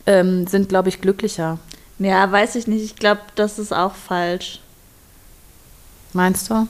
ähm, 0.06 0.46
sind, 0.46 0.68
glaube 0.68 0.88
ich, 0.88 1.00
glücklicher. 1.00 1.58
Ja, 1.98 2.30
weiß 2.30 2.54
ich 2.54 2.66
nicht. 2.66 2.82
Ich 2.82 2.96
glaube, 2.96 3.20
das 3.34 3.58
ist 3.58 3.72
auch 3.72 3.94
falsch. 3.94 4.60
Meinst 6.12 6.50
du? 6.50 6.66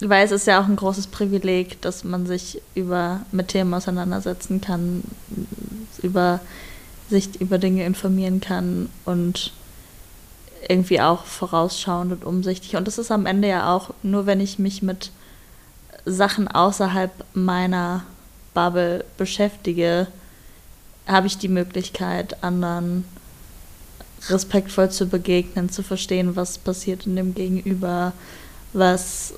Weil 0.00 0.24
es 0.24 0.30
ist 0.30 0.46
ja 0.46 0.60
auch 0.60 0.66
ein 0.66 0.76
großes 0.76 1.06
Privileg, 1.06 1.80
dass 1.80 2.04
man 2.04 2.26
sich 2.26 2.60
über, 2.74 3.20
mit 3.32 3.48
Themen 3.48 3.72
auseinandersetzen 3.72 4.60
kann, 4.60 5.02
über 6.02 6.40
sich 7.08 7.40
über 7.40 7.58
Dinge 7.58 7.84
informieren 7.84 8.40
kann 8.40 8.88
und 9.04 9.52
irgendwie 10.68 11.00
auch 11.00 11.24
vorausschauend 11.24 12.12
und 12.12 12.24
umsichtig. 12.24 12.76
Und 12.76 12.88
das 12.88 12.98
ist 12.98 13.12
am 13.12 13.26
Ende 13.26 13.48
ja 13.48 13.72
auch 13.72 13.90
nur, 14.02 14.26
wenn 14.26 14.40
ich 14.40 14.58
mich 14.58 14.82
mit 14.82 15.12
Sachen 16.04 16.48
außerhalb 16.48 17.12
meiner 17.34 18.04
Bubble 18.54 19.04
beschäftige, 19.16 20.08
habe 21.06 21.26
ich 21.26 21.38
die 21.38 21.48
Möglichkeit, 21.48 22.42
anderen 22.42 23.04
respektvoll 24.28 24.90
zu 24.90 25.06
begegnen, 25.06 25.70
zu 25.70 25.82
verstehen, 25.82 26.34
was 26.34 26.58
passiert 26.58 27.06
in 27.06 27.14
dem 27.16 27.34
Gegenüber, 27.34 28.12
was, 28.72 29.34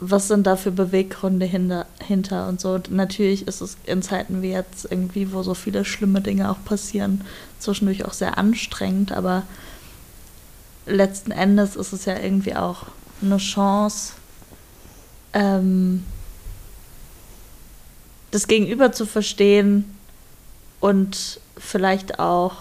was 0.00 0.28
sind 0.28 0.46
da 0.46 0.56
für 0.56 0.70
Beweggründe 0.70 1.44
hinter, 1.46 1.86
hinter 2.06 2.48
und 2.48 2.60
so. 2.60 2.80
Natürlich 2.90 3.48
ist 3.48 3.60
es 3.60 3.76
in 3.84 4.02
Zeiten 4.02 4.42
wie 4.42 4.50
jetzt 4.50 4.86
irgendwie, 4.90 5.32
wo 5.32 5.42
so 5.42 5.54
viele 5.54 5.84
schlimme 5.84 6.20
Dinge 6.20 6.50
auch 6.50 6.64
passieren, 6.64 7.22
zwischendurch 7.58 8.04
auch 8.04 8.12
sehr 8.12 8.38
anstrengend, 8.38 9.12
aber 9.12 9.42
letzten 10.86 11.32
Endes 11.32 11.76
ist 11.76 11.92
es 11.92 12.04
ja 12.04 12.18
irgendwie 12.18 12.54
auch 12.54 12.86
eine 13.20 13.38
Chance, 13.38 14.12
ähm, 15.32 16.04
das 18.30 18.46
Gegenüber 18.46 18.92
zu 18.92 19.06
verstehen 19.06 19.96
und 20.80 21.40
vielleicht 21.56 22.20
auch 22.20 22.54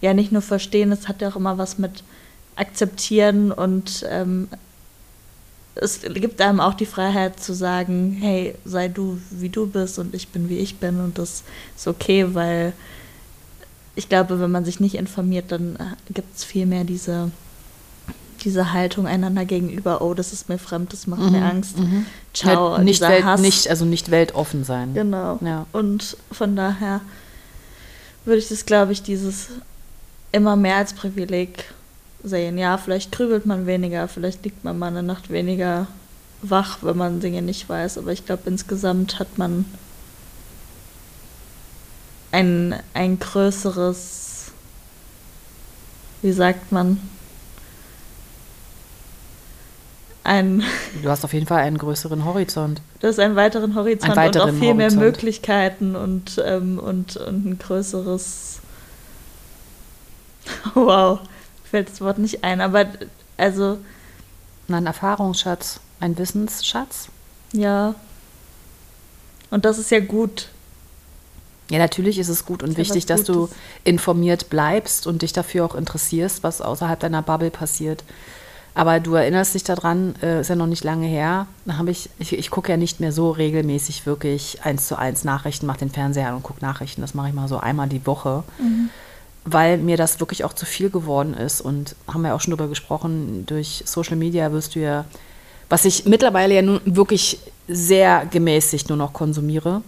ja 0.00 0.14
nicht 0.14 0.32
nur 0.32 0.42
verstehen, 0.42 0.92
es 0.92 1.08
hat 1.08 1.22
ja 1.22 1.28
auch 1.28 1.36
immer 1.36 1.58
was 1.58 1.78
mit 1.78 2.04
akzeptieren 2.56 3.50
und 3.50 4.04
ähm, 4.08 4.48
es 5.76 6.00
gibt 6.02 6.40
einem 6.40 6.60
auch 6.60 6.74
die 6.74 6.86
Freiheit 6.86 7.40
zu 7.40 7.52
sagen, 7.52 8.16
hey, 8.20 8.54
sei 8.64 8.88
du 8.88 9.18
wie 9.30 9.48
du 9.48 9.66
bist 9.66 9.98
und 9.98 10.14
ich 10.14 10.28
bin 10.28 10.48
wie 10.48 10.58
ich 10.58 10.76
bin 10.76 11.00
und 11.00 11.18
das 11.18 11.42
ist 11.76 11.88
okay, 11.88 12.34
weil 12.34 12.72
ich 13.96 14.08
glaube, 14.08 14.40
wenn 14.40 14.50
man 14.50 14.64
sich 14.64 14.80
nicht 14.80 14.94
informiert, 14.94 15.52
dann 15.52 15.76
gibt 16.10 16.36
es 16.36 16.44
viel 16.44 16.66
mehr 16.66 16.84
diese, 16.84 17.30
diese 18.42 18.72
Haltung 18.72 19.06
einander 19.06 19.44
gegenüber, 19.44 20.02
oh, 20.02 20.14
das 20.14 20.32
ist 20.32 20.48
mir 20.48 20.58
fremd, 20.58 20.92
das 20.92 21.06
macht 21.06 21.30
mir 21.30 21.44
Angst. 21.44 21.76
Ciao, 22.32 22.78
nicht, 22.78 23.00
Welt, 23.00 23.24
Hass. 23.24 23.40
nicht, 23.40 23.68
also 23.68 23.84
nicht 23.84 24.10
weltoffen 24.10 24.64
sein. 24.64 24.94
Genau. 24.94 25.38
Ja. 25.44 25.66
Und 25.72 26.16
von 26.32 26.56
daher 26.56 27.00
würde 28.24 28.38
ich 28.38 28.48
das, 28.48 28.66
glaube 28.66 28.92
ich, 28.92 29.02
dieses 29.02 29.48
immer 30.32 30.56
mehr 30.56 30.76
als 30.76 30.92
Privileg 30.92 31.64
sehen. 32.24 32.58
Ja, 32.58 32.78
vielleicht 32.78 33.12
grübelt 33.12 33.46
man 33.46 33.66
weniger, 33.66 34.08
vielleicht 34.08 34.44
liegt 34.44 34.64
man 34.64 34.78
mal 34.78 34.88
eine 34.88 35.02
Nacht 35.02 35.30
weniger 35.30 35.86
wach, 36.42 36.78
wenn 36.82 36.96
man 36.96 37.20
Dinge 37.20 37.42
nicht 37.42 37.68
weiß. 37.68 37.98
Aber 37.98 38.12
ich 38.12 38.26
glaube, 38.26 38.42
insgesamt 38.46 39.18
hat 39.18 39.38
man 39.38 39.64
ein, 42.32 42.74
ein 42.94 43.18
größeres, 43.18 44.52
wie 46.22 46.32
sagt 46.32 46.72
man, 46.72 47.00
ein, 50.24 50.62
Du 51.02 51.10
hast 51.10 51.24
auf 51.24 51.34
jeden 51.34 51.46
Fall 51.46 51.60
einen 51.60 51.76
größeren 51.78 52.24
Horizont. 52.24 52.80
das 53.00 53.12
ist 53.12 53.18
einen 53.20 53.36
weiteren 53.36 53.74
Horizont 53.74 54.16
Einen 54.16 54.16
weiteren 54.16 54.50
und 54.50 54.56
auch 54.56 54.58
viel 54.58 54.74
mehr 54.74 54.86
Horizont. 54.86 55.04
Möglichkeiten 55.04 55.96
und, 55.96 56.42
ähm, 56.44 56.78
und, 56.78 57.16
und 57.16 57.46
ein 57.46 57.58
größeres. 57.58 58.60
Wow, 60.74 61.20
fällt 61.74 61.90
das 61.90 62.00
Wort 62.00 62.18
nicht 62.18 62.44
ein, 62.44 62.60
aber 62.60 62.86
also 63.36 63.78
Ein 64.68 64.86
Erfahrungsschatz, 64.86 65.80
ein 65.98 66.16
Wissensschatz. 66.16 67.08
ja. 67.52 67.96
Und 69.50 69.64
das 69.64 69.78
ist 69.78 69.90
ja 69.90 69.98
gut. 70.00 70.50
Ja, 71.70 71.78
natürlich 71.78 72.18
ist 72.18 72.28
es 72.28 72.44
gut 72.44 72.62
und 72.62 72.72
ja 72.72 72.76
wichtig, 72.78 73.06
dass 73.06 73.24
du 73.24 73.48
informiert 73.84 74.50
bleibst 74.50 75.06
und 75.08 75.22
dich 75.22 75.32
dafür 75.32 75.64
auch 75.64 75.74
interessierst, 75.74 76.42
was 76.44 76.60
außerhalb 76.60 76.98
deiner 77.00 77.22
Bubble 77.22 77.50
passiert. 77.50 78.04
Aber 78.74 79.00
du 79.00 79.14
erinnerst 79.14 79.54
dich 79.54 79.64
daran, 79.64 80.14
äh, 80.22 80.40
ist 80.40 80.48
ja 80.48 80.56
noch 80.56 80.66
nicht 80.66 80.82
lange 80.84 81.06
her, 81.06 81.46
da 81.64 81.76
habe 81.76 81.90
ich, 81.90 82.10
ich, 82.18 82.32
ich 82.32 82.50
gucke 82.50 82.70
ja 82.70 82.76
nicht 82.76 83.00
mehr 83.00 83.12
so 83.12 83.30
regelmäßig 83.30 84.06
wirklich 84.06 84.64
eins 84.64 84.88
zu 84.88 84.96
eins 84.96 85.24
Nachrichten, 85.24 85.66
mache 85.66 85.78
den 85.78 85.90
Fernseher 85.90 86.28
an 86.28 86.36
und 86.36 86.42
gucke 86.42 86.64
Nachrichten. 86.64 87.00
Das 87.00 87.14
mache 87.14 87.28
ich 87.28 87.34
mal 87.34 87.48
so 87.48 87.58
einmal 87.58 87.88
die 87.88 88.06
Woche, 88.06 88.44
weil 89.44 89.78
mir 89.78 89.96
das 89.96 90.20
wirklich 90.20 90.44
auch 90.44 90.52
zu 90.52 90.66
viel 90.66 90.90
geworden 90.90 91.34
ist. 91.34 91.60
Und 91.60 91.96
haben 92.08 92.22
wir 92.22 92.34
auch 92.34 92.40
schon 92.40 92.52
darüber 92.52 92.68
gesprochen, 92.68 93.44
durch 93.46 93.82
Social 93.86 94.16
Media 94.16 94.52
wirst 94.52 94.74
du 94.74 94.80
ja, 94.80 95.04
was 95.68 95.84
ich 95.84 96.04
mittlerweile 96.06 96.54
ja 96.54 96.62
nun 96.62 96.80
wirklich 96.84 97.38
sehr 97.68 98.26
gemäßigt 98.26 98.88
nur 98.88 98.98
noch 98.98 99.12
konsumiere, 99.12 99.82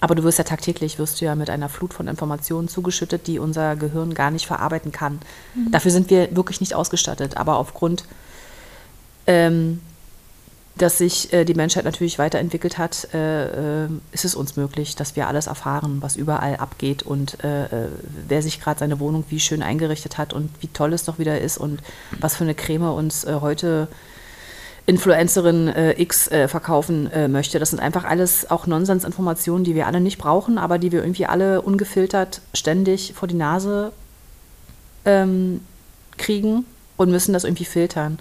aber 0.00 0.14
du 0.14 0.24
wirst 0.24 0.38
ja 0.38 0.44
tagtäglich, 0.44 0.98
wirst 0.98 1.20
du 1.20 1.26
ja 1.26 1.34
mit 1.34 1.50
einer 1.50 1.68
Flut 1.68 1.92
von 1.92 2.08
Informationen 2.08 2.68
zugeschüttet, 2.68 3.26
die 3.26 3.38
unser 3.38 3.76
Gehirn 3.76 4.14
gar 4.14 4.30
nicht 4.30 4.46
verarbeiten 4.46 4.92
kann. 4.92 5.20
Dafür 5.70 5.90
sind 5.90 6.08
wir 6.08 6.34
wirklich 6.34 6.60
nicht 6.60 6.74
ausgestattet. 6.74 7.36
Aber 7.36 7.56
aufgrund, 7.56 8.04
ähm, 9.26 9.80
dass 10.76 10.98
sich 10.98 11.32
äh, 11.32 11.44
die 11.44 11.54
Menschheit 11.54 11.84
natürlich 11.84 12.18
weiterentwickelt 12.18 12.78
hat, 12.78 13.08
äh, 13.12 13.84
äh, 13.84 13.88
ist 14.12 14.24
es 14.24 14.34
uns 14.34 14.56
möglich, 14.56 14.96
dass 14.96 15.16
wir 15.16 15.28
alles 15.28 15.46
erfahren, 15.46 15.98
was 16.00 16.16
überall 16.16 16.56
abgeht 16.56 17.02
und 17.02 17.42
äh, 17.44 17.64
äh, 17.64 17.88
wer 18.28 18.42
sich 18.42 18.60
gerade 18.60 18.80
seine 18.80 19.00
Wohnung 19.00 19.24
wie 19.28 19.40
schön 19.40 19.62
eingerichtet 19.62 20.16
hat 20.16 20.32
und 20.32 20.50
wie 20.60 20.68
toll 20.68 20.92
es 20.92 21.04
doch 21.04 21.18
wieder 21.18 21.40
ist 21.40 21.58
und 21.58 21.82
was 22.18 22.36
für 22.36 22.44
eine 22.44 22.54
Creme 22.54 22.94
uns 22.94 23.24
äh, 23.24 23.38
heute 23.40 23.88
Influencerin 24.86 25.72
X 25.98 26.30
verkaufen 26.48 27.08
möchte. 27.28 27.60
Das 27.60 27.70
sind 27.70 27.78
einfach 27.78 28.02
alles 28.02 28.50
auch 28.50 28.66
Nonsensinformationen, 28.66 29.62
die 29.62 29.76
wir 29.76 29.86
alle 29.86 30.00
nicht 30.00 30.18
brauchen, 30.18 30.58
aber 30.58 30.78
die 30.78 30.90
wir 30.90 31.02
irgendwie 31.02 31.26
alle 31.26 31.62
ungefiltert 31.62 32.40
ständig 32.54 33.12
vor 33.14 33.28
die 33.28 33.36
Nase 33.36 33.92
ähm, 35.04 35.60
kriegen 36.16 36.64
und 36.96 37.10
müssen 37.10 37.32
das 37.32 37.44
irgendwie 37.44 37.66
filtern. 37.66 38.18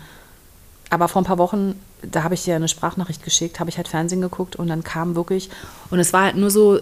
Aber 0.91 1.07
vor 1.07 1.21
ein 1.21 1.25
paar 1.25 1.39
Wochen, 1.39 1.79
da 2.01 2.23
habe 2.23 2.33
ich 2.33 2.43
dir 2.43 2.55
eine 2.55 2.67
Sprachnachricht 2.67 3.23
geschickt, 3.23 3.59
habe 3.59 3.69
ich 3.69 3.77
halt 3.77 3.87
Fernsehen 3.87 4.21
geguckt 4.21 4.55
und 4.55 4.67
dann 4.67 4.83
kam 4.83 5.15
wirklich, 5.15 5.49
und 5.89 5.99
es 5.99 6.13
war 6.13 6.23
halt 6.25 6.35
nur 6.35 6.51
so, 6.51 6.79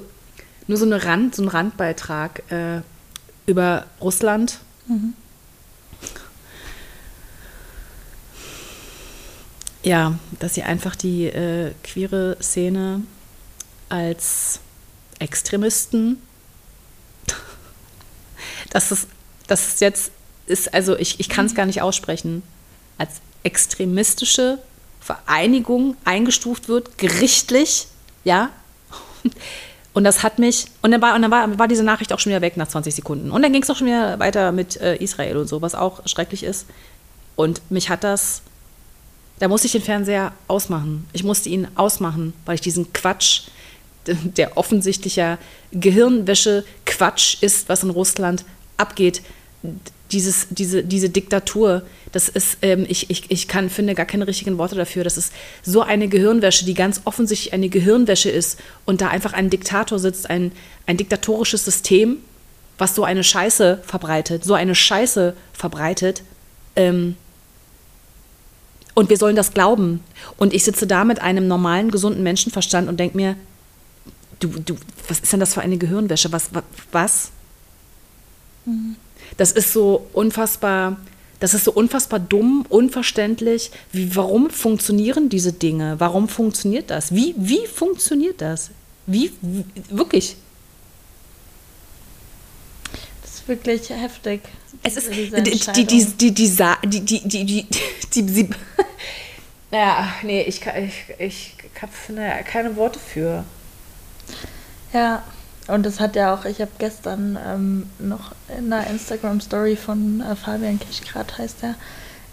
nur 0.68 0.78
so, 0.78 0.86
eine 0.86 1.04
Rand, 1.04 1.36
so 1.36 1.44
ein 1.44 1.48
Randbeitrag 1.48 2.44
äh, 2.52 2.82
über 3.46 3.86
Russland. 4.02 4.60
Mhm. 4.88 5.14
Ja, 9.84 10.20
dass 10.40 10.54
sie 10.54 10.64
einfach 10.64 10.96
die 10.96 11.28
äh, 11.28 11.72
queere 11.84 12.38
Szene 12.42 13.04
als 13.88 14.60
Extremisten, 15.20 16.22
dass 18.70 18.92
es, 18.92 19.08
dass 19.48 19.68
es 19.68 19.80
jetzt 19.80 20.12
ist, 20.46 20.74
also 20.74 20.98
ich, 20.98 21.20
ich 21.20 21.30
kann 21.30 21.46
es 21.46 21.56
gar 21.56 21.66
nicht 21.66 21.82
aussprechen, 21.82 22.44
als 22.98 23.22
extremistische 23.44 24.60
Vereinigung 25.08 25.96
eingestuft 26.04 26.68
wird, 26.68 26.98
gerichtlich, 26.98 27.88
ja. 28.26 28.50
Und 29.94 30.04
das 30.04 30.22
hat 30.22 30.38
mich, 30.38 30.66
und 30.84 30.92
dann 30.92 31.02
war, 31.02 31.16
und 31.16 31.24
dann 31.24 31.32
war, 31.32 31.58
war 31.58 31.68
diese 31.68 31.84
Nachricht 31.84 32.14
auch 32.14 32.20
schon 32.20 32.30
wieder 32.30 32.42
weg 32.42 32.56
nach 32.56 32.68
20 32.68 32.94
Sekunden. 32.94 33.32
Und 33.32 33.42
dann 33.42 33.52
ging 33.52 33.64
es 33.64 33.70
auch 33.70 33.76
schon 33.76 33.88
wieder 33.88 34.20
weiter 34.20 34.52
mit 34.52 34.80
äh, 34.80 34.96
Israel 34.98 35.38
und 35.38 35.48
so, 35.48 35.62
was 35.64 35.74
auch 35.74 36.06
schrecklich 36.06 36.44
ist. 36.44 36.68
Und 37.36 37.62
mich 37.72 37.90
hat 37.90 38.04
das, 38.04 38.42
da 39.40 39.48
musste 39.48 39.66
ich 39.66 39.72
den 39.72 39.82
Fernseher 39.82 40.34
ausmachen. 40.48 41.08
Ich 41.14 41.24
musste 41.24 41.50
ihn 41.50 41.68
ausmachen, 41.76 42.34
weil 42.46 42.56
ich 42.56 42.62
diesen 42.62 42.94
Quatsch, 42.94 43.48
der 44.06 44.56
offensichtlicher 44.56 45.40
Gehirnwäsche-Quatsch 45.72 47.42
ist, 47.42 47.68
was 47.68 47.82
in 47.82 47.90
Russland 47.90 48.46
abgeht, 48.78 49.24
dieses, 50.12 50.48
diese, 50.50 50.84
diese 50.84 51.10
Diktatur, 51.10 51.84
das 52.12 52.30
ist, 52.30 52.58
ähm, 52.62 52.86
ich, 52.88 53.10
ich, 53.10 53.30
ich 53.30 53.48
kann, 53.48 53.70
finde 53.70 53.96
gar 53.96 54.06
keine 54.06 54.28
richtigen 54.28 54.58
Worte 54.58 54.76
dafür. 54.76 55.04
Das 55.04 55.18
ist 55.18 55.34
so 55.64 55.82
eine 55.82 56.08
Gehirnwäsche, 56.08 56.66
die 56.66 56.74
ganz 56.74 57.02
offensichtlich 57.06 57.54
eine 57.54 57.70
Gehirnwäsche 57.70 58.30
ist 58.30 58.60
und 58.86 59.02
da 59.02 59.10
einfach 59.10 59.34
ein 59.34 59.50
Diktator 59.50 60.00
sitzt, 60.00 60.30
ein, 60.30 60.52
ein 60.86 60.98
diktatorisches 60.98 61.66
System, 61.66 62.18
was 62.78 62.96
so 62.96 63.04
eine 63.04 63.24
Scheiße 63.24 63.82
verbreitet, 63.86 64.44
so 64.44 64.54
eine 64.54 64.76
Scheiße 64.76 65.36
verbreitet. 65.52 66.24
Ähm, 66.76 67.16
und 68.94 69.10
wir 69.10 69.18
sollen 69.18 69.36
das 69.36 69.54
glauben. 69.54 70.04
Und 70.38 70.54
ich 70.54 70.64
sitze 70.64 70.88
da 70.88 71.04
mit 71.04 71.22
einem 71.22 71.48
normalen, 71.48 71.92
gesunden 71.92 72.24
Menschenverstand 72.24 72.88
und 72.88 73.00
denke 73.00 73.18
mir, 73.18 73.36
du, 74.40 74.48
du, 74.48 74.78
was 75.08 75.20
ist 75.20 75.34
denn 75.34 75.40
das 75.40 75.54
für 75.54 75.62
eine 75.62 75.78
Gehirnwäsche? 75.78 76.32
Was? 76.32 76.50
was? 76.92 77.32
Mhm. 78.66 78.96
Das 79.36 79.52
ist 79.52 79.74
so 79.74 80.08
unfassbar, 80.14 80.98
das 81.40 81.54
ist 81.54 81.66
so 81.66 81.72
unfassbar 81.72 82.20
dumm, 82.20 82.66
unverständlich. 82.70 83.72
Wie, 83.92 84.16
warum 84.16 84.50
funktionieren 84.50 85.30
diese 85.30 85.54
Dinge? 85.54 86.00
Warum 86.00 86.30
funktioniert 86.30 86.90
das? 86.90 87.14
Wie, 87.14 87.36
wie 87.38 87.68
funktioniert 87.68 88.42
das? 88.42 88.72
Wie, 89.06 89.32
wie 89.42 89.66
wirklich? 89.90 90.38
Das 93.22 93.36
ist 93.36 93.48
wirklich 93.48 93.90
heftig. 93.90 94.42
Es 94.84 94.98
ist 94.98 95.10
die, 95.10 95.32
die, 95.32 95.42
die, 95.42 95.86
die, 95.86 96.34
die, 96.34 96.34
die, 96.34 96.34
die, 96.34 97.46
die, 97.46 97.68
die, 98.14 98.24
die, 98.24 98.50
ja, 99.72 100.14
nee, 100.24 100.44
ich, 100.44 100.62
ich, 100.66 100.94
ich 101.20 101.54
habe 101.82 102.44
keine 102.46 102.76
Worte 102.76 103.00
für. 103.00 103.44
Ja, 104.94 105.24
und 105.68 105.86
das 105.86 106.00
hat 106.00 106.16
ja 106.16 106.34
auch, 106.34 106.46
ich 106.46 106.62
habe 106.62 106.72
gestern 106.78 107.38
ähm, 107.46 107.90
noch 108.00 108.32
in 108.58 108.72
einer 108.72 108.88
Instagram-Story 108.88 109.76
von 109.76 110.22
äh, 110.22 110.36
Fabian 110.36 110.80
Kischgrad, 110.80 111.38
heißt 111.38 111.64
der, 111.64 111.76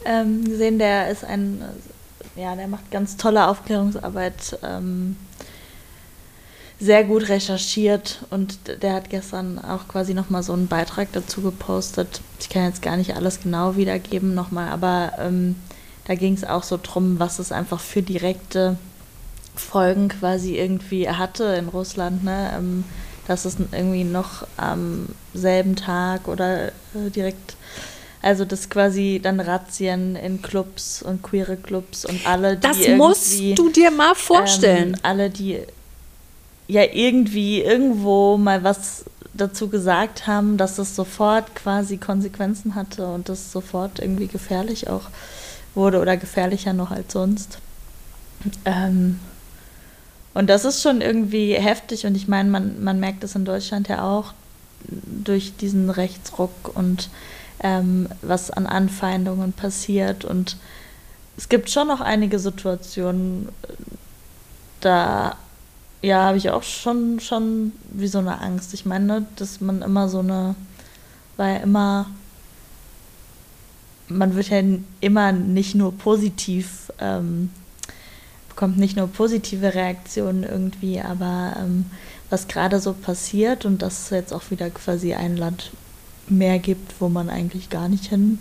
ähm, 0.04 0.44
gesehen, 0.44 0.78
der 0.78 1.10
ist 1.10 1.24
ein, 1.24 1.62
äh, 2.36 2.42
ja, 2.42 2.54
der 2.54 2.68
macht 2.68 2.90
ganz 2.90 3.16
tolle 3.16 3.48
Aufklärungsarbeit, 3.48 4.58
ähm, 4.62 5.16
sehr 6.80 7.04
gut 7.04 7.28
recherchiert 7.28 8.24
und 8.30 8.58
der 8.82 8.94
hat 8.94 9.08
gestern 9.08 9.58
auch 9.58 9.88
quasi 9.88 10.12
nochmal 10.12 10.42
so 10.42 10.52
einen 10.52 10.66
Beitrag 10.66 11.08
dazu 11.12 11.40
gepostet. 11.40 12.20
Ich 12.40 12.48
kann 12.48 12.64
jetzt 12.66 12.82
gar 12.82 12.96
nicht 12.96 13.16
alles 13.16 13.40
genau 13.40 13.76
wiedergeben 13.76 14.34
nochmal, 14.34 14.68
aber 14.70 15.12
ähm, 15.18 15.56
da 16.06 16.14
ging 16.14 16.34
es 16.34 16.44
auch 16.44 16.62
so 16.62 16.78
drum, 16.82 17.18
was 17.18 17.38
es 17.38 17.52
einfach 17.52 17.80
für 17.80 18.02
direkte 18.02 18.76
Folgen 19.54 20.08
quasi 20.08 20.56
irgendwie 20.56 21.08
hatte 21.08 21.44
in 21.44 21.68
Russland, 21.68 22.24
ne? 22.24 22.50
Ähm, 23.24 23.28
dass 23.28 23.44
es 23.44 23.56
irgendwie 23.72 24.04
noch 24.04 24.46
am 24.56 25.08
selben 25.32 25.76
Tag 25.76 26.28
oder 26.28 26.68
äh, 26.68 27.10
direkt, 27.14 27.56
also 28.22 28.44
das 28.44 28.68
quasi 28.68 29.20
dann 29.22 29.40
Razzien 29.40 30.16
in 30.16 30.42
Clubs 30.42 31.02
und 31.02 31.22
queere 31.22 31.56
Clubs 31.56 32.04
und 32.04 32.26
alle, 32.26 32.56
die. 32.56 32.60
Das 32.60 32.88
musst 32.96 33.40
du 33.56 33.70
dir 33.70 33.90
mal 33.90 34.14
vorstellen. 34.14 34.94
Ähm, 34.94 35.00
alle, 35.02 35.30
die 35.30 35.60
ja 36.66 36.82
irgendwie 36.92 37.62
irgendwo 37.62 38.36
mal 38.36 38.64
was 38.64 39.04
dazu 39.34 39.68
gesagt 39.68 40.26
haben, 40.26 40.56
dass 40.56 40.78
es 40.78 40.94
sofort 40.94 41.54
quasi 41.54 41.96
Konsequenzen 41.96 42.74
hatte 42.74 43.06
und 43.06 43.28
das 43.28 43.50
sofort 43.52 43.98
irgendwie 43.98 44.28
gefährlich 44.28 44.88
auch 44.88 45.08
wurde 45.74 46.00
oder 46.00 46.16
gefährlicher 46.16 46.72
noch 46.72 46.92
als 46.92 47.12
sonst. 47.12 47.58
Ähm, 48.64 49.18
und 50.34 50.50
das 50.50 50.64
ist 50.64 50.82
schon 50.82 51.00
irgendwie 51.00 51.54
heftig 51.54 52.06
und 52.06 52.16
ich 52.16 52.28
meine, 52.28 52.50
man, 52.50 52.82
man 52.82 53.00
merkt 53.00 53.22
es 53.24 53.34
in 53.34 53.44
Deutschland 53.44 53.88
ja 53.88 54.02
auch 54.04 54.34
durch 54.88 55.56
diesen 55.56 55.90
Rechtsruck 55.90 56.76
und 56.76 57.08
ähm, 57.60 58.08
was 58.20 58.50
an 58.50 58.66
Anfeindungen 58.66 59.52
passiert. 59.52 60.24
Und 60.24 60.56
es 61.36 61.48
gibt 61.48 61.70
schon 61.70 61.88
noch 61.88 62.00
einige 62.00 62.38
Situationen, 62.38 63.48
da 64.80 65.36
ja, 66.02 66.24
habe 66.24 66.36
ich 66.36 66.50
auch 66.50 66.62
schon, 66.62 67.20
schon 67.20 67.72
wie 67.90 68.08
so 68.08 68.18
eine 68.18 68.40
Angst. 68.40 68.74
Ich 68.74 68.84
meine, 68.84 69.26
dass 69.36 69.60
man 69.60 69.80
immer 69.80 70.08
so 70.08 70.18
eine, 70.18 70.54
weil 71.38 71.62
immer, 71.62 72.06
man 74.08 74.34
wird 74.34 74.50
ja 74.50 74.60
immer 75.00 75.32
nicht 75.32 75.74
nur 75.74 75.96
positiv 75.96 76.92
ähm, 77.00 77.50
bekommt 78.54 78.78
nicht 78.78 78.96
nur 78.96 79.08
positive 79.08 79.74
Reaktionen 79.74 80.44
irgendwie, 80.44 81.00
aber 81.00 81.56
ähm, 81.58 81.86
was 82.30 82.46
gerade 82.46 82.78
so 82.78 82.92
passiert 82.92 83.64
und 83.64 83.82
dass 83.82 84.04
es 84.04 84.10
jetzt 84.10 84.32
auch 84.32 84.50
wieder 84.50 84.70
quasi 84.70 85.14
ein 85.14 85.36
Land 85.36 85.72
mehr 86.28 86.60
gibt, 86.60 87.00
wo 87.00 87.08
man 87.08 87.28
eigentlich 87.30 87.68
gar 87.68 87.88
nicht 87.88 88.06
hin. 88.06 88.38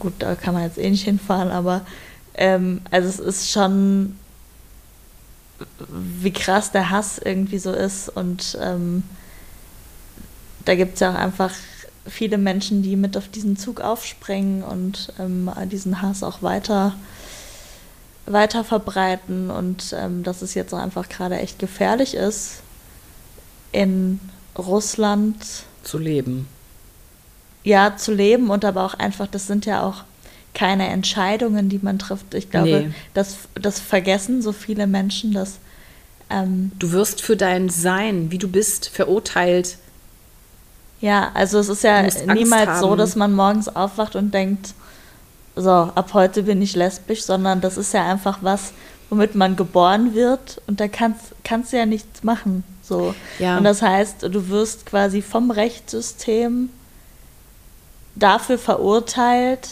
Gut, 0.00 0.14
da 0.18 0.34
kann 0.34 0.54
man 0.54 0.64
jetzt 0.64 0.78
eh 0.78 0.90
nicht 0.90 1.04
hinfahren, 1.04 1.50
aber 1.50 1.82
ähm, 2.34 2.80
also 2.90 3.08
es 3.08 3.20
ist 3.20 3.50
schon, 3.50 4.16
wie 5.88 6.32
krass 6.32 6.72
der 6.72 6.90
Hass 6.90 7.18
irgendwie 7.18 7.58
so 7.58 7.72
ist 7.72 8.08
und 8.08 8.58
ähm, 8.60 9.04
da 10.64 10.74
gibt 10.74 10.94
es 10.94 11.00
ja 11.00 11.12
auch 11.12 11.18
einfach 11.18 11.52
viele 12.06 12.38
Menschen, 12.38 12.82
die 12.82 12.96
mit 12.96 13.16
auf 13.16 13.28
diesen 13.28 13.56
Zug 13.56 13.80
aufspringen 13.80 14.64
und 14.64 15.12
ähm, 15.20 15.48
diesen 15.70 16.02
Hass 16.02 16.24
auch 16.24 16.42
weiter 16.42 16.94
weiter 18.32 18.64
verbreiten 18.64 19.50
und 19.50 19.94
ähm, 19.96 20.22
dass 20.22 20.42
es 20.42 20.54
jetzt 20.54 20.74
einfach 20.74 21.08
gerade 21.08 21.38
echt 21.38 21.58
gefährlich 21.58 22.14
ist, 22.14 22.60
in 23.72 24.20
Russland 24.56 25.36
zu 25.82 25.98
leben. 25.98 26.48
Ja, 27.64 27.96
zu 27.96 28.12
leben 28.12 28.50
und 28.50 28.64
aber 28.64 28.84
auch 28.84 28.94
einfach, 28.94 29.26
das 29.26 29.46
sind 29.46 29.66
ja 29.66 29.82
auch 29.82 30.04
keine 30.54 30.88
Entscheidungen, 30.88 31.68
die 31.68 31.78
man 31.80 31.98
trifft. 31.98 32.34
Ich 32.34 32.50
glaube, 32.50 32.68
nee. 32.68 32.90
das, 33.14 33.36
das 33.54 33.78
vergessen 33.78 34.42
so 34.42 34.52
viele 34.52 34.86
Menschen, 34.86 35.32
dass. 35.32 35.58
Ähm, 36.30 36.72
du 36.78 36.92
wirst 36.92 37.22
für 37.22 37.36
dein 37.36 37.68
Sein, 37.68 38.30
wie 38.30 38.38
du 38.38 38.48
bist, 38.48 38.88
verurteilt. 38.88 39.78
Ja, 41.00 41.30
also 41.34 41.58
es 41.58 41.68
ist 41.68 41.84
ja 41.84 42.02
niemals 42.26 42.80
so, 42.80 42.96
dass 42.96 43.14
man 43.14 43.32
morgens 43.34 43.68
aufwacht 43.68 44.16
und 44.16 44.34
denkt, 44.34 44.74
so, 45.60 45.70
ab 45.70 46.10
heute 46.14 46.44
bin 46.44 46.62
ich 46.62 46.76
lesbisch, 46.76 47.22
sondern 47.22 47.60
das 47.60 47.76
ist 47.76 47.92
ja 47.92 48.08
einfach 48.08 48.38
was, 48.42 48.72
womit 49.10 49.34
man 49.34 49.56
geboren 49.56 50.14
wird 50.14 50.60
und 50.66 50.80
da 50.80 50.88
kannst, 50.88 51.34
kannst 51.44 51.72
du 51.72 51.78
ja 51.78 51.86
nichts 51.86 52.22
machen. 52.22 52.64
So. 52.82 53.14
Ja. 53.38 53.58
Und 53.58 53.64
das 53.64 53.82
heißt, 53.82 54.22
du 54.22 54.48
wirst 54.48 54.86
quasi 54.86 55.22
vom 55.22 55.50
Rechtssystem 55.50 56.70
dafür 58.14 58.58
verurteilt, 58.58 59.68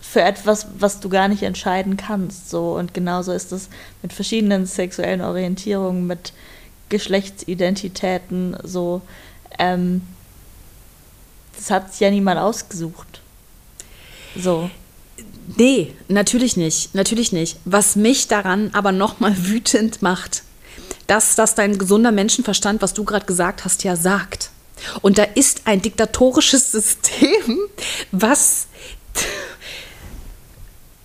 für 0.00 0.22
etwas, 0.22 0.66
was 0.78 1.00
du 1.00 1.08
gar 1.08 1.28
nicht 1.28 1.42
entscheiden 1.42 1.96
kannst. 1.96 2.50
So. 2.50 2.74
Und 2.74 2.94
genauso 2.94 3.32
ist 3.32 3.52
es 3.52 3.68
mit 4.02 4.12
verschiedenen 4.12 4.66
sexuellen 4.66 5.22
Orientierungen, 5.22 6.06
mit 6.06 6.32
Geschlechtsidentitäten 6.88 8.56
so. 8.62 9.00
Ähm, 9.58 10.02
das 11.56 11.70
hat 11.70 11.92
sich 11.92 12.00
ja 12.00 12.10
niemand 12.10 12.38
ausgesucht. 12.38 13.22
So. 14.36 14.70
Nee, 15.56 15.92
natürlich 16.08 16.56
nicht. 16.56 16.94
Natürlich 16.94 17.32
nicht. 17.32 17.58
Was 17.64 17.96
mich 17.96 18.28
daran 18.28 18.70
aber 18.72 18.92
nochmal 18.92 19.34
wütend 19.46 20.02
macht, 20.02 20.42
dass 21.06 21.36
das 21.36 21.54
dein 21.54 21.78
gesunder 21.78 22.12
Menschenverstand, 22.12 22.82
was 22.82 22.94
du 22.94 23.04
gerade 23.04 23.26
gesagt 23.26 23.64
hast, 23.64 23.84
ja 23.84 23.96
sagt. 23.96 24.50
Und 25.02 25.18
da 25.18 25.22
ist 25.22 25.62
ein 25.66 25.82
diktatorisches 25.82 26.72
System, 26.72 27.58
was, 28.10 28.66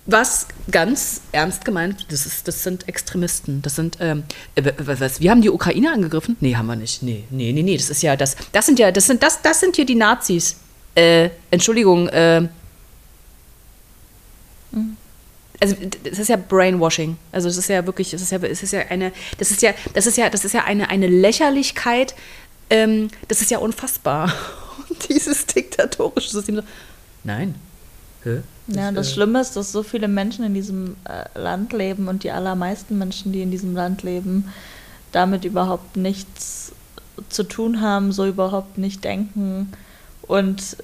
was 0.06 0.46
ganz 0.70 1.20
ernst 1.32 1.64
gemeint, 1.64 2.06
das, 2.10 2.26
ist, 2.26 2.48
das 2.48 2.62
sind 2.62 2.88
Extremisten. 2.88 3.62
Das 3.62 3.76
sind, 3.76 3.98
ähm, 4.00 4.24
äh, 4.54 4.72
was, 4.78 5.20
wir 5.20 5.30
haben 5.30 5.42
die 5.42 5.50
Ukraine 5.50 5.92
angegriffen? 5.92 6.36
Nee, 6.40 6.56
haben 6.56 6.66
wir 6.66 6.76
nicht. 6.76 7.02
Nee, 7.02 7.24
nee, 7.30 7.52
nee, 7.52 7.62
nee. 7.62 7.76
Das 7.76 7.90
ist 7.90 8.02
ja 8.02 8.16
das, 8.16 8.36
das 8.52 8.66
sind 8.66 8.78
ja, 8.78 8.90
das 8.90 9.06
sind, 9.06 9.22
das, 9.22 9.42
das 9.42 9.60
sind 9.60 9.76
hier 9.76 9.86
die 9.86 9.94
Nazis. 9.94 10.56
Äh, 10.94 11.30
Entschuldigung, 11.50 12.08
äh, 12.08 12.48
also 15.60 15.76
das 16.04 16.18
ist 16.18 16.28
ja 16.28 16.36
Brainwashing. 16.36 17.16
Also 17.32 17.48
es 17.48 17.56
ist 17.56 17.68
ja 17.68 17.84
wirklich, 17.86 18.14
es 18.14 18.22
ist 18.22 18.32
ja, 18.32 18.38
es 18.38 18.62
ist 18.62 18.72
ja 18.72 18.80
eine, 18.88 19.12
das 19.38 19.50
ist 19.50 19.62
ja, 19.62 19.72
das 19.94 20.06
ist 20.06 20.16
ja, 20.16 20.30
das 20.30 20.44
ist 20.44 20.52
ja 20.52 20.64
eine, 20.64 20.88
eine 20.88 21.06
Lächerlichkeit, 21.06 22.14
ähm, 22.70 23.08
das 23.28 23.40
ist 23.42 23.50
ja 23.50 23.58
unfassbar. 23.58 24.32
Und 24.88 25.08
dieses 25.08 25.46
diktatorische 25.46 26.30
System. 26.30 26.62
Nein. 27.22 27.54
Hä? 28.22 28.40
Ja, 28.68 28.92
das 28.92 29.10
äh, 29.10 29.14
Schlimme 29.14 29.40
ist, 29.40 29.56
dass 29.56 29.72
so 29.72 29.82
viele 29.82 30.08
Menschen 30.08 30.44
in 30.44 30.54
diesem 30.54 30.96
äh, 31.04 31.38
Land 31.38 31.72
leben 31.72 32.08
und 32.08 32.24
die 32.24 32.30
allermeisten 32.30 32.98
Menschen, 32.98 33.32
die 33.32 33.42
in 33.42 33.50
diesem 33.50 33.74
Land 33.74 34.02
leben, 34.02 34.52
damit 35.12 35.44
überhaupt 35.44 35.96
nichts 35.96 36.72
zu 37.28 37.44
tun 37.44 37.80
haben, 37.80 38.12
so 38.12 38.26
überhaupt 38.26 38.78
nicht 38.78 39.04
denken 39.04 39.72
und 40.22 40.76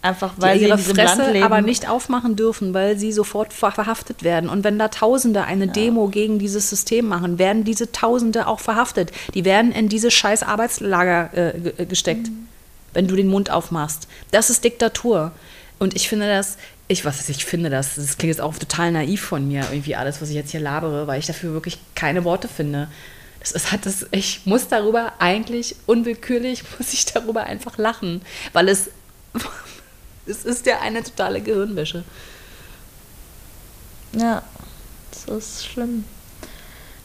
Einfach 0.00 0.34
weil 0.36 0.58
die 0.58 0.66
ihre 0.66 0.78
sie 0.78 0.94
Fresse 0.94 1.42
aber 1.42 1.60
nicht 1.60 1.88
aufmachen 1.88 2.36
dürfen, 2.36 2.72
weil 2.72 2.96
sie 2.96 3.10
sofort 3.10 3.52
verhaftet 3.52 4.22
werden. 4.22 4.48
Und 4.48 4.62
wenn 4.62 4.78
da 4.78 4.88
Tausende 4.88 5.42
eine 5.42 5.66
ja. 5.66 5.72
Demo 5.72 6.06
gegen 6.06 6.38
dieses 6.38 6.70
System 6.70 7.08
machen, 7.08 7.38
werden 7.38 7.64
diese 7.64 7.90
Tausende 7.90 8.46
auch 8.46 8.60
verhaftet. 8.60 9.10
Die 9.34 9.44
werden 9.44 9.72
in 9.72 9.88
diese 9.88 10.12
scheiß 10.12 10.44
Arbeitslager 10.44 11.30
äh, 11.34 11.84
gesteckt, 11.86 12.28
mhm. 12.28 12.46
wenn 12.92 13.08
du 13.08 13.16
den 13.16 13.26
Mund 13.26 13.50
aufmachst. 13.50 14.06
Das 14.30 14.50
ist 14.50 14.62
Diktatur. 14.62 15.32
Und 15.80 15.96
ich 15.96 16.08
finde 16.08 16.28
das, 16.28 16.58
ich 16.86 17.04
was 17.04 17.28
ich 17.28 17.44
finde 17.44 17.68
das, 17.68 17.96
das 17.96 18.18
klingt 18.18 18.34
jetzt 18.34 18.40
auch 18.40 18.56
total 18.56 18.92
naiv 18.92 19.20
von 19.20 19.46
mir, 19.46 19.66
irgendwie 19.70 19.96
alles, 19.96 20.22
was 20.22 20.30
ich 20.30 20.36
jetzt 20.36 20.52
hier 20.52 20.60
labere, 20.60 21.06
weil 21.06 21.18
ich 21.18 21.26
dafür 21.26 21.52
wirklich 21.52 21.78
keine 21.96 22.24
Worte 22.24 22.48
finde. 22.48 22.88
Das 23.40 23.52
ist, 23.52 23.72
hat 23.72 23.84
das, 23.84 24.06
ich 24.10 24.42
muss 24.44 24.68
darüber 24.68 25.14
eigentlich 25.18 25.76
unwillkürlich, 25.86 26.62
muss 26.78 26.92
ich 26.92 27.04
darüber 27.06 27.44
einfach 27.44 27.78
lachen, 27.78 28.22
weil 28.52 28.68
es 28.68 28.90
es 30.28 30.44
ist 30.44 30.66
ja 30.66 30.80
eine 30.80 31.02
totale 31.02 31.40
Gehirnwäsche. 31.40 32.04
Ja, 34.12 34.42
das 35.10 35.24
ist 35.24 35.66
schlimm. 35.66 36.04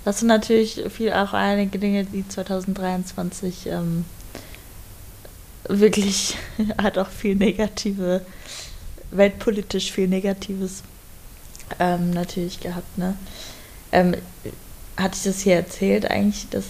Das 0.06 0.20
sind 0.20 0.28
natürlich 0.28 0.84
viel 0.90 1.14
auch 1.14 1.34
einige 1.34 1.80
Dinge, 1.80 2.04
die 2.04 2.28
2023 2.28 3.68
ähm, 3.68 4.06
wirklich 5.68 6.38
hat 6.82 6.98
auch 6.98 7.10
viel 7.10 7.36
negative, 7.36 8.26
weltpolitisch 9.12 9.92
viel 9.92 10.08
Negatives 10.08 10.84
ähm, 11.80 12.12
natürlich 12.12 12.60
gehabt. 12.60 12.98
Ne? 12.98 13.16
Ähm, 13.92 14.16
hatte 14.98 15.16
ich 15.16 15.24
das 15.24 15.40
hier 15.40 15.56
erzählt 15.56 16.10
eigentlich, 16.10 16.50
dass 16.50 16.66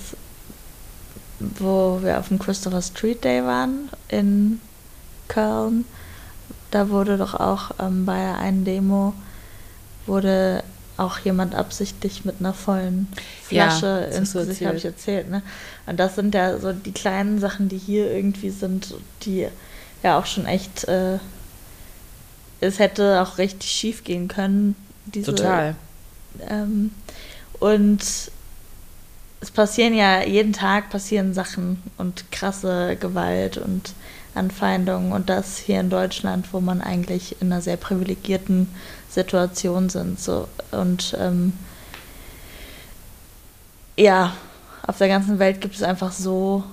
wo 1.39 1.99
wir 2.01 2.19
auf 2.19 2.29
dem 2.29 2.39
Christopher 2.39 2.81
Street 2.81 3.23
Day 3.23 3.43
waren 3.43 3.89
in 4.07 4.61
Köln 5.27 5.85
da 6.73 6.89
wurde 6.89 7.17
doch 7.17 7.35
auch 7.35 7.71
ähm, 7.79 8.05
bei 8.05 8.35
einer 8.35 8.63
Demo 8.63 9.13
wurde 10.05 10.63
auch 10.97 11.19
jemand 11.19 11.55
absichtlich 11.55 12.25
mit 12.25 12.35
einer 12.39 12.53
vollen 12.53 13.07
Flasche 13.43 14.07
ja, 14.11 14.17
ins 14.17 14.33
Gesicht, 14.33 14.65
habe 14.65 14.77
ich 14.77 14.85
erzählt. 14.85 15.29
Ne? 15.29 15.41
Und 15.85 15.99
das 15.99 16.15
sind 16.15 16.35
ja 16.35 16.57
so 16.59 16.71
die 16.71 16.91
kleinen 16.91 17.39
Sachen, 17.39 17.69
die 17.69 17.77
hier 17.77 18.11
irgendwie 18.11 18.49
sind, 18.49 18.93
die 19.23 19.47
ja 20.03 20.17
auch 20.17 20.25
schon 20.25 20.45
echt, 20.45 20.87
äh, 20.87 21.17
es 22.59 22.79
hätte 22.79 23.21
auch 23.21 23.37
richtig 23.37 23.69
schief 23.71 24.03
gehen 24.03 24.27
können. 24.27 24.75
Diese, 25.05 25.33
Total. 25.33 25.75
Ähm, 26.47 26.91
und 27.59 28.01
es 29.41 29.51
passieren 29.51 29.93
ja 29.93 30.23
jeden 30.23 30.53
Tag 30.53 30.89
passieren 30.89 31.33
Sachen 31.33 31.81
und 31.97 32.31
krasse 32.31 32.97
Gewalt 32.99 33.57
und 33.57 33.93
Anfeindungen 34.35 35.11
und 35.11 35.29
das 35.29 35.57
hier 35.57 35.79
in 35.79 35.89
Deutschland, 35.89 36.47
wo 36.51 36.59
man 36.59 36.81
eigentlich 36.81 37.41
in 37.41 37.51
einer 37.51 37.61
sehr 37.61 37.77
privilegierten 37.77 38.67
Situation 39.09 39.89
sind. 39.89 40.19
So. 40.19 40.47
Und 40.71 41.15
ähm, 41.19 41.53
ja, 43.97 44.33
auf 44.85 44.97
der 44.97 45.07
ganzen 45.07 45.39
Welt 45.39 45.61
gibt 45.61 45.75
es 45.75 45.83
einfach 45.83 46.11
so 46.11 46.63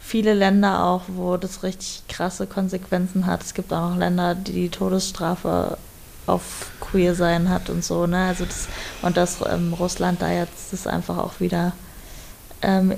viele 0.00 0.34
Länder 0.34 0.84
auch, 0.84 1.02
wo 1.08 1.36
das 1.36 1.62
richtig 1.62 2.02
krasse 2.08 2.46
Konsequenzen 2.46 3.26
hat. 3.26 3.42
Es 3.42 3.54
gibt 3.54 3.72
auch 3.72 3.96
Länder, 3.96 4.34
die 4.34 4.52
die 4.52 4.68
Todesstrafe 4.70 5.78
auf 6.26 6.72
Queer 6.80 7.14
sein 7.14 7.48
hat 7.48 7.70
und 7.70 7.84
so, 7.84 8.06
ne? 8.06 8.26
Also 8.26 8.44
das, 8.44 8.68
und 9.02 9.16
dass 9.16 9.38
ähm, 9.48 9.72
Russland 9.74 10.22
da 10.22 10.30
jetzt 10.30 10.72
das 10.72 10.86
einfach 10.86 11.18
auch 11.18 11.40
wieder 11.40 11.72
ähm, 12.62 12.94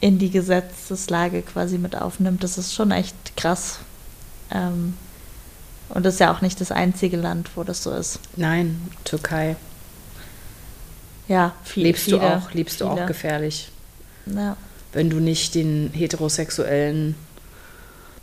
in 0.00 0.18
die 0.18 0.30
Gesetzeslage 0.30 1.42
quasi 1.42 1.78
mit 1.78 1.96
aufnimmt. 1.96 2.44
Das 2.44 2.58
ist 2.58 2.74
schon 2.74 2.90
echt 2.90 3.36
krass. 3.36 3.80
Ähm, 4.50 4.94
und 5.88 6.04
das 6.04 6.14
ist 6.14 6.20
ja 6.20 6.32
auch 6.32 6.40
nicht 6.40 6.60
das 6.60 6.70
einzige 6.70 7.16
Land, 7.16 7.50
wo 7.56 7.64
das 7.64 7.82
so 7.82 7.90
ist. 7.90 8.20
Nein, 8.36 8.80
Türkei. 9.04 9.56
Ja, 11.26 11.54
viel, 11.64 11.84
lebst 11.84 12.04
viele, 12.04 12.18
du 12.18 12.26
auch, 12.26 12.52
lebst 12.52 12.78
viele. 12.78 12.90
du 12.90 13.02
auch 13.02 13.06
gefährlich. 13.06 13.70
Ja. 14.26 14.56
Wenn 14.92 15.10
du 15.10 15.20
nicht 15.20 15.54
den 15.54 15.90
heterosexuellen 15.92 17.14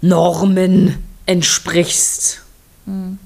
Normen 0.01 1.03
entsprichst. 1.25 2.41
Mhm. 2.85 3.19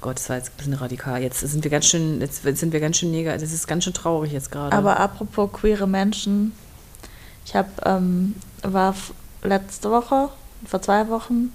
Gott, 0.00 0.16
das 0.16 0.28
war 0.28 0.36
jetzt 0.36 0.50
ein 0.50 0.56
bisschen 0.56 0.74
radikal. 0.74 1.22
Jetzt 1.22 1.40
sind 1.40 1.64
wir 1.64 1.70
ganz 1.70 1.86
schön, 1.86 2.20
jetzt 2.20 2.42
sind 2.42 2.72
wir 2.72 2.80
ganz 2.80 2.98
schön 2.98 3.10
negativ. 3.10 3.40
Das 3.40 3.52
ist 3.52 3.66
ganz 3.66 3.84
schön 3.84 3.94
traurig 3.94 4.32
jetzt 4.32 4.50
gerade. 4.50 4.76
Aber 4.76 5.00
apropos 5.00 5.50
queere 5.52 5.86
Menschen, 5.86 6.52
ich 7.44 7.54
habe 7.54 7.68
ähm, 7.84 8.34
war 8.62 8.94
letzte 9.42 9.90
Woche, 9.90 10.30
vor 10.64 10.82
zwei 10.82 11.08
Wochen, 11.08 11.52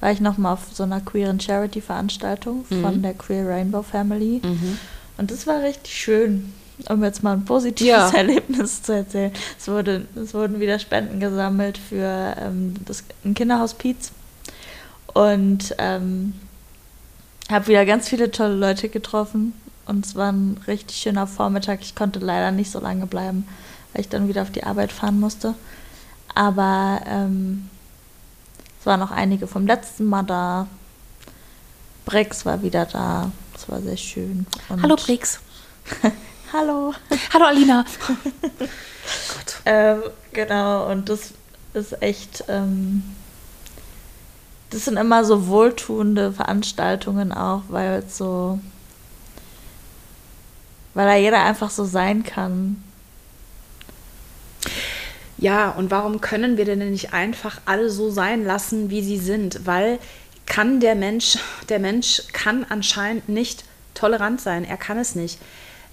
war 0.00 0.12
ich 0.12 0.20
noch 0.20 0.38
mal 0.38 0.52
auf 0.52 0.66
so 0.72 0.82
einer 0.82 1.00
queeren 1.00 1.40
Charity-Veranstaltung 1.40 2.64
mhm. 2.68 2.82
von 2.82 3.02
der 3.02 3.14
Queer 3.14 3.48
Rainbow 3.48 3.82
Family. 3.82 4.40
Mhm. 4.44 4.78
Und 5.18 5.30
das 5.30 5.46
war 5.46 5.62
richtig 5.62 5.94
schön, 5.94 6.52
um 6.88 7.02
jetzt 7.02 7.22
mal 7.22 7.32
ein 7.32 7.44
positives 7.44 7.88
ja. 7.88 8.10
Erlebnis 8.14 8.82
zu 8.82 8.94
erzählen. 8.94 9.32
Es, 9.58 9.68
wurde, 9.68 10.06
es 10.14 10.34
wurden 10.34 10.60
wieder 10.60 10.78
Spenden 10.78 11.18
gesammelt 11.18 11.78
für 11.78 12.36
ähm, 12.38 12.74
das, 12.84 13.04
ein 13.24 13.34
Kinderhospiz. 13.34 14.12
Und 15.14 15.74
ähm, 15.78 16.34
habe 17.50 17.68
wieder 17.68 17.86
ganz 17.86 18.08
viele 18.08 18.30
tolle 18.30 18.54
Leute 18.54 18.90
getroffen. 18.90 19.54
Und 19.86 20.04
es 20.04 20.14
war 20.14 20.30
ein 20.30 20.60
richtig 20.66 20.98
schöner 20.98 21.26
Vormittag. 21.26 21.80
Ich 21.80 21.94
konnte 21.94 22.18
leider 22.18 22.50
nicht 22.50 22.70
so 22.70 22.80
lange 22.80 23.06
bleiben 23.06 23.46
weil 23.96 24.02
ich 24.02 24.10
dann 24.10 24.28
wieder 24.28 24.42
auf 24.42 24.50
die 24.50 24.62
Arbeit 24.62 24.92
fahren 24.92 25.18
musste. 25.18 25.54
Aber 26.34 27.00
ähm, 27.06 27.70
es 28.78 28.84
waren 28.84 29.00
noch 29.00 29.10
einige 29.10 29.46
vom 29.46 29.66
letzten 29.66 30.04
Mal 30.04 30.22
da. 30.22 30.66
Brix 32.04 32.44
war 32.44 32.60
wieder 32.62 32.84
da. 32.84 33.32
Das 33.54 33.70
war 33.70 33.80
sehr 33.80 33.96
schön. 33.96 34.46
Und 34.68 34.82
Hallo 34.82 34.96
Brix. 34.96 35.40
Hallo. 36.52 36.92
Hallo 37.32 37.46
Alina. 37.46 37.86
Gott. 38.58 39.62
Ähm, 39.64 40.02
genau, 40.34 40.90
und 40.90 41.08
das 41.08 41.32
ist 41.72 42.02
echt. 42.02 42.44
Ähm, 42.48 43.02
das 44.68 44.84
sind 44.84 44.98
immer 44.98 45.24
so 45.24 45.46
wohltuende 45.46 46.32
Veranstaltungen 46.34 47.32
auch, 47.32 47.62
weil 47.68 48.02
es 48.06 48.18
so. 48.18 48.60
Weil 50.92 51.06
da 51.06 51.16
jeder 51.16 51.42
einfach 51.42 51.70
so 51.70 51.86
sein 51.86 52.24
kann. 52.24 52.82
Ja, 55.38 55.70
und 55.70 55.90
warum 55.90 56.20
können 56.20 56.56
wir 56.56 56.64
denn 56.64 56.78
nicht 56.90 57.12
einfach 57.12 57.60
alle 57.66 57.90
so 57.90 58.10
sein 58.10 58.44
lassen, 58.44 58.90
wie 58.90 59.02
sie 59.02 59.18
sind? 59.18 59.66
Weil 59.66 59.98
kann 60.46 60.80
der 60.80 60.94
Mensch, 60.94 61.38
der 61.68 61.78
Mensch 61.78 62.22
kann 62.32 62.64
anscheinend 62.68 63.28
nicht 63.28 63.64
tolerant 63.94 64.40
sein. 64.40 64.64
Er 64.64 64.76
kann 64.76 64.98
es 64.98 65.14
nicht. 65.14 65.38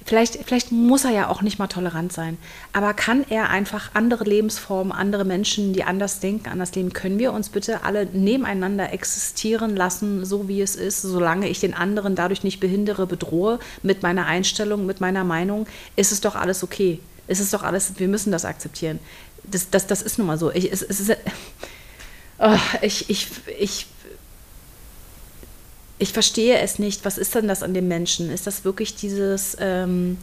Vielleicht, 0.06 0.36
vielleicht 0.46 0.72
muss 0.72 1.06
er 1.06 1.12
ja 1.12 1.30
auch 1.30 1.41
nicht 1.41 1.60
mal 1.60 1.68
tolerant 1.68 2.12
sein, 2.12 2.38
aber 2.74 2.94
kann 2.94 3.26
er 3.30 3.50
einfach 3.50 3.91
andere 3.94 4.26
Lebensformen, 4.26 4.91
andere 4.91 5.24
Menschen, 5.24 5.72
die 5.72 5.86
anders 5.86 6.20
denken, 6.20 6.50
anders 6.50 6.76
leben, 6.76 6.91
können 6.91 7.20
wir 7.20 7.32
uns 7.32 7.48
bitte 7.48 7.84
alle 7.84 8.06
nebeneinander 8.08 8.91
existieren 8.91 9.78
lassen, 9.78 10.26
so 10.26 10.50
wie 10.50 10.62
es 10.62 10.76
ist, 10.76 11.04
solange 11.04 11.48
ich 11.48 11.62
den 11.62 11.74
anderen 11.74 12.16
dadurch 12.16 12.44
nicht 12.44 12.60
behindere, 12.60 13.08
bedrohe, 13.08 13.60
mit 13.82 14.04
meiner 14.04 14.26
Einstellung, 14.26 14.86
mit 14.86 15.00
meiner 15.00 15.24
Meinung, 15.24 15.68
ist 15.96 16.12
es 16.12 16.20
doch 16.20 16.36
alles 16.36 16.64
okay. 16.64 17.00
Ist 17.30 17.54
doch 17.54 17.64
alles, 17.64 17.94
wir 17.98 18.10
müssen 18.10 18.34
das 18.34 18.44
akzeptieren 18.44 19.00
das, 19.44 19.70
das, 19.70 19.88
das 19.88 20.02
ist 20.02 20.18
nun 20.18 20.28
mal 20.28 20.38
so. 20.38 20.52
Ich, 20.52 20.72
es, 20.72 20.82
es 20.82 21.00
ist, 21.00 21.18
oh, 22.39 22.58
ich, 22.82 23.10
ich, 23.10 23.28
ich, 23.60 23.86
ich 26.00 26.14
verstehe 26.14 26.58
es 26.60 26.80
nicht. 26.80 27.06
Was 27.06 27.18
ist 27.18 27.36
denn 27.36 27.48
das 27.48 27.64
an 27.64 27.74
dem 27.74 27.88
Menschen? 27.88 28.32
Ist 28.32 28.48
das 28.48 28.66
wirklich 28.66 28.96
dieses, 28.96 29.58
ähm, 29.60 30.18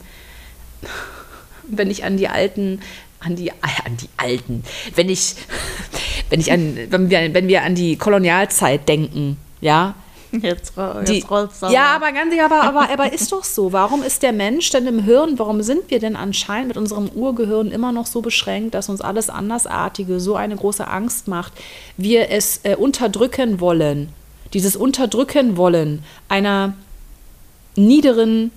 wenn 1.65 1.91
ich 1.91 2.05
an 2.05 2.17
die 2.17 2.29
alten, 2.29 2.81
an 3.21 3.37
die, 3.37 3.53
an 3.85 3.97
die 3.97 4.09
alten, 4.17 4.65
wenn 4.95 5.09
ich, 5.09 5.37
wenn 6.31 6.41
ich 6.41 6.53
an, 6.53 6.79
wenn 6.91 7.11
wir, 7.11 7.35
wenn 7.35 7.49
wir 7.49 7.63
an 7.63 7.75
die 7.75 7.97
Kolonialzeit 7.97 8.89
denken, 8.89 9.37
ja, 9.61 9.95
Jetzt, 10.43 10.77
ro- 10.77 11.03
die, 11.03 11.15
jetzt 11.19 11.31
rollt's 11.31 11.61
ja, 11.71 11.87
aber 11.97 12.13
ganz 12.13 12.33
aber, 12.39 12.63
aber, 12.63 12.91
aber 12.91 13.13
ist 13.13 13.33
doch 13.33 13.43
so. 13.43 13.73
Warum 13.73 14.03
ist 14.05 14.23
der 14.23 14.33
Mensch 14.33 14.71
denn 14.71 14.87
im 14.87 15.01
Hirn, 15.03 15.39
warum 15.39 15.61
sind 15.63 15.91
wir 15.91 15.99
denn 15.99 16.15
anscheinend 16.15 16.69
mit 16.69 16.77
unserem 16.77 17.09
Urgehirn 17.09 17.73
immer 17.73 17.91
noch 17.91 18.07
so 18.07 18.21
beschränkt, 18.21 18.75
dass 18.75 18.89
uns 18.89 19.01
alles 19.01 19.29
Andersartige 19.29 20.21
so 20.21 20.37
eine 20.37 20.55
große 20.55 20.87
Angst 20.87 21.27
macht, 21.27 21.53
wir 21.97 22.31
es 22.31 22.61
äh, 22.63 22.77
unterdrücken 22.77 23.59
wollen? 23.61 24.11
Dieses 24.53 24.77
Unterdrücken 24.77 25.57
wollen 25.57 26.05
einer 26.29 26.75
niederen, 27.77 28.53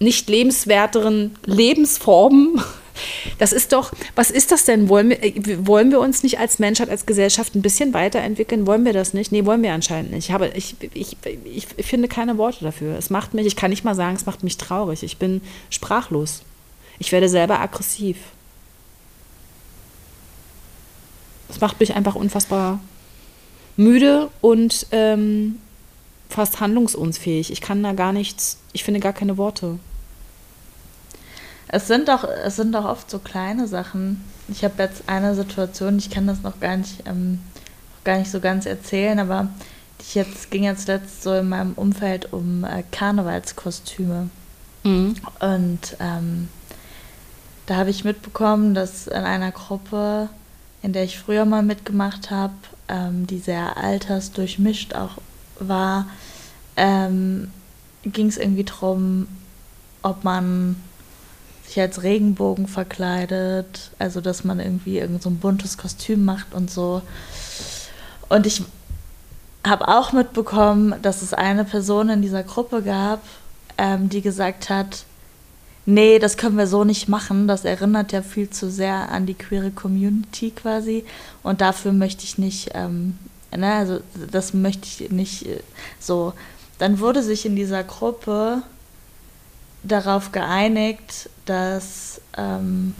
nicht 0.00 0.28
lebenswerteren 0.28 1.36
Lebensformen. 1.44 2.60
Das 3.38 3.52
ist 3.52 3.72
doch, 3.72 3.92
was 4.14 4.30
ist 4.30 4.52
das 4.52 4.64
denn? 4.64 4.88
Wollen 4.88 5.10
wir, 5.10 5.22
äh, 5.22 5.66
wollen 5.66 5.90
wir 5.90 6.00
uns 6.00 6.22
nicht 6.22 6.38
als 6.38 6.58
Menschheit, 6.58 6.90
als 6.90 7.06
Gesellschaft 7.06 7.54
ein 7.54 7.62
bisschen 7.62 7.94
weiterentwickeln? 7.94 8.66
Wollen 8.66 8.84
wir 8.84 8.92
das 8.92 9.14
nicht? 9.14 9.32
Nee, 9.32 9.44
wollen 9.44 9.62
wir 9.62 9.72
anscheinend 9.72 10.12
nicht. 10.12 10.30
Ich, 10.54 10.76
ich, 10.94 11.16
ich, 11.44 11.66
ich 11.76 11.86
finde 11.86 12.08
keine 12.08 12.38
Worte 12.38 12.64
dafür. 12.64 12.96
Es 12.96 13.10
macht 13.10 13.34
mich, 13.34 13.46
ich 13.46 13.56
kann 13.56 13.70
nicht 13.70 13.84
mal 13.84 13.94
sagen, 13.94 14.16
es 14.16 14.26
macht 14.26 14.42
mich 14.42 14.56
traurig. 14.56 15.02
Ich 15.02 15.18
bin 15.18 15.40
sprachlos. 15.70 16.42
Ich 16.98 17.12
werde 17.12 17.28
selber 17.28 17.60
aggressiv. 17.60 18.16
Es 21.48 21.60
macht 21.60 21.80
mich 21.80 21.94
einfach 21.94 22.14
unfassbar 22.14 22.80
müde 23.76 24.30
und 24.40 24.86
ähm, 24.92 25.58
fast 26.28 26.60
handlungsunfähig. 26.60 27.50
Ich 27.50 27.60
kann 27.60 27.82
da 27.82 27.92
gar 27.92 28.12
nichts, 28.12 28.58
ich 28.72 28.84
finde 28.84 29.00
gar 29.00 29.12
keine 29.12 29.36
Worte. 29.36 29.78
Es 31.72 31.86
sind 31.86 32.08
doch, 32.08 32.24
es 32.24 32.56
sind 32.56 32.72
doch 32.72 32.84
oft 32.84 33.08
so 33.10 33.20
kleine 33.20 33.68
Sachen. 33.68 34.24
Ich 34.48 34.64
habe 34.64 34.82
jetzt 34.82 35.04
eine 35.06 35.34
Situation, 35.34 35.98
ich 35.98 36.10
kann 36.10 36.26
das 36.26 36.42
noch 36.42 36.58
gar 36.58 36.76
nicht, 36.76 37.06
ähm, 37.06 37.40
noch 37.96 38.04
gar 38.04 38.18
nicht 38.18 38.30
so 38.30 38.40
ganz 38.40 38.66
erzählen, 38.66 39.20
aber 39.20 39.48
ich 40.00 40.16
jetzt 40.16 40.50
ging 40.50 40.64
jetzt 40.64 40.88
letzt 40.88 41.22
so 41.22 41.32
in 41.34 41.48
meinem 41.48 41.74
Umfeld 41.74 42.32
um 42.32 42.64
äh, 42.64 42.82
Karnevalskostüme. 42.90 44.30
Mhm. 44.82 45.14
Und 45.38 45.96
ähm, 46.00 46.48
da 47.66 47.76
habe 47.76 47.90
ich 47.90 48.02
mitbekommen, 48.02 48.74
dass 48.74 49.06
in 49.06 49.22
einer 49.22 49.52
Gruppe, 49.52 50.28
in 50.82 50.92
der 50.92 51.04
ich 51.04 51.20
früher 51.20 51.44
mal 51.44 51.62
mitgemacht 51.62 52.32
habe, 52.32 52.54
ähm, 52.88 53.28
die 53.28 53.38
sehr 53.38 53.76
altersdurchmischt 53.76 54.94
auch 54.94 55.18
war, 55.60 56.08
ähm, 56.76 57.52
ging 58.02 58.26
es 58.26 58.38
irgendwie 58.38 58.64
darum, 58.64 59.28
ob 60.02 60.24
man 60.24 60.76
sich 61.70 61.80
als 61.80 62.02
Regenbogen 62.02 62.66
verkleidet, 62.66 63.92
also 64.00 64.20
dass 64.20 64.42
man 64.42 64.58
irgendwie 64.58 64.98
irgend 64.98 65.22
so 65.22 65.30
ein 65.30 65.38
buntes 65.38 65.78
Kostüm 65.78 66.24
macht 66.24 66.52
und 66.52 66.68
so. 66.68 67.00
Und 68.28 68.44
ich 68.44 68.62
habe 69.64 69.86
auch 69.86 70.12
mitbekommen, 70.12 70.94
dass 71.02 71.22
es 71.22 71.32
eine 71.32 71.64
Person 71.64 72.08
in 72.08 72.22
dieser 72.22 72.42
Gruppe 72.42 72.82
gab, 72.82 73.20
ähm, 73.78 74.08
die 74.08 74.20
gesagt 74.20 74.68
hat, 74.68 75.04
nee, 75.86 76.18
das 76.18 76.36
können 76.36 76.58
wir 76.58 76.66
so 76.66 76.82
nicht 76.82 77.08
machen. 77.08 77.46
Das 77.46 77.64
erinnert 77.64 78.10
ja 78.10 78.22
viel 78.22 78.50
zu 78.50 78.68
sehr 78.68 79.08
an 79.10 79.26
die 79.26 79.34
queere 79.34 79.70
Community 79.70 80.50
quasi. 80.50 81.04
Und 81.44 81.60
dafür 81.60 81.92
möchte 81.92 82.24
ich 82.24 82.36
nicht, 82.36 82.70
ähm, 82.74 83.16
ne, 83.56 83.74
also 83.74 84.00
das 84.32 84.54
möchte 84.54 84.88
ich 84.88 85.12
nicht 85.12 85.46
äh, 85.46 85.60
so. 86.00 86.32
Dann 86.80 86.98
wurde 86.98 87.22
sich 87.22 87.46
in 87.46 87.54
dieser 87.54 87.84
Gruppe 87.84 88.62
darauf 89.82 90.32
geeinigt, 90.32 91.30
dass, 91.46 92.20
ähm, 92.36 92.94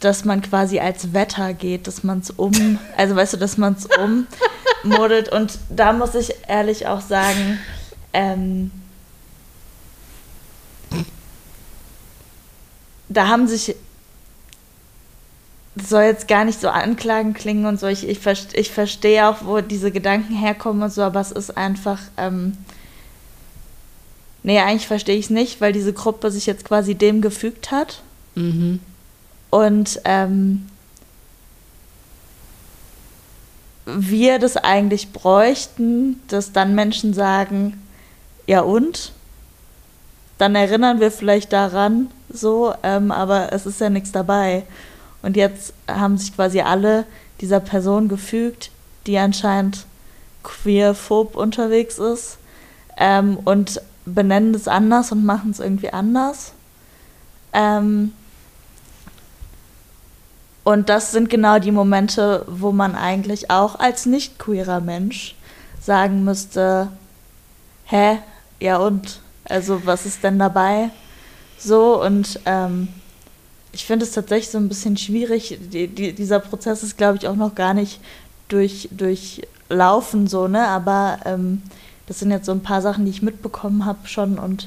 dass 0.00 0.24
man 0.24 0.42
quasi 0.42 0.80
als 0.80 1.12
Wetter 1.12 1.54
geht, 1.54 1.86
dass 1.86 2.02
man 2.02 2.20
es 2.20 2.30
um, 2.30 2.78
also 2.96 3.16
weißt 3.16 3.34
du, 3.34 3.36
dass 3.36 3.58
man 3.58 3.74
es 3.74 3.88
ummodelt. 4.84 5.30
Und 5.30 5.58
da 5.68 5.92
muss 5.92 6.14
ich 6.14 6.32
ehrlich 6.48 6.86
auch 6.86 7.00
sagen, 7.00 7.58
ähm, 8.12 8.70
da 13.08 13.28
haben 13.28 13.48
sich 13.48 13.74
das 15.76 15.88
soll 15.88 16.02
jetzt 16.02 16.26
gar 16.26 16.44
nicht 16.44 16.60
so 16.60 16.68
anklagen 16.68 17.32
klingen 17.32 17.64
und 17.64 17.78
so. 17.78 17.86
Ich, 17.86 18.06
ich, 18.06 18.20
ich 18.52 18.70
verstehe 18.70 19.28
auch, 19.28 19.36
wo 19.44 19.60
diese 19.60 19.92
Gedanken 19.92 20.34
herkommen 20.34 20.82
und 20.82 20.92
so, 20.92 21.02
aber 21.02 21.20
es 21.20 21.30
ist 21.30 21.56
einfach. 21.56 22.00
Ähm, 22.16 22.56
nee, 24.42 24.58
eigentlich 24.58 24.86
verstehe 24.86 25.16
ich 25.16 25.26
es 25.26 25.30
nicht, 25.30 25.60
weil 25.60 25.72
diese 25.72 25.92
Gruppe 25.92 26.30
sich 26.30 26.46
jetzt 26.46 26.64
quasi 26.64 26.94
dem 26.94 27.20
gefügt 27.20 27.70
hat. 27.70 28.02
Mhm. 28.34 28.80
Und 29.50 30.00
ähm, 30.04 30.68
wir 33.86 34.38
das 34.38 34.56
eigentlich 34.56 35.12
bräuchten, 35.12 36.20
dass 36.28 36.52
dann 36.52 36.74
Menschen 36.74 37.14
sagen, 37.14 37.82
ja 38.46 38.60
und? 38.60 39.12
Dann 40.38 40.54
erinnern 40.54 41.00
wir 41.00 41.10
vielleicht 41.10 41.52
daran, 41.52 42.10
so, 42.32 42.72
ähm, 42.82 43.10
aber 43.10 43.52
es 43.52 43.66
ist 43.66 43.80
ja 43.80 43.90
nichts 43.90 44.12
dabei. 44.12 44.64
Und 45.22 45.36
jetzt 45.36 45.74
haben 45.86 46.16
sich 46.16 46.34
quasi 46.34 46.60
alle 46.60 47.04
dieser 47.40 47.60
Person 47.60 48.08
gefügt, 48.08 48.70
die 49.06 49.18
anscheinend 49.18 49.84
queerphob 50.42 51.36
unterwegs 51.36 51.98
ist 51.98 52.38
ähm, 52.96 53.38
und 53.44 53.82
benennen 54.14 54.54
es 54.54 54.68
anders 54.68 55.12
und 55.12 55.24
machen 55.24 55.50
es 55.50 55.60
irgendwie 55.60 55.92
anders. 55.92 56.52
Ähm, 57.52 58.12
und 60.64 60.88
das 60.88 61.12
sind 61.12 61.30
genau 61.30 61.58
die 61.58 61.72
Momente, 61.72 62.44
wo 62.46 62.72
man 62.72 62.94
eigentlich 62.94 63.50
auch 63.50 63.78
als 63.78 64.06
nicht 64.06 64.38
queerer 64.38 64.80
Mensch 64.80 65.34
sagen 65.80 66.24
müsste, 66.24 66.88
hä, 67.86 68.18
ja 68.60 68.76
und, 68.76 69.20
also 69.48 69.84
was 69.86 70.06
ist 70.06 70.22
denn 70.22 70.38
dabei? 70.38 70.90
So 71.58 72.02
und 72.02 72.40
ähm, 72.44 72.88
ich 73.72 73.84
finde 73.84 74.04
es 74.04 74.12
tatsächlich 74.12 74.50
so 74.50 74.58
ein 74.58 74.68
bisschen 74.68 74.96
schwierig. 74.96 75.58
Die, 75.72 75.88
die, 75.88 76.12
dieser 76.12 76.40
Prozess 76.40 76.82
ist, 76.82 76.96
glaube 76.96 77.18
ich, 77.18 77.28
auch 77.28 77.36
noch 77.36 77.54
gar 77.54 77.74
nicht 77.74 78.00
durch, 78.48 78.88
durchlaufen, 78.90 80.26
so, 80.26 80.48
ne? 80.48 80.66
Aber 80.66 81.18
ähm, 81.24 81.62
das 82.10 82.18
sind 82.18 82.32
jetzt 82.32 82.46
so 82.46 82.50
ein 82.50 82.60
paar 82.60 82.82
Sachen, 82.82 83.04
die 83.04 83.12
ich 83.12 83.22
mitbekommen 83.22 83.84
habe 83.86 84.08
schon 84.08 84.36
und 84.36 84.66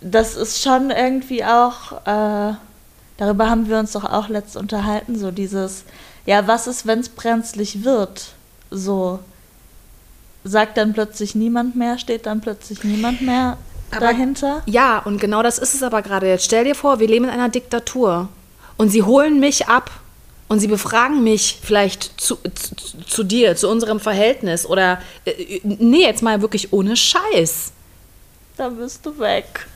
das 0.00 0.34
ist 0.34 0.62
schon 0.62 0.90
irgendwie 0.90 1.44
auch, 1.44 1.92
äh, 2.06 2.54
darüber 3.18 3.50
haben 3.50 3.68
wir 3.68 3.78
uns 3.78 3.92
doch 3.92 4.04
auch 4.04 4.30
letzt 4.30 4.56
unterhalten, 4.56 5.18
so 5.18 5.30
dieses, 5.30 5.84
ja, 6.24 6.46
was 6.46 6.66
ist, 6.66 6.86
wenn 6.86 7.00
es 7.00 7.10
brenzlig 7.10 7.84
wird? 7.84 8.32
So, 8.70 9.18
sagt 10.42 10.78
dann 10.78 10.94
plötzlich 10.94 11.34
niemand 11.34 11.76
mehr, 11.76 11.98
steht 11.98 12.24
dann 12.24 12.40
plötzlich 12.40 12.82
niemand 12.82 13.20
mehr 13.20 13.58
Aber- 13.90 14.00
dahinter? 14.00 14.62
Ja, 14.64 15.00
und 15.00 15.20
genau 15.20 15.42
das 15.42 15.58
ist 15.58 15.74
es 15.74 15.82
aber 15.82 16.00
gerade. 16.00 16.28
Jetzt 16.28 16.46
stell 16.46 16.64
dir 16.64 16.74
vor, 16.74 16.98
wir 16.98 17.08
leben 17.08 17.26
in 17.26 17.30
einer 17.30 17.50
Diktatur 17.50 18.30
und 18.78 18.88
sie 18.88 19.02
holen 19.02 19.38
mich 19.38 19.68
ab 19.68 19.90
und 20.48 20.60
sie 20.60 20.66
befragen 20.66 21.22
mich 21.24 21.58
vielleicht 21.62 22.20
zu, 22.20 22.36
zu, 22.54 22.74
zu 23.06 23.22
dir, 23.24 23.56
zu 23.56 23.68
unserem 23.68 24.00
Verhältnis 24.00 24.66
oder 24.66 25.00
äh, 25.24 25.60
nee, 25.62 26.02
jetzt 26.02 26.22
mal 26.22 26.42
wirklich 26.42 26.72
ohne 26.72 26.96
Scheiß. 26.96 27.72
Dann 28.56 28.76
bist 28.76 29.04
du 29.06 29.18
weg. 29.18 29.66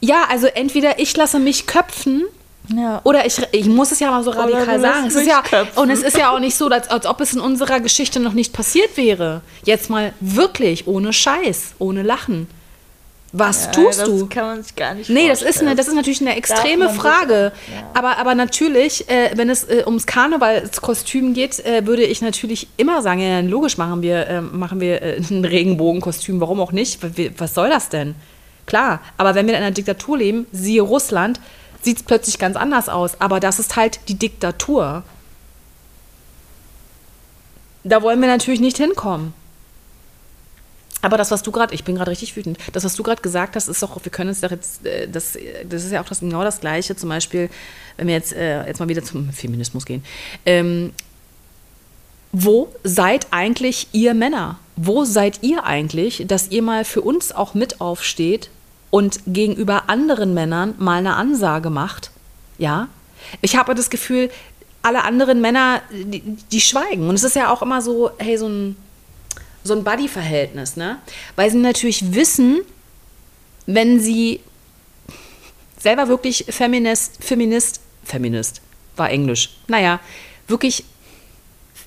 Ja, 0.00 0.24
also 0.30 0.46
entweder 0.46 0.98
ich 0.98 1.14
lasse 1.16 1.38
mich 1.38 1.66
köpfen 1.66 2.24
Ja. 2.74 3.00
oder 3.04 3.26
ich, 3.26 3.38
ich 3.52 3.66
muss 3.66 3.92
es 3.92 4.00
ja 4.00 4.10
mal 4.10 4.24
so 4.24 4.30
radikal 4.30 4.80
sagen. 4.80 5.06
Es 5.06 5.14
ist 5.14 5.26
ja, 5.26 5.42
köpfen. 5.42 5.76
und 5.82 5.90
es 5.90 6.02
ist 6.02 6.16
ja 6.16 6.34
auch 6.34 6.38
nicht 6.38 6.56
so, 6.56 6.68
als, 6.68 6.88
als 6.88 7.04
ob 7.06 7.20
es 7.20 7.34
in 7.34 7.40
unserer 7.40 7.80
Geschichte 7.80 8.18
noch 8.18 8.32
nicht 8.32 8.52
passiert 8.54 8.96
wäre. 8.96 9.42
Jetzt 9.64 9.90
mal 9.90 10.14
wirklich, 10.20 10.86
ohne 10.86 11.12
Scheiß, 11.12 11.74
ohne 11.78 12.02
Lachen. 12.02 12.48
Was 13.32 13.66
Ja, 13.66 13.70
tust 13.70 14.00
das 14.00 14.08
du? 14.08 14.26
kann 14.26 14.44
man 14.44 14.62
sich 14.64 14.74
gar 14.74 14.94
nicht 14.94 15.08
Nee, 15.08 15.28
das 15.28 15.38
ist, 15.38 15.44
vorstellen. 15.44 15.68
eine, 15.68 15.76
das 15.76 15.86
ist 15.86 15.94
natürlich 15.94 16.20
eine 16.20 16.34
extreme 16.36 16.90
Frage. 16.90 17.52
ja. 17.72 17.90
Aber, 17.94 18.18
aber 18.18 18.34
natürlich, 18.34 19.08
äh, 19.08 19.30
wenn 19.36 19.48
es 19.48 19.62
äh, 19.64 19.84
ums 19.86 20.06
Karnevalskostüm 20.06 21.32
geht, 21.32 21.60
äh, 21.64 21.86
würde 21.86 22.02
ich 22.02 22.22
natürlich 22.22 22.66
immer 22.76 23.02
sagen, 23.02 23.20
ja, 23.20 23.38
logisch 23.40 23.78
machen 23.78 24.02
wir, 24.02 24.26
äh, 24.26 24.40
machen 24.40 24.80
wir 24.80 25.00
äh, 25.00 25.22
ein 25.30 25.44
Regenbogenkostüm, 25.44 26.40
warum 26.40 26.60
auch 26.60 26.72
nicht? 26.72 26.98
Was 27.38 27.54
soll 27.54 27.68
das 27.68 27.88
denn? 27.88 28.16
Klar, 28.66 29.00
aber 29.16 29.36
wenn 29.36 29.46
wir 29.46 29.54
in 29.54 29.60
einer 29.62 29.70
Diktatur 29.70 30.18
leben, 30.18 30.46
siehe 30.50 30.82
Russland, 30.82 31.40
sieht 31.82 31.98
es 31.98 32.02
plötzlich 32.02 32.38
ganz 32.38 32.56
anders 32.56 32.88
aus. 32.88 33.20
Aber 33.20 33.38
das 33.38 33.58
ist 33.60 33.76
halt 33.76 34.00
die 34.08 34.14
Diktatur. 34.14 35.02
Da 37.84 38.02
wollen 38.02 38.20
wir 38.20 38.28
natürlich 38.28 38.60
nicht 38.60 38.76
hinkommen. 38.76 39.32
Aber 41.02 41.16
das, 41.16 41.30
was 41.30 41.42
du 41.42 41.50
gerade, 41.50 41.74
ich 41.74 41.84
bin 41.84 41.96
gerade 41.96 42.10
richtig 42.10 42.36
wütend, 42.36 42.58
das, 42.72 42.84
was 42.84 42.94
du 42.94 43.02
gerade 43.02 43.22
gesagt 43.22 43.56
hast, 43.56 43.68
ist 43.68 43.82
doch, 43.82 44.02
wir 44.02 44.12
können 44.12 44.30
uns 44.30 44.40
doch 44.40 44.50
jetzt, 44.50 44.84
äh, 44.84 45.08
das, 45.08 45.38
das 45.68 45.84
ist 45.84 45.92
ja 45.92 46.02
auch 46.02 46.08
das, 46.08 46.20
genau 46.20 46.42
das 46.42 46.60
Gleiche, 46.60 46.96
zum 46.96 47.08
Beispiel, 47.08 47.48
wenn 47.96 48.06
wir 48.06 48.14
jetzt, 48.14 48.32
äh, 48.32 48.66
jetzt 48.66 48.80
mal 48.80 48.88
wieder 48.88 49.02
zum 49.02 49.32
Feminismus 49.32 49.84
gehen. 49.84 50.04
Ähm, 50.44 50.92
wo 52.32 52.72
seid 52.84 53.26
eigentlich 53.30 53.88
ihr 53.92 54.14
Männer? 54.14 54.58
Wo 54.76 55.04
seid 55.04 55.42
ihr 55.42 55.64
eigentlich, 55.64 56.24
dass 56.26 56.50
ihr 56.50 56.62
mal 56.62 56.84
für 56.84 57.00
uns 57.00 57.32
auch 57.32 57.54
mit 57.54 57.80
aufsteht 57.80 58.50
und 58.90 59.20
gegenüber 59.26 59.88
anderen 59.88 60.32
Männern 60.32 60.74
mal 60.78 60.98
eine 60.98 61.16
Ansage 61.16 61.70
macht? 61.70 62.10
Ja? 62.58 62.88
Ich 63.40 63.56
habe 63.56 63.74
das 63.74 63.90
Gefühl, 63.90 64.30
alle 64.82 65.04
anderen 65.04 65.40
Männer, 65.40 65.82
die, 65.90 66.22
die 66.50 66.60
schweigen. 66.60 67.08
Und 67.08 67.14
es 67.14 67.24
ist 67.24 67.36
ja 67.36 67.52
auch 67.52 67.62
immer 67.62 67.82
so, 67.82 68.10
hey, 68.18 68.38
so 68.38 68.48
ein, 68.48 68.76
so 69.62 69.74
ein 69.74 69.84
Buddy-Verhältnis, 69.84 70.76
ne? 70.76 70.98
Weil 71.36 71.50
sie 71.50 71.58
natürlich 71.58 72.14
wissen, 72.14 72.60
wenn 73.66 74.00
sie 74.00 74.40
selber 75.78 76.08
wirklich 76.08 76.46
Feminist, 76.48 77.22
Feminist, 77.22 77.80
Feminist, 78.04 78.60
war 78.96 79.10
Englisch, 79.10 79.50
naja, 79.68 80.00
wirklich 80.46 80.84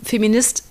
Feminist 0.03 0.63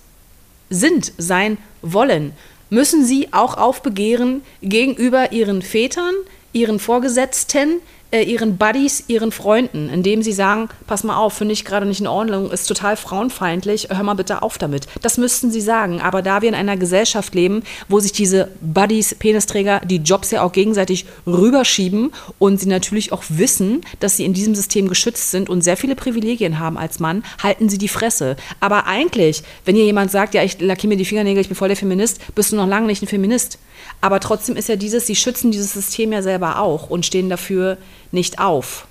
sind, 0.69 1.13
sein 1.17 1.57
wollen, 1.81 2.33
müssen 2.69 3.05
sie 3.05 3.31
auch 3.31 3.57
aufbegehren 3.57 4.41
gegenüber 4.61 5.31
ihren 5.31 5.61
Vätern, 5.61 6.13
ihren 6.53 6.79
Vorgesetzten, 6.79 7.81
äh, 8.13 8.21
ihren 8.21 8.57
Buddies, 8.57 9.03
ihren 9.07 9.31
Freunden, 9.31 9.89
indem 9.89 10.21
sie 10.21 10.31
sagen, 10.31 10.69
pass 10.85 11.03
mal 11.03 11.17
auf, 11.17 11.33
finde 11.33 11.53
ich 11.53 11.65
gerade 11.65 11.85
nicht 11.87 11.99
in 11.99 12.07
Ordnung, 12.07 12.51
ist 12.51 12.67
total 12.67 12.95
frauenfeindlich, 12.95 13.87
hör 13.89 14.03
mal 14.03 14.13
bitte 14.13 14.43
auf 14.43 14.59
damit. 14.59 14.85
Das 15.01 15.17
müssten 15.17 15.51
sie 15.51 15.61
sagen. 15.61 15.99
Aber 15.99 16.21
da 16.21 16.41
wir 16.41 16.49
in 16.49 16.55
einer 16.55 16.77
Gesellschaft 16.77 17.33
leben, 17.33 17.63
wo 17.89 17.99
sich 17.99 18.11
diese 18.11 18.51
Buddies, 18.61 19.15
Penisträger, 19.15 19.81
die 19.83 19.97
Jobs 19.97 20.29
ja 20.29 20.43
auch 20.43 20.51
gegenseitig 20.51 21.05
rüberschieben 21.25 22.11
und 22.37 22.59
sie 22.59 22.69
natürlich 22.69 23.11
auch 23.11 23.23
wissen, 23.29 23.81
dass 23.99 24.17
sie 24.17 24.25
in 24.25 24.33
diesem 24.33 24.53
System 24.53 24.87
geschützt 24.87 25.31
sind 25.31 25.49
und 25.49 25.63
sehr 25.63 25.77
viele 25.77 25.95
Privilegien 25.95 26.59
haben 26.59 26.77
als 26.77 26.99
Mann, 26.99 27.23
halten 27.41 27.67
sie 27.67 27.79
die 27.79 27.87
Fresse. 27.87 28.35
Aber 28.59 28.85
eigentlich, 28.85 29.41
wenn 29.65 29.75
hier 29.75 29.85
jemand 29.85 30.11
sagt, 30.11 30.35
ja, 30.35 30.43
ich 30.43 30.61
lackiere 30.61 30.89
mir 30.89 30.97
die 30.97 31.05
Fingernägel, 31.05 31.41
ich 31.41 31.47
bin 31.47 31.57
voll 31.57 31.69
der 31.69 31.77
Feminist, 31.77 32.19
bist 32.35 32.51
du 32.51 32.57
noch 32.57 32.67
lange 32.67 32.85
nicht 32.85 33.01
ein 33.01 33.07
Feminist. 33.07 33.57
Aber 34.01 34.19
trotzdem 34.19 34.55
ist 34.55 34.69
ja 34.69 34.75
dieses, 34.75 35.07
sie 35.07 35.15
schützen 35.15 35.51
dieses 35.51 35.73
System 35.73 36.11
ja 36.11 36.21
selber 36.21 36.59
auch 36.59 36.89
und 36.89 37.05
stehen 37.05 37.29
dafür 37.29 37.77
nicht 38.13 38.39
auf. 38.39 38.87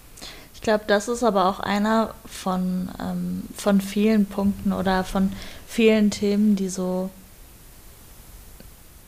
Ich 0.55 0.61
glaube, 0.61 0.85
das 0.87 1.09
ist 1.09 1.25
aber 1.25 1.47
auch 1.47 1.61
einer 1.61 2.15
von, 2.27 2.89
ähm, 3.01 3.43
von 3.57 3.81
vielen 3.81 4.27
Punkten 4.27 4.73
oder 4.73 5.05
von 5.05 5.33
vielen 5.67 6.11
Themen, 6.11 6.55
die 6.55 6.69
so, 6.69 7.11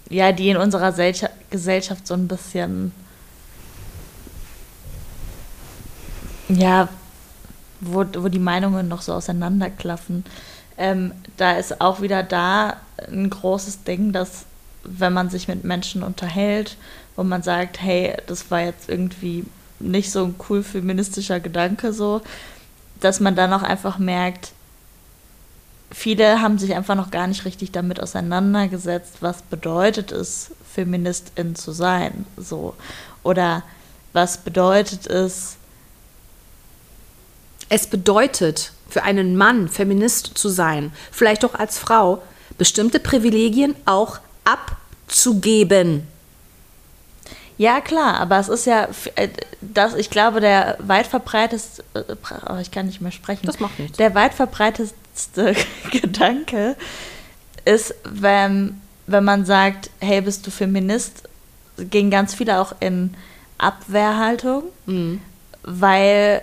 ja, 0.08 0.32
die 0.32 0.48
in 0.48 0.56
unserer 0.56 0.92
Gesellschaft 1.50 2.06
so 2.06 2.14
ein 2.14 2.26
bisschen, 2.26 2.92
ja, 6.48 6.88
wo, 7.80 8.04
wo 8.14 8.28
die 8.28 8.38
Meinungen 8.38 8.88
noch 8.88 9.02
so 9.02 9.12
auseinanderklaffen. 9.12 10.24
Ähm, 10.76 11.12
da 11.36 11.52
ist 11.52 11.80
auch 11.80 12.00
wieder 12.00 12.22
da 12.22 12.78
ein 13.08 13.30
großes 13.30 13.84
Ding, 13.84 14.12
dass 14.12 14.46
wenn 14.82 15.12
man 15.12 15.30
sich 15.30 15.48
mit 15.48 15.64
Menschen 15.64 16.02
unterhält, 16.02 16.76
wo 17.16 17.22
man 17.22 17.42
sagt, 17.42 17.80
hey, 17.80 18.16
das 18.26 18.50
war 18.50 18.60
jetzt 18.60 18.88
irgendwie 18.88 19.44
nicht 19.80 20.10
so 20.10 20.24
ein 20.24 20.34
cool 20.48 20.62
feministischer 20.62 21.40
Gedanke 21.40 21.92
so, 21.92 22.22
dass 23.00 23.20
man 23.20 23.34
dann 23.36 23.52
auch 23.52 23.62
einfach 23.62 23.98
merkt, 23.98 24.52
viele 25.90 26.40
haben 26.40 26.58
sich 26.58 26.74
einfach 26.74 26.94
noch 26.94 27.10
gar 27.10 27.26
nicht 27.26 27.44
richtig 27.44 27.72
damit 27.72 28.00
auseinandergesetzt, 28.00 29.16
was 29.20 29.42
bedeutet 29.42 30.12
es, 30.12 30.50
Feministin 30.74 31.54
zu 31.54 31.72
sein, 31.72 32.26
so. 32.36 32.74
Oder 33.22 33.62
was 34.12 34.38
bedeutet 34.38 35.06
es. 35.06 35.56
Es 37.68 37.86
bedeutet 37.86 38.72
für 38.88 39.02
einen 39.02 39.36
Mann, 39.36 39.68
Feminist 39.68 40.36
zu 40.38 40.48
sein, 40.48 40.92
vielleicht 41.10 41.44
auch 41.44 41.54
als 41.54 41.78
Frau, 41.78 42.22
bestimmte 42.58 43.00
Privilegien 43.00 43.74
auch 43.84 44.18
abzugeben. 44.44 46.06
Ja, 47.56 47.80
klar, 47.80 48.18
aber 48.20 48.38
es 48.38 48.48
ist 48.48 48.66
ja, 48.66 48.88
äh, 49.14 49.28
das, 49.60 49.94
ich 49.94 50.10
glaube, 50.10 50.40
der 50.40 50.76
weit 50.80 51.06
verbreitetste, 51.06 51.84
oh, 51.94 52.56
ich 52.60 52.70
kann 52.70 52.86
nicht 52.86 53.00
mehr 53.00 53.12
sprechen. 53.12 53.46
Das 53.46 53.60
macht 53.60 53.78
nichts. 53.78 53.96
Der 53.96 54.14
weit 54.14 54.34
Gedanke 55.92 56.76
ist, 57.64 57.94
wenn, 58.04 58.80
wenn 59.06 59.24
man 59.24 59.44
sagt, 59.44 59.90
hey, 60.00 60.20
bist 60.20 60.46
du 60.46 60.50
Feminist, 60.50 61.28
gehen 61.78 62.10
ganz 62.10 62.34
viele 62.34 62.60
auch 62.60 62.74
in 62.80 63.14
Abwehrhaltung, 63.58 64.64
mhm. 64.86 65.20
weil 65.62 66.42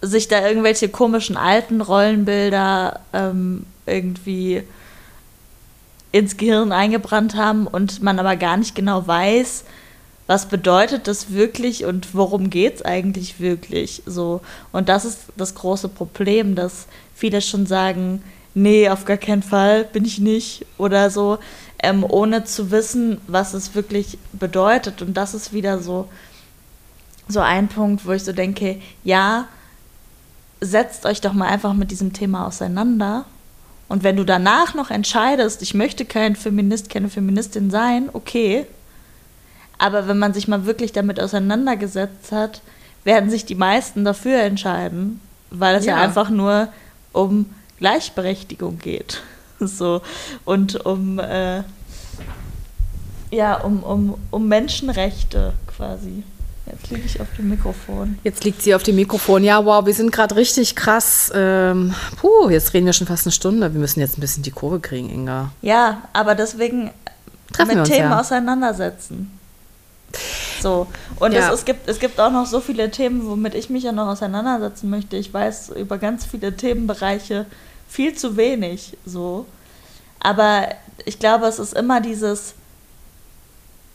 sich 0.00 0.28
da 0.28 0.46
irgendwelche 0.46 0.88
komischen 0.88 1.36
alten 1.36 1.80
Rollenbilder 1.80 3.00
ähm, 3.12 3.66
irgendwie 3.86 4.62
ins 6.14 6.36
Gehirn 6.36 6.70
eingebrannt 6.70 7.34
haben 7.34 7.66
und 7.66 8.00
man 8.00 8.20
aber 8.20 8.36
gar 8.36 8.56
nicht 8.56 8.76
genau 8.76 9.04
weiß, 9.04 9.64
was 10.28 10.46
bedeutet 10.46 11.08
das 11.08 11.32
wirklich 11.32 11.86
und 11.86 12.14
worum 12.14 12.50
geht 12.50 12.76
es 12.76 12.82
eigentlich 12.82 13.40
wirklich 13.40 14.00
so. 14.06 14.40
Und 14.70 14.88
das 14.88 15.04
ist 15.04 15.22
das 15.36 15.56
große 15.56 15.88
Problem, 15.88 16.54
dass 16.54 16.86
viele 17.16 17.42
schon 17.42 17.66
sagen, 17.66 18.22
nee, 18.54 18.88
auf 18.88 19.06
gar 19.06 19.16
keinen 19.16 19.42
Fall 19.42 19.82
bin 19.82 20.04
ich 20.04 20.20
nicht 20.20 20.64
oder 20.78 21.10
so, 21.10 21.38
ähm, 21.82 22.06
ohne 22.08 22.44
zu 22.44 22.70
wissen, 22.70 23.20
was 23.26 23.52
es 23.52 23.74
wirklich 23.74 24.16
bedeutet. 24.32 25.02
Und 25.02 25.14
das 25.14 25.34
ist 25.34 25.52
wieder 25.52 25.80
so, 25.80 26.08
so 27.26 27.40
ein 27.40 27.66
Punkt, 27.66 28.06
wo 28.06 28.12
ich 28.12 28.22
so 28.22 28.32
denke, 28.32 28.80
ja, 29.02 29.48
setzt 30.60 31.06
euch 31.06 31.20
doch 31.20 31.32
mal 31.32 31.48
einfach 31.48 31.72
mit 31.72 31.90
diesem 31.90 32.12
Thema 32.12 32.46
auseinander 32.46 33.24
und 33.94 34.02
wenn 34.02 34.16
du 34.16 34.24
danach 34.24 34.74
noch 34.74 34.90
entscheidest, 34.90 35.62
ich 35.62 35.72
möchte 35.72 36.04
kein 36.04 36.34
Feminist, 36.34 36.90
keine 36.90 37.08
Feministin 37.08 37.70
sein, 37.70 38.10
okay. 38.12 38.66
Aber 39.78 40.08
wenn 40.08 40.18
man 40.18 40.34
sich 40.34 40.48
mal 40.48 40.66
wirklich 40.66 40.90
damit 40.90 41.20
auseinandergesetzt 41.20 42.32
hat, 42.32 42.60
werden 43.04 43.30
sich 43.30 43.44
die 43.44 43.54
meisten 43.54 44.04
dafür 44.04 44.40
entscheiden, 44.40 45.20
weil 45.50 45.76
es 45.76 45.84
ja, 45.84 45.96
ja 45.96 46.02
einfach 46.02 46.28
nur 46.28 46.70
um 47.12 47.46
Gleichberechtigung 47.78 48.80
geht. 48.80 49.22
So. 49.60 50.02
Und 50.44 50.84
um, 50.84 51.20
äh, 51.20 51.62
ja, 53.30 53.54
um, 53.54 53.84
um, 53.84 54.18
um 54.32 54.48
Menschenrechte 54.48 55.52
quasi. 55.68 56.24
Jetzt 56.74 56.90
liege 56.90 57.06
ich 57.06 57.20
auf 57.20 57.28
dem 57.36 57.48
Mikrofon. 57.48 58.18
Jetzt 58.24 58.44
liegt 58.44 58.62
sie 58.62 58.74
auf 58.74 58.82
dem 58.82 58.96
Mikrofon. 58.96 59.44
Ja, 59.44 59.64
wow, 59.64 59.86
wir 59.86 59.94
sind 59.94 60.10
gerade 60.10 60.36
richtig 60.36 60.74
krass. 60.74 61.30
Ähm, 61.34 61.94
puh, 62.20 62.48
jetzt 62.50 62.74
reden 62.74 62.86
wir 62.86 62.92
schon 62.92 63.06
fast 63.06 63.26
eine 63.26 63.32
Stunde. 63.32 63.72
Wir 63.72 63.80
müssen 63.80 64.00
jetzt 64.00 64.18
ein 64.18 64.20
bisschen 64.20 64.42
die 64.42 64.50
Kurve 64.50 64.80
kriegen, 64.80 65.08
Inga. 65.08 65.52
Ja, 65.62 66.02
aber 66.12 66.34
deswegen 66.34 66.90
Treffen 67.52 67.78
mit 67.78 67.86
Themen 67.86 68.10
ja. 68.10 68.20
auseinandersetzen. 68.20 69.38
So. 70.60 70.86
Und 71.20 71.32
ja. 71.32 71.48
es, 71.48 71.60
es, 71.60 71.64
gibt, 71.64 71.88
es 71.88 71.98
gibt 71.98 72.18
auch 72.20 72.30
noch 72.30 72.46
so 72.46 72.60
viele 72.60 72.90
Themen, 72.90 73.26
womit 73.26 73.54
ich 73.54 73.70
mich 73.70 73.84
ja 73.84 73.92
noch 73.92 74.08
auseinandersetzen 74.08 74.90
möchte. 74.90 75.16
Ich 75.16 75.32
weiß 75.32 75.70
über 75.70 75.98
ganz 75.98 76.24
viele 76.24 76.56
Themenbereiche 76.56 77.46
viel 77.88 78.14
zu 78.14 78.36
wenig. 78.36 78.96
So. 79.06 79.46
Aber 80.20 80.68
ich 81.04 81.18
glaube, 81.18 81.46
es 81.46 81.58
ist 81.58 81.74
immer 81.74 82.00
dieses 82.00 82.54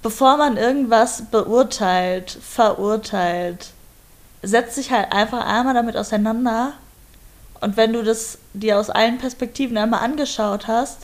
bevor 0.01 0.37
man 0.37 0.57
irgendwas 0.57 1.23
beurteilt, 1.29 2.31
verurteilt, 2.31 3.71
setzt 4.41 4.75
sich 4.75 4.91
halt 4.91 5.11
einfach 5.11 5.45
einmal 5.45 5.73
damit 5.73 5.97
auseinander. 5.97 6.73
Und 7.61 7.75
wenn 7.75 7.93
du 7.93 8.03
das 8.03 8.37
dir 8.53 8.79
aus 8.79 8.89
allen 8.89 9.17
Perspektiven 9.17 9.77
einmal 9.77 10.01
angeschaut 10.01 10.67
hast 10.67 10.99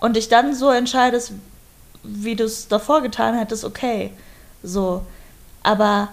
und 0.00 0.16
dich 0.16 0.28
dann 0.28 0.54
so 0.54 0.70
entscheidest, 0.70 1.32
wie 2.04 2.36
du 2.36 2.44
es 2.44 2.68
davor 2.68 3.02
getan 3.02 3.36
hättest, 3.36 3.64
okay. 3.64 4.12
So. 4.62 5.04
Aber 5.64 6.10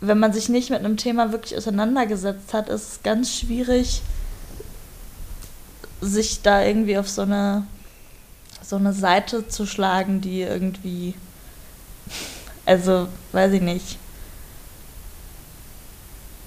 wenn 0.00 0.18
man 0.18 0.32
sich 0.32 0.48
nicht 0.48 0.70
mit 0.70 0.80
einem 0.80 0.96
Thema 0.96 1.30
wirklich 1.30 1.56
auseinandergesetzt 1.56 2.52
hat, 2.52 2.68
ist 2.68 2.92
es 2.92 3.02
ganz 3.02 3.32
schwierig, 3.32 4.02
sich 6.00 6.42
da 6.42 6.62
irgendwie 6.62 6.98
auf 6.98 7.08
so 7.08 7.22
eine 7.22 7.66
so 8.68 8.76
eine 8.76 8.92
Seite 8.92 9.48
zu 9.48 9.64
schlagen, 9.64 10.20
die 10.20 10.42
irgendwie, 10.42 11.14
also 12.66 13.08
weiß 13.32 13.52
ich 13.54 13.62
nicht, 13.62 13.98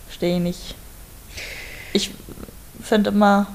stehe 0.08 0.36
ich 0.36 0.42
nicht. 0.42 0.76
Ich 1.94 2.12
finde 2.80 3.10
immer, 3.10 3.48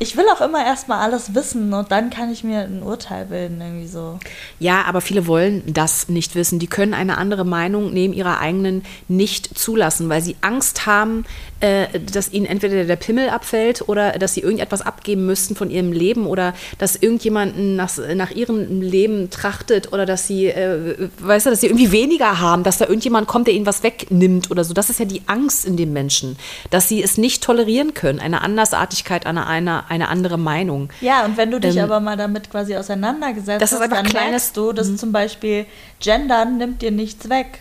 ich 0.00 0.16
will 0.16 0.26
auch 0.34 0.40
immer 0.40 0.64
erstmal 0.64 0.98
alles 0.98 1.34
wissen 1.34 1.72
und 1.72 1.90
dann 1.90 2.10
kann 2.10 2.30
ich 2.30 2.44
mir 2.44 2.60
ein 2.60 2.82
Urteil 2.82 3.26
bilden, 3.26 3.60
irgendwie 3.60 3.86
so. 3.86 4.18
Ja, 4.58 4.82
aber 4.84 5.00
viele 5.00 5.26
wollen 5.26 5.62
das 5.66 6.08
nicht 6.08 6.34
wissen. 6.34 6.58
Die 6.58 6.66
können 6.66 6.94
eine 6.94 7.18
andere 7.18 7.44
Meinung 7.44 7.92
neben 7.92 8.12
ihrer 8.12 8.38
eigenen 8.38 8.84
nicht 9.08 9.58
zulassen, 9.58 10.08
weil 10.08 10.22
sie 10.22 10.36
Angst 10.40 10.86
haben, 10.86 11.24
äh, 11.60 11.86
dass 12.00 12.32
ihnen 12.32 12.44
entweder 12.44 12.84
der 12.84 12.96
Pimmel 12.96 13.30
abfällt 13.30 13.88
oder 13.88 14.12
dass 14.12 14.34
sie 14.34 14.40
irgendetwas 14.40 14.82
abgeben 14.82 15.24
müssten 15.24 15.56
von 15.56 15.70
ihrem 15.70 15.92
Leben 15.92 16.26
oder 16.26 16.54
dass 16.78 16.96
irgendjemanden 16.96 17.76
nach, 17.76 17.90
nach 18.14 18.30
ihrem 18.30 18.82
Leben 18.82 19.30
trachtet 19.30 19.92
oder 19.92 20.04
dass 20.04 20.26
sie, 20.26 20.48
äh, 20.48 21.08
weißt 21.18 21.46
du, 21.46 21.50
dass 21.50 21.60
sie 21.60 21.68
irgendwie 21.68 21.92
weniger 21.92 22.40
haben, 22.40 22.62
dass 22.62 22.78
da 22.78 22.86
irgendjemand 22.86 23.26
kommt, 23.26 23.46
der 23.46 23.54
ihnen 23.54 23.66
was 23.66 23.82
wegnimmt 23.82 24.50
oder 24.50 24.64
so. 24.64 24.74
Das 24.74 24.90
ist 24.90 25.00
ja 25.00 25.06
die 25.06 25.22
Angst 25.26 25.64
in 25.64 25.76
den 25.76 25.92
Menschen, 25.92 26.36
dass 26.70 26.88
sie 26.88 27.02
es 27.02 27.16
nicht 27.16 27.42
tolerieren 27.42 27.94
können, 27.94 28.20
eine 28.20 28.42
Andersartigkeit, 28.42 29.24
eine, 29.46 29.88
eine, 29.88 29.90
eine 29.90 30.08
andere 30.08 30.38
Meinung. 30.38 30.90
Ja, 31.00 31.24
und 31.24 31.36
wenn 31.36 31.50
du 31.50 31.60
dich 31.60 31.76
ähm, 31.76 31.84
aber 31.84 32.00
mal 32.00 32.16
damit 32.16 32.50
quasi 32.50 32.76
auseinandergesetzt 32.76 33.62
das 33.62 33.72
hast, 33.72 33.90
dann 33.90 34.06
merkst 34.12 34.56
du, 34.56 34.72
dass 34.72 34.88
mhm. 34.88 34.98
zum 34.98 35.12
Beispiel 35.12 35.66
Gendern 36.00 36.58
nimmt 36.58 36.82
dir 36.82 36.90
nichts 36.90 37.28
weg. 37.28 37.60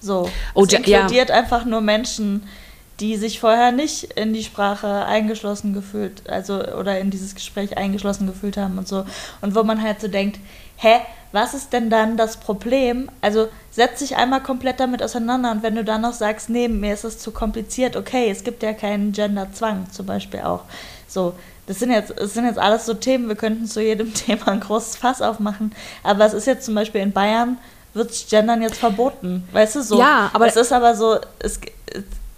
So. 0.00 0.28
Oh, 0.54 0.64
es 0.64 0.72
inkludiert 0.72 1.28
ja. 1.28 1.34
einfach 1.34 1.64
nur 1.64 1.80
Menschen, 1.80 2.42
die 3.00 3.16
sich 3.16 3.40
vorher 3.40 3.72
nicht 3.72 4.04
in 4.12 4.32
die 4.32 4.44
Sprache 4.44 5.04
eingeschlossen 5.06 5.74
gefühlt, 5.74 6.28
also 6.28 6.62
oder 6.62 6.98
in 6.98 7.10
dieses 7.10 7.34
Gespräch 7.34 7.76
eingeschlossen 7.76 8.26
gefühlt 8.26 8.56
haben 8.56 8.78
und 8.78 8.86
so. 8.86 9.04
Und 9.40 9.54
wo 9.54 9.62
man 9.62 9.82
halt 9.82 10.00
so 10.00 10.08
denkt, 10.08 10.38
hä, 10.76 11.00
was 11.32 11.54
ist 11.54 11.72
denn 11.72 11.88
dann 11.88 12.16
das 12.16 12.36
Problem? 12.36 13.10
Also 13.20 13.48
setz 13.70 14.00
dich 14.00 14.16
einmal 14.16 14.42
komplett 14.42 14.78
damit 14.80 15.02
auseinander 15.02 15.50
und 15.50 15.62
wenn 15.62 15.74
du 15.74 15.82
dann 15.84 16.02
noch 16.02 16.12
sagst, 16.12 16.50
nee, 16.50 16.68
mir 16.68 16.92
ist 16.92 17.04
es 17.04 17.18
zu 17.18 17.30
kompliziert, 17.32 17.96
okay, 17.96 18.30
es 18.30 18.44
gibt 18.44 18.62
ja 18.62 18.72
keinen 18.74 19.12
Genderzwang 19.12 19.90
zum 19.90 20.06
Beispiel 20.06 20.40
auch. 20.40 20.64
So, 21.12 21.34
das 21.66 21.78
sind 21.78 21.90
jetzt, 21.90 22.12
das 22.16 22.34
sind 22.34 22.46
jetzt 22.46 22.58
alles 22.58 22.86
so 22.86 22.94
Themen, 22.94 23.28
wir 23.28 23.36
könnten 23.36 23.66
zu 23.66 23.82
jedem 23.82 24.12
Thema 24.14 24.48
ein 24.48 24.60
großes 24.60 24.96
Fass 24.96 25.20
aufmachen, 25.22 25.74
aber 26.02 26.24
es 26.24 26.32
ist 26.32 26.46
jetzt 26.46 26.64
zum 26.64 26.74
Beispiel 26.74 27.00
in 27.02 27.12
Bayern, 27.12 27.58
wird 27.94 28.10
Gendern 28.30 28.62
jetzt 28.62 28.76
verboten, 28.78 29.46
weißt 29.52 29.76
du 29.76 29.82
so. 29.82 29.98
Ja, 29.98 30.30
aber 30.32 30.46
es 30.46 30.56
ist 30.56 30.72
aber 30.72 30.94
so, 30.94 31.18
es, 31.38 31.60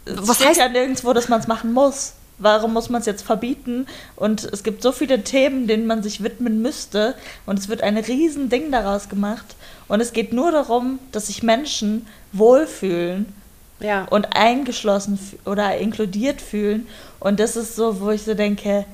es 0.04 0.28
Was 0.28 0.36
steht 0.36 0.48
heißt- 0.48 0.58
ja 0.58 0.68
nirgendwo, 0.68 1.12
dass 1.12 1.28
man 1.28 1.38
es 1.40 1.46
machen 1.46 1.72
muss. 1.72 2.14
Warum 2.38 2.72
muss 2.72 2.90
man 2.90 2.98
es 3.00 3.06
jetzt 3.06 3.22
verbieten? 3.22 3.86
Und 4.16 4.42
es 4.52 4.64
gibt 4.64 4.82
so 4.82 4.90
viele 4.90 5.22
Themen, 5.22 5.68
denen 5.68 5.86
man 5.86 6.02
sich 6.02 6.24
widmen 6.24 6.60
müsste. 6.62 7.14
Und 7.46 7.60
es 7.60 7.68
wird 7.68 7.80
ein 7.82 7.96
riesen 7.96 8.48
Ding 8.48 8.72
daraus 8.72 9.08
gemacht. 9.08 9.44
Und 9.86 10.00
es 10.00 10.12
geht 10.12 10.32
nur 10.32 10.50
darum, 10.50 10.98
dass 11.12 11.28
sich 11.28 11.44
Menschen 11.44 12.06
wohlfühlen 12.32 13.32
Ja. 13.78 14.06
und 14.10 14.34
eingeschlossen 14.36 15.16
oder 15.44 15.76
inkludiert 15.78 16.40
fühlen. 16.40 16.88
Und 17.24 17.40
das 17.40 17.56
ist 17.56 17.74
so, 17.74 18.02
wo 18.02 18.10
ich 18.10 18.22
so 18.22 18.34
denke, 18.34 18.84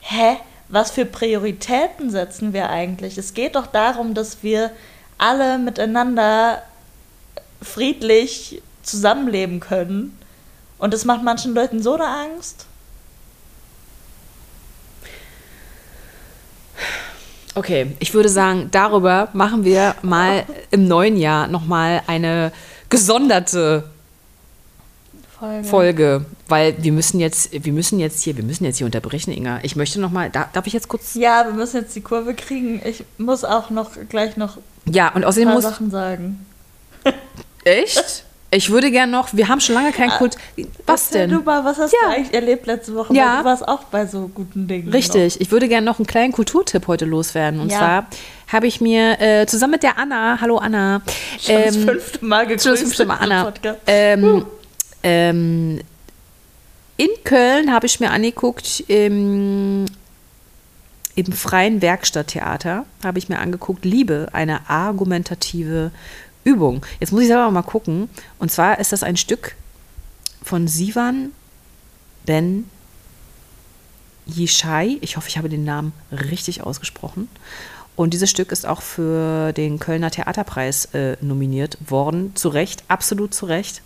hä, 0.00 0.36
was 0.68 0.90
für 0.90 1.06
Prioritäten 1.06 2.10
setzen 2.10 2.52
wir 2.52 2.68
eigentlich? 2.68 3.16
Es 3.16 3.32
geht 3.32 3.56
doch 3.56 3.66
darum, 3.66 4.12
dass 4.12 4.42
wir 4.42 4.70
alle 5.16 5.56
miteinander 5.56 6.60
friedlich 7.62 8.60
zusammenleben 8.82 9.58
können. 9.60 10.18
Und 10.76 10.92
das 10.92 11.06
macht 11.06 11.22
manchen 11.22 11.54
Leuten 11.54 11.82
so 11.82 11.94
eine 11.94 12.08
Angst. 12.08 12.66
Okay, 17.54 17.96
ich 18.00 18.12
würde 18.12 18.28
sagen, 18.28 18.68
darüber 18.70 19.30
machen 19.32 19.64
wir 19.64 19.94
mal 20.02 20.44
im 20.70 20.86
neuen 20.88 21.16
Jahr 21.16 21.48
nochmal 21.48 22.02
eine 22.06 22.52
gesonderte 22.90 23.91
Folge. 25.42 25.64
Folge, 25.68 26.24
weil 26.46 26.76
wir 26.84 26.92
müssen 26.92 27.18
jetzt, 27.18 27.50
wir 27.52 27.72
müssen 27.72 27.98
jetzt 27.98 28.22
hier, 28.22 28.36
wir 28.36 28.44
müssen 28.44 28.64
jetzt 28.64 28.76
hier 28.78 28.86
unterbrechen, 28.86 29.32
Inga. 29.32 29.58
Ich 29.64 29.74
möchte 29.74 30.00
nochmal, 30.00 30.30
da, 30.30 30.48
darf 30.52 30.68
ich 30.68 30.72
jetzt 30.72 30.86
kurz? 30.86 31.14
Ja, 31.14 31.44
wir 31.46 31.52
müssen 31.52 31.78
jetzt 31.78 31.96
die 31.96 32.00
Kurve 32.00 32.34
kriegen. 32.34 32.80
Ich 32.84 33.02
muss 33.18 33.42
auch 33.42 33.70
noch 33.70 33.90
gleich 34.08 34.36
noch 34.36 34.58
Ja, 34.84 35.08
und 35.12 35.24
außerdem 35.24 35.46
paar 35.48 35.54
muss, 35.56 35.64
Sachen 35.64 35.90
sagen. 35.90 36.46
echt? 37.64 38.24
Ich 38.54 38.70
würde 38.70 38.90
gern 38.92 39.10
noch, 39.10 39.32
wir 39.32 39.48
haben 39.48 39.60
schon 39.60 39.74
lange 39.74 39.90
kein 39.92 40.10
Kult. 40.10 40.36
Was 40.86 41.06
Erzähl 41.06 41.26
denn? 41.26 41.38
Du 41.38 41.42
mal, 41.42 41.64
was 41.64 41.78
hast 41.78 41.92
Ja. 41.92 42.10
du 42.10 42.14
eigentlich 42.16 42.34
erlebt 42.34 42.66
letzte 42.66 42.94
Woche? 42.94 43.12
Ja. 43.14 43.32
Weil 43.32 43.38
du 43.38 43.44
warst 43.46 43.66
auch 43.66 43.82
bei 43.84 44.06
so 44.06 44.28
guten 44.32 44.68
Dingen. 44.68 44.90
Richtig, 44.90 45.40
ich 45.40 45.50
würde 45.50 45.68
gerne 45.68 45.84
noch 45.86 45.98
einen 45.98 46.06
kleinen 46.06 46.32
Kulturtipp 46.32 46.86
heute 46.86 47.04
loswerden. 47.06 47.58
Und 47.60 47.70
Ja. 47.72 47.78
zwar 47.78 48.06
habe 48.52 48.66
ich 48.68 48.80
mir 48.80 49.18
äh, 49.20 49.46
zusammen 49.46 49.72
mit 49.72 49.82
der 49.82 49.98
Anna, 49.98 50.38
hallo 50.40 50.58
Anna, 50.58 50.98
Noch. 50.98 51.02
Schon 51.40 51.54
das 51.64 51.76
ähm, 51.76 51.82
fünfte 51.88 52.24
Mal 52.24 52.46
gegrüßt. 52.46 52.62
schon 52.62 52.72
das 52.74 52.80
fünfte 52.82 53.06
Mal 53.06 53.16
Anna, 53.16 53.52
ähm, 53.86 54.44
ähm, 55.02 55.80
in 56.96 57.08
Köln 57.24 57.72
habe 57.72 57.86
ich 57.86 58.00
mir 58.00 58.10
angeguckt, 58.10 58.84
im, 58.88 59.86
im 61.14 61.32
freien 61.32 61.82
Werkstatttheater 61.82 62.84
habe 63.04 63.18
ich 63.18 63.28
mir 63.28 63.38
angeguckt, 63.38 63.84
Liebe, 63.84 64.28
eine 64.32 64.68
argumentative 64.70 65.90
Übung. 66.44 66.84
Jetzt 67.00 67.12
muss 67.12 67.22
ich 67.22 67.28
selber 67.28 67.50
mal 67.50 67.62
gucken. 67.62 68.08
Und 68.38 68.50
zwar 68.50 68.78
ist 68.78 68.92
das 68.92 69.02
ein 69.02 69.16
Stück 69.16 69.56
von 70.42 70.68
Sivan 70.68 71.32
Ben 72.24 72.68
Yishai. 74.26 74.98
Ich 75.00 75.16
hoffe, 75.16 75.28
ich 75.28 75.38
habe 75.38 75.48
den 75.48 75.64
Namen 75.64 75.92
richtig 76.10 76.62
ausgesprochen. 76.62 77.28
Und 77.94 78.14
dieses 78.14 78.30
Stück 78.30 78.52
ist 78.52 78.66
auch 78.66 78.80
für 78.80 79.52
den 79.52 79.78
Kölner 79.78 80.10
Theaterpreis 80.10 80.86
äh, 80.94 81.16
nominiert 81.20 81.78
worden. 81.86 82.34
Zu 82.34 82.48
Recht, 82.48 82.84
absolut 82.88 83.34
zu 83.34 83.46
Recht. 83.46 83.82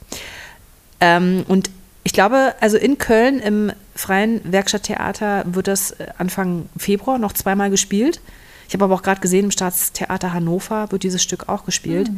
Ähm, 1.01 1.45
und 1.49 1.71
ich 2.05 2.13
glaube, 2.13 2.55
also 2.61 2.77
in 2.77 2.99
Köln 2.99 3.41
im 3.41 3.73
freien 3.95 4.41
Werkstatttheater 4.45 5.45
wird 5.47 5.67
das 5.67 5.93
äh, 5.93 6.09
Anfang 6.19 6.69
Februar 6.77 7.19
noch 7.19 7.33
zweimal 7.33 7.71
gespielt. 7.71 8.21
Ich 8.69 8.75
habe 8.75 8.85
aber 8.85 8.95
auch 8.95 9.03
gerade 9.03 9.21
gesehen, 9.21 9.47
im 9.47 9.51
Staatstheater 9.51 10.33
Hannover 10.33 10.91
wird 10.91 11.03
dieses 11.03 11.23
Stück 11.23 11.49
auch 11.49 11.65
gespielt. 11.65 12.11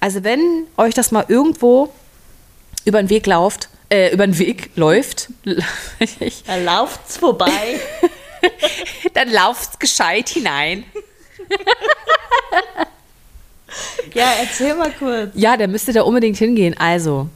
Also 0.00 0.24
wenn 0.24 0.66
euch 0.76 0.94
das 0.94 1.12
mal 1.12 1.24
irgendwo 1.28 1.92
über 2.84 3.00
den 3.00 3.08
Weg 3.08 3.26
lauft, 3.26 3.68
äh, 3.88 4.12
über 4.12 4.26
den 4.26 4.38
Weg 4.38 4.70
läuft, 4.76 5.28
Da 5.44 6.56
lauft's 6.56 7.18
vorbei. 7.18 7.80
dann 9.14 9.28
lauft 9.28 9.78
gescheit 9.78 10.28
hinein. 10.28 10.84
ja, 14.14 14.32
erzähl 14.40 14.74
mal 14.74 14.92
kurz. 14.98 15.30
Ja, 15.34 15.56
der 15.56 15.68
müsste 15.68 15.92
da 15.92 16.02
unbedingt 16.02 16.38
hingehen. 16.38 16.74
Also, 16.78 17.28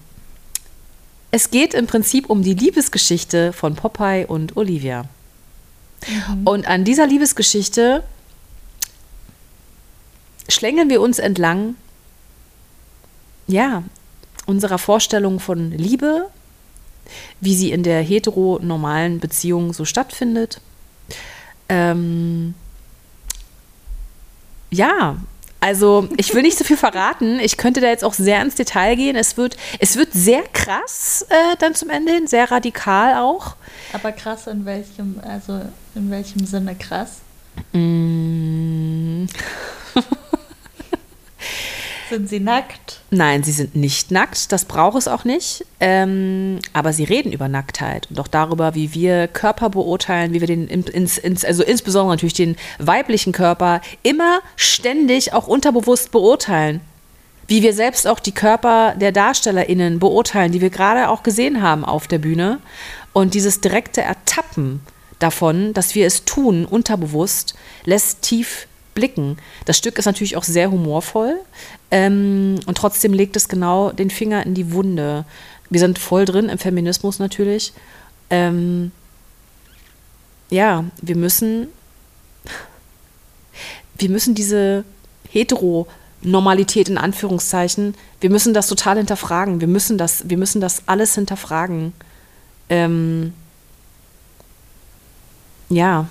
es 1.31 1.51
geht 1.51 1.74
im 1.74 1.87
Prinzip 1.87 2.31
um 2.31 2.43
die 2.43 2.55
Liebesgeschichte 2.55 3.53
von 3.53 3.74
Popeye 3.74 4.27
und 4.27 4.57
Olivia. 4.57 5.07
Und 6.45 6.66
an 6.66 6.85
dieser 6.85 7.07
Liebesgeschichte 7.07 8.05
schlängeln 10.49 10.89
wir 10.89 11.01
uns 11.01 11.18
entlang, 11.18 11.74
ja, 13.47 13.83
unserer 14.47 14.79
Vorstellung 14.79 15.41
von 15.41 15.72
Liebe, 15.72 16.29
wie 17.41 17.55
sie 17.55 17.72
in 17.72 17.83
der 17.83 18.03
heteronormalen 18.03 19.20
Beziehung 19.20 19.72
so 19.72 19.85
stattfindet. 19.85 20.61
Ähm, 21.68 22.55
ja, 24.70 25.16
also 25.66 26.08
ich 26.16 26.32
will 26.32 26.42
nicht 26.42 26.56
so 26.56 26.62
viel 26.62 26.76
verraten. 26.76 27.40
Ich 27.40 27.56
könnte 27.56 27.80
da 27.80 27.88
jetzt 27.88 28.04
auch 28.04 28.14
sehr 28.14 28.40
ins 28.40 28.54
Detail 28.54 28.94
gehen. 28.94 29.16
Es 29.16 29.36
wird, 29.36 29.56
es 29.80 29.96
wird 29.96 30.12
sehr 30.12 30.44
krass 30.52 31.26
äh, 31.28 31.56
dann 31.58 31.74
zum 31.74 31.90
Ende 31.90 32.12
hin, 32.12 32.28
sehr 32.28 32.48
radikal 32.48 33.16
auch. 33.20 33.56
Aber 33.92 34.12
krass 34.12 34.46
in 34.46 34.64
welchem, 34.64 35.20
also 35.26 35.60
in 35.96 36.08
welchem 36.08 36.46
Sinne 36.46 36.76
krass? 36.76 37.16
Mm, 37.72 39.26
Sind 42.11 42.28
sie 42.28 42.40
nackt? 42.40 43.00
nein, 43.11 43.42
sie 43.42 43.52
sind 43.52 43.74
nicht 43.74 44.11
nackt. 44.11 44.52
Das 44.52 44.64
braucht 44.64 44.96
es 44.96 45.09
auch 45.09 45.24
nicht. 45.24 45.64
Ähm, 45.80 46.59
aber 46.72 46.92
sie 46.92 47.04
reden 47.04 47.32
über 47.32 47.48
Nacktheit 47.48 48.09
und 48.11 48.20
auch 48.20 48.28
darüber, 48.28 48.74
wie 48.74 48.94
wir 48.94 49.28
Körper 49.28 49.70
beurteilen, 49.70 50.32
wie 50.32 50.40
wir 50.40 50.46
den, 50.46 50.68
ins, 50.68 51.18
ins, 51.18 51.44
also 51.44 51.62
insbesondere 51.62 52.14
natürlich 52.14 52.34
den 52.34 52.57
weiblichen 52.78 53.32
Körper 53.32 53.80
immer 54.02 54.40
ständig 54.57 55.32
auch 55.32 55.46
unterbewusst 55.46 56.11
beurteilen. 56.11 56.80
Wie 57.48 57.62
wir 57.62 57.74
selbst 57.74 58.09
auch 58.09 58.18
die 58.18 58.34
Körper 58.34 58.94
der 58.96 59.12
DarstellerInnen 59.12 60.00
beurteilen, 60.00 60.50
die 60.50 60.61
wir 60.61 60.70
gerade 60.70 61.09
auch 61.09 61.22
gesehen 61.22 61.62
haben 61.62 61.84
auf 61.84 62.09
der 62.09 62.18
Bühne. 62.18 62.59
Und 63.12 63.34
dieses 63.34 63.61
direkte 63.61 64.02
Ertappen 64.02 64.80
davon, 65.18 65.72
dass 65.72 65.94
wir 65.94 66.07
es 66.07 66.24
tun, 66.24 66.64
unterbewusst, 66.64 67.54
lässt 67.84 68.22
tief 68.22 68.66
blicken. 68.97 69.36
Das 69.66 69.78
Stück 69.78 69.99
ist 69.99 70.07
natürlich 70.07 70.36
auch 70.36 70.42
sehr 70.42 70.72
humorvoll 70.72 71.38
ähm, 71.92 72.59
und 72.66 72.76
trotzdem 72.76 73.12
legt 73.12 73.36
es 73.36 73.49
genau 73.49 73.92
den 73.92 74.11
Finger 74.11 74.44
in 74.44 74.55
die 74.55 74.72
Wunde. 74.72 75.24
Wir 75.70 75.78
sind 75.78 76.01
voll 76.01 76.24
drin 76.24 76.49
im 76.49 76.59
Feminismus 76.59 77.20
natürlich. 77.20 77.72
Ähm, 78.30 78.90
ja, 80.51 80.84
wir 81.01 81.16
müssen, 81.16 81.68
wir 83.99 84.09
müssen 84.09 84.34
diese 84.34 84.84
Heteronormalität 85.30 86.88
in 86.88 86.99
Anführungszeichen, 86.99 87.94
wir 88.20 88.30
müssen 88.30 88.55
das 88.55 88.66
total 88.66 88.97
hinterfragen. 88.97 89.61
Wir 89.61 89.68
müssen 89.68 89.99
das, 89.99 90.28
wir 90.28 90.38
müssen 90.38 90.61
das 90.61 90.82
alles 90.86 91.14
hinterfragen. 91.14 91.92
Ähm, 92.68 93.34
ja, 95.68 96.09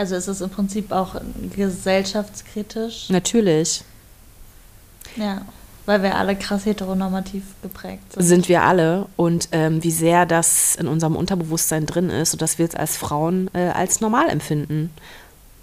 Also 0.00 0.16
ist 0.16 0.28
es 0.28 0.40
im 0.40 0.48
Prinzip 0.48 0.92
auch 0.92 1.16
gesellschaftskritisch. 1.54 3.10
natürlich 3.10 3.82
Ja. 5.16 5.42
Weil 5.84 6.02
wir 6.02 6.14
alle 6.14 6.36
krass 6.36 6.64
heteronormativ 6.64 7.42
geprägt 7.60 8.14
sind. 8.14 8.22
sind 8.22 8.48
wir 8.48 8.62
alle 8.62 9.08
und 9.16 9.50
ähm, 9.52 9.84
wie 9.84 9.90
sehr 9.90 10.24
das 10.24 10.74
in 10.76 10.88
unserem 10.88 11.16
Unterbewusstsein 11.16 11.84
drin 11.84 12.08
ist, 12.08 12.30
sodass 12.30 12.56
wir 12.56 12.66
es 12.66 12.74
als 12.74 12.96
Frauen 12.96 13.50
äh, 13.52 13.68
als 13.68 14.00
normal 14.00 14.30
empfinden 14.30 14.88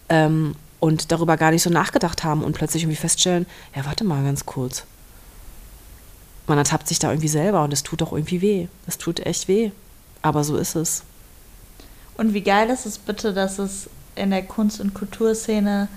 ähm, 0.10 0.54
und 0.80 1.12
darüber 1.12 1.36
gar 1.36 1.50
nicht 1.50 1.64
so 1.64 1.72
nachgedacht 1.72 2.24
haben 2.24 2.44
und 2.44 2.54
plötzlich 2.54 2.84
irgendwie 2.84 2.98
feststellen, 2.98 3.48
ja, 3.76 3.86
warte 3.86 4.04
mal 4.04 4.24
ganz 4.24 4.46
kurz. 4.46 4.84
Man 6.46 6.60
ertappt 6.60 6.88
sich 6.88 7.00
da 7.00 7.10
irgendwie 7.10 7.28
selber 7.28 7.64
und 7.64 7.74
es 7.74 7.82
tut 7.82 8.02
doch 8.02 8.12
irgendwie 8.12 8.42
weh. 8.42 8.68
Es 8.86 9.00
tut 9.00 9.20
echt 9.20 9.48
weh. 9.48 9.72
Aber 10.22 10.44
so 10.44 10.58
ist 10.58 10.76
es. 10.76 11.02
Und 12.18 12.36
wie 12.36 12.42
geil 12.42 12.70
ist 12.70 12.86
es 12.86 13.00
bitte, 13.00 13.34
dass 13.34 13.58
es 13.58 13.90
in 14.18 14.30
der 14.32 14.44
Kunst- 14.44 14.82
und 14.82 14.94
Kulturszene 14.94 15.88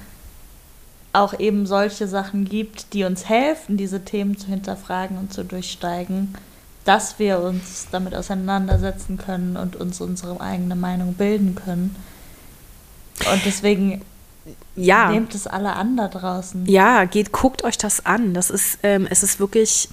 auch 1.13 1.39
eben 1.41 1.67
solche 1.67 2.07
Sachen 2.07 2.45
gibt, 2.45 2.93
die 2.93 3.03
uns 3.05 3.29
helfen, 3.29 3.77
diese 3.77 4.05
Themen 4.05 4.39
zu 4.39 4.47
hinterfragen 4.47 5.19
und 5.19 5.33
zu 5.33 5.45
durchsteigen. 5.45 6.35
dass 6.87 7.19
wir 7.19 7.41
uns 7.41 7.89
damit 7.93 8.15
auseinandersetzen 8.15 9.19
können 9.19 9.59
und 9.59 9.77
uns 9.77 10.01
unsere 10.01 10.41
eigene 10.41 10.75
Meinung 10.75 11.13
bilden 11.13 11.55
können. 11.55 11.95
Und 13.31 13.45
deswegen 13.45 14.01
Ja. 14.77 15.11
nehmt 15.11 15.35
es 15.35 15.47
alle 15.47 15.75
an 15.75 15.99
da 15.99 16.09
draußen. 16.09 16.65
Ja, 16.67 17.05
geht, 17.05 17.33
guckt 17.33 17.65
euch 17.65 17.77
das 17.77 18.07
an. 18.07 18.33
Das 18.33 18.49
ist, 18.49 18.79
ähm, 18.83 19.07
es 19.11 19.23
ist 19.23 19.39
wirklich, 19.39 19.91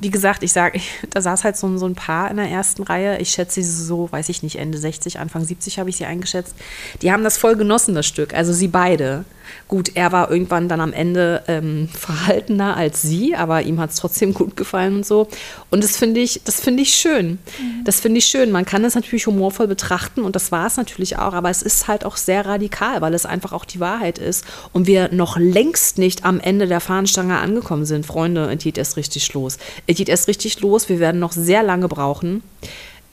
wie 0.00 0.10
gesagt, 0.10 0.42
ich 0.42 0.52
sage, 0.52 0.80
da 1.10 1.20
saß 1.20 1.44
halt 1.44 1.56
so, 1.56 1.66
ein- 1.66 1.78
so 1.78 1.86
ein 1.86 1.94
Paar 1.94 2.30
in 2.30 2.36
der 2.36 2.48
ersten 2.48 2.82
Reihe. 2.82 3.18
Ich 3.18 3.30
schätze 3.30 3.62
sie 3.62 3.70
so, 3.84 4.10
weiß 4.10 4.28
ich 4.28 4.42
nicht, 4.42 4.56
Ende 4.56 4.78
60, 4.78 5.18
Anfang 5.18 5.44
70 5.44 5.78
habe 5.78 5.90
ich 5.90 5.96
sie 5.96 6.04
eingeschätzt. 6.04 6.54
Die 7.02 7.12
haben 7.12 7.24
das 7.24 7.36
voll 7.38 7.56
genossen, 7.56 7.94
das 7.94 8.06
Stück. 8.06 8.34
Also 8.34 8.52
sie 8.52 8.68
beide. 8.68 9.24
Gut, 9.68 9.92
er 9.94 10.10
war 10.10 10.28
irgendwann 10.30 10.68
dann 10.68 10.80
am 10.80 10.92
Ende 10.92 11.42
ähm, 11.46 11.88
verhaltener 11.96 12.76
als 12.76 13.02
sie, 13.02 13.36
aber 13.36 13.62
ihm 13.62 13.78
hat 13.80 13.90
es 13.90 13.96
trotzdem 13.96 14.34
gut 14.34 14.56
gefallen 14.56 14.96
und 14.96 15.06
so. 15.06 15.28
Und 15.70 15.84
das 15.84 15.96
finde 15.96 16.20
ich, 16.20 16.40
das 16.44 16.60
finde 16.60 16.82
ich 16.82 16.94
schön. 16.94 17.38
Das 17.84 18.00
finde 18.00 18.18
ich 18.18 18.24
schön. 18.26 18.50
Man 18.50 18.64
kann 18.64 18.84
es 18.84 18.96
natürlich 18.96 19.26
humorvoll 19.28 19.68
betrachten 19.68 20.22
und 20.22 20.34
das 20.34 20.50
war 20.50 20.66
es 20.66 20.76
natürlich 20.76 21.18
auch, 21.18 21.32
aber 21.32 21.48
es 21.50 21.62
ist 21.62 21.86
halt 21.86 22.04
auch 22.04 22.16
sehr 22.16 22.44
radikal, 22.44 23.00
weil 23.02 23.14
es 23.14 23.24
einfach 23.24 23.52
auch 23.52 23.64
die 23.64 23.78
Wahrheit 23.78 24.18
ist 24.18 24.44
und 24.72 24.88
wir 24.88 25.12
noch 25.12 25.36
längst 25.38 25.98
nicht 25.98 26.24
am 26.24 26.40
Ende 26.40 26.66
der 26.66 26.80
Fahnenstange 26.80 27.38
angekommen 27.38 27.84
sind. 27.86 28.04
Freunde, 28.04 28.52
es 28.52 28.62
geht 28.64 28.78
erst 28.78 28.96
richtig 28.96 29.32
los. 29.32 29.58
Es 29.86 29.96
geht 29.96 30.08
erst 30.08 30.28
richtig 30.28 30.60
los. 30.60 30.88
Wir 30.88 31.00
werden 31.00 31.20
noch 31.20 31.32
sehr 31.32 31.62
lange 31.62 31.88
brauchen, 31.88 32.42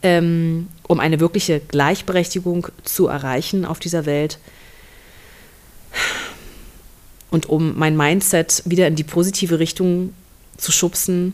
ähm, 0.02 0.68
um 0.88 1.00
eine 1.00 1.20
wirkliche 1.20 1.60
Gleichberechtigung 1.60 2.68
zu 2.84 3.08
erreichen 3.08 3.66
auf 3.66 3.80
dieser 3.80 4.06
Welt 4.06 4.40
und 7.34 7.50
um 7.50 7.78
mein 7.78 7.98
Mindset 7.98 8.62
wieder 8.66 8.88
in 8.88 8.96
die 8.96 9.04
positive 9.04 9.60
Richtung 9.60 10.14
zu 10.58 10.72
schubsen. 10.72 11.34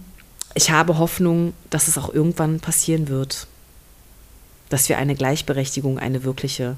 Ich 0.56 0.72
habe 0.72 0.98
Hoffnung, 0.98 1.54
dass 1.70 1.88
es 1.88 1.98
auch 1.98 2.14
irgendwann 2.14 2.60
passieren 2.60 3.10
wird. 3.10 3.48
Dass 4.70 4.88
wir 4.88 4.98
eine 4.98 5.16
Gleichberechtigung, 5.16 6.00
eine 6.00 6.24
wirkliche, 6.24 6.78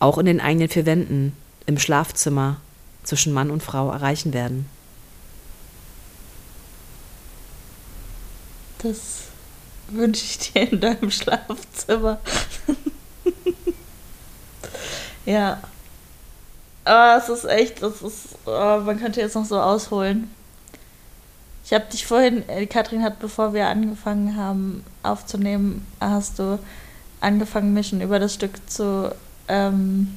auch 0.00 0.18
in 0.18 0.26
den 0.26 0.40
eigenen 0.40 0.68
vier 0.68 0.86
Wänden, 0.86 1.34
im 1.66 1.78
Schlafzimmer 1.78 2.60
zwischen 3.04 3.32
Mann 3.32 3.50
und 3.50 3.62
Frau 3.62 3.90
erreichen 3.90 4.32
werden. 4.32 4.66
Das 8.78 9.22
wünsche 9.88 10.24
ich 10.24 10.38
dir 10.38 10.70
in 10.70 10.80
deinem 10.80 11.10
Schlafzimmer. 11.10 12.20
ja. 15.26 15.60
Aber 16.84 17.22
es 17.22 17.28
ist 17.28 17.44
echt, 17.44 17.82
das 17.82 18.02
ist, 18.02 18.36
oh, 18.46 18.80
man 18.84 18.98
könnte 18.98 19.20
jetzt 19.20 19.34
noch 19.34 19.44
so 19.44 19.60
ausholen. 19.60 20.30
Ich 21.64 21.74
habe 21.74 21.84
dich 21.92 22.06
vorhin, 22.06 22.48
äh, 22.48 22.66
Katrin 22.66 23.02
hat, 23.02 23.18
bevor 23.18 23.52
wir 23.52 23.66
angefangen 23.66 24.36
haben 24.36 24.84
aufzunehmen, 25.02 25.86
hast 26.00 26.38
du 26.38 26.58
angefangen, 27.20 27.74
mich 27.74 27.88
schon 27.88 28.00
über 28.00 28.18
das 28.18 28.32
Stück 28.32 28.70
zu, 28.70 29.14
ähm, 29.48 30.16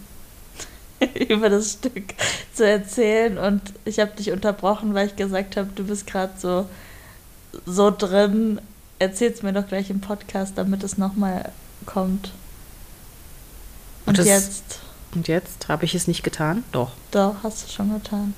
über 1.30 1.49
das 1.49 1.74
Stück 1.74 2.14
zu 2.53 2.66
erzählen 2.66 3.38
und 3.38 3.62
ich 3.84 3.99
habe 3.99 4.12
dich 4.12 4.32
unterbrochen, 4.32 4.93
weil 4.93 5.07
ich 5.07 5.18
gesagt 5.18 5.57
habe, 5.57 5.70
du 5.76 5.84
bist 5.84 6.07
gerade 6.07 6.34
so 6.38 6.68
so 7.65 7.91
drin. 7.91 8.59
Erzähl's 8.99 9.41
mir 9.41 9.53
doch 9.53 9.67
gleich 9.67 9.89
im 9.89 9.99
Podcast, 10.01 10.53
damit 10.57 10.83
es 10.83 10.97
nochmal 10.97 11.51
kommt. 11.85 12.31
Und, 14.05 14.09
Und 14.09 14.17
das- 14.19 14.25
jetzt, 14.27 14.79
Und 15.13 15.27
jetzt 15.27 15.67
habe 15.67 15.85
ich 15.85 15.95
es 15.95 16.07
nicht 16.07 16.23
getan? 16.23 16.63
Doch. 16.71 16.91
doch, 17.11 17.35
hast 17.43 17.67
du 17.67 17.71
schon 17.71 17.93
getan. 17.93 18.33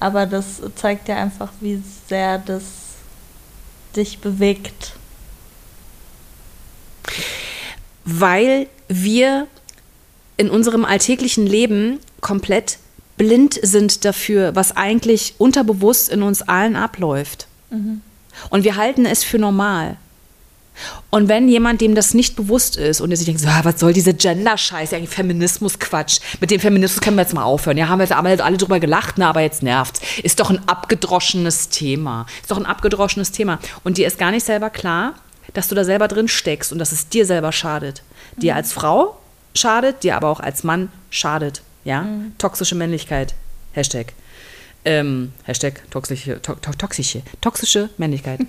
Aber 0.00 0.26
das 0.26 0.60
zeigt 0.76 1.08
ja 1.08 1.16
einfach, 1.16 1.50
wie 1.60 1.82
sehr 2.08 2.38
das 2.38 2.62
dich 3.96 4.18
bewegt. 4.20 4.92
weil 8.10 8.68
wir 8.88 9.46
in 10.38 10.48
unserem 10.50 10.84
alltäglichen 10.86 11.46
Leben 11.46 11.98
komplett 12.22 12.78
blind 13.18 13.58
sind 13.60 14.04
dafür, 14.04 14.54
was 14.56 14.76
eigentlich 14.76 15.34
unterbewusst 15.38 16.08
in 16.08 16.22
uns 16.22 16.42
allen 16.42 16.76
abläuft. 16.76 17.46
Und 18.50 18.64
wir 18.64 18.76
halten 18.76 19.04
es 19.04 19.24
für 19.24 19.38
normal. 19.38 19.96
Und 21.10 21.28
wenn 21.28 21.48
jemand, 21.48 21.80
dem 21.80 21.94
das 21.94 22.14
nicht 22.14 22.36
bewusst 22.36 22.76
ist 22.76 23.00
und 23.00 23.10
der 23.10 23.16
sich 23.16 23.26
denkt, 23.26 23.40
so, 23.40 23.48
ah, 23.48 23.60
was 23.64 23.80
soll 23.80 23.92
diese 23.92 24.14
Gender-Scheiße, 24.14 24.94
eigentlich 24.94 25.10
Feminismus-Quatsch, 25.10 26.20
mit 26.40 26.50
dem 26.50 26.60
Feminismus 26.60 27.00
können 27.00 27.16
wir 27.16 27.22
jetzt 27.22 27.34
mal 27.34 27.42
aufhören. 27.42 27.76
Ja, 27.76 27.88
haben 27.88 27.98
wir 27.98 28.04
jetzt 28.04 28.12
alle, 28.12 28.44
alle 28.44 28.56
drüber 28.56 28.78
gelacht, 28.78 29.18
ne, 29.18 29.26
aber 29.26 29.40
jetzt 29.40 29.62
nervt's. 29.62 30.00
Ist 30.22 30.38
doch 30.40 30.50
ein 30.50 30.60
abgedroschenes 30.68 31.70
Thema. 31.70 32.26
Ist 32.40 32.50
doch 32.50 32.58
ein 32.58 32.66
abgedroschenes 32.66 33.32
Thema. 33.32 33.58
Und 33.84 33.98
dir 33.98 34.06
ist 34.06 34.18
gar 34.18 34.30
nicht 34.30 34.46
selber 34.46 34.70
klar, 34.70 35.14
dass 35.54 35.68
du 35.68 35.74
da 35.74 35.84
selber 35.84 36.08
drin 36.08 36.28
steckst 36.28 36.72
und 36.72 36.78
dass 36.78 36.92
es 36.92 37.08
dir 37.08 37.26
selber 37.26 37.52
schadet. 37.52 38.02
Dir 38.36 38.54
als 38.54 38.72
Frau 38.72 39.18
schadet, 39.54 40.04
dir 40.04 40.16
aber 40.16 40.28
auch 40.28 40.40
als 40.40 40.62
Mann 40.62 40.92
schadet. 41.10 41.62
Ja? 41.88 42.06
Toxische 42.36 42.74
Männlichkeit. 42.74 43.34
Hashtag. 43.72 44.12
Ähm, 44.84 45.32
Hashtag 45.44 45.90
toxische, 45.90 46.40
to, 46.42 46.54
to, 46.56 46.72
toxische, 46.72 47.22
toxische 47.40 47.88
Männlichkeit. 47.96 48.40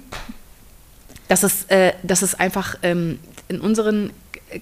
dass 1.30 1.44
es, 1.44 1.64
äh, 1.70 1.94
dass 2.04 2.22
es 2.22 2.36
einfach 2.36 2.76
ähm, 2.84 3.18
in 3.48 3.62
unseren 3.62 4.12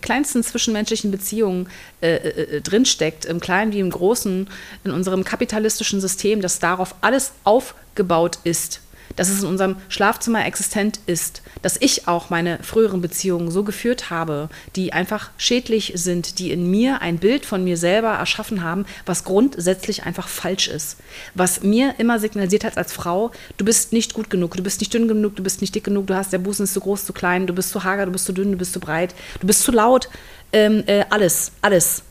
kleinsten 0.02 0.44
zwischenmenschlichen 0.44 1.10
Beziehungen 1.10 1.70
äh, 2.02 2.18
äh, 2.18 2.62
drinsteckt, 2.62 3.26
im 3.26 3.40
Kleinen 3.40 3.74
wie 3.74 3.80
im 3.80 3.90
Großen, 3.90 4.48
in 4.84 4.92
unserem 4.92 5.24
kapitalistischen 5.24 6.00
System, 6.00 6.42
dass 6.42 6.60
darauf 6.60 6.94
alles 7.02 7.32
aufgebaut 7.46 8.38
ist, 8.44 8.82
dass 9.16 9.30
es 9.30 9.42
in 9.42 9.48
unserem 9.48 9.78
Schlafzimmer 9.90 10.46
existent 10.46 11.00
ist, 11.06 11.42
dass 11.62 11.78
ich 11.80 12.08
auch 12.08 12.30
meine 12.30 12.60
früheren 12.62 13.02
Beziehungen 13.02 13.52
so 13.52 13.64
geführt 13.64 14.10
habe, 14.10 14.50
die 14.76 14.94
einfach 14.94 15.32
schädlich 15.38 15.94
sind, 15.96 16.40
die 16.40 16.52
in 16.52 16.70
mir 16.70 17.02
ein 17.02 17.18
Bild 17.18 17.46
von 17.46 17.64
mir 17.64 17.78
selber 17.78 18.10
erschaffen 18.10 18.64
haben, 18.64 18.86
was 19.06 19.24
grundsätzlich 19.24 20.04
einfach 20.04 20.28
falsch 20.28 20.68
ist. 20.68 20.98
Was 21.34 21.64
mir 21.64 21.96
immer 21.98 22.20
signalisiert 22.20 22.64
hat 22.64 22.78
als 22.78 22.94
Frau, 22.94 23.32
du 23.58 23.66
bist 23.66 23.94
nicht 23.94 24.14
gut 24.14 24.30
genug, 24.30 24.56
du 24.56 24.64
bist 24.64 24.80
nicht 24.80 24.94
dünn 24.94 25.08
genug, 25.08 25.36
du 25.36 25.44
bist 25.44 25.62
nicht 25.62 25.74
dick 25.74 25.84
genug, 25.84 26.08
du 26.08 26.16
hast 26.16 26.34
der 26.34 26.40
Busen 26.40 26.64
ist 26.64 26.74
zu 26.74 26.82
groß, 26.82 27.06
zu 27.06 27.14
klein, 27.14 27.48
du 27.48 27.54
bist 27.54 27.70
zu 27.70 27.84
hager, 27.84 28.06
du 28.06 28.12
bist 28.12 28.26
zu 28.26 28.34
dünn, 28.34 28.52
du 28.52 28.58
bist 28.58 28.74
zu 28.74 28.80
breit, 28.80 29.16
du 29.40 29.48
bist 29.48 29.62
zu 29.62 29.72
laut, 29.72 30.10
ähm, 30.54 30.84
äh, 30.86 31.06
alles, 31.10 31.52
alles. 31.62 32.04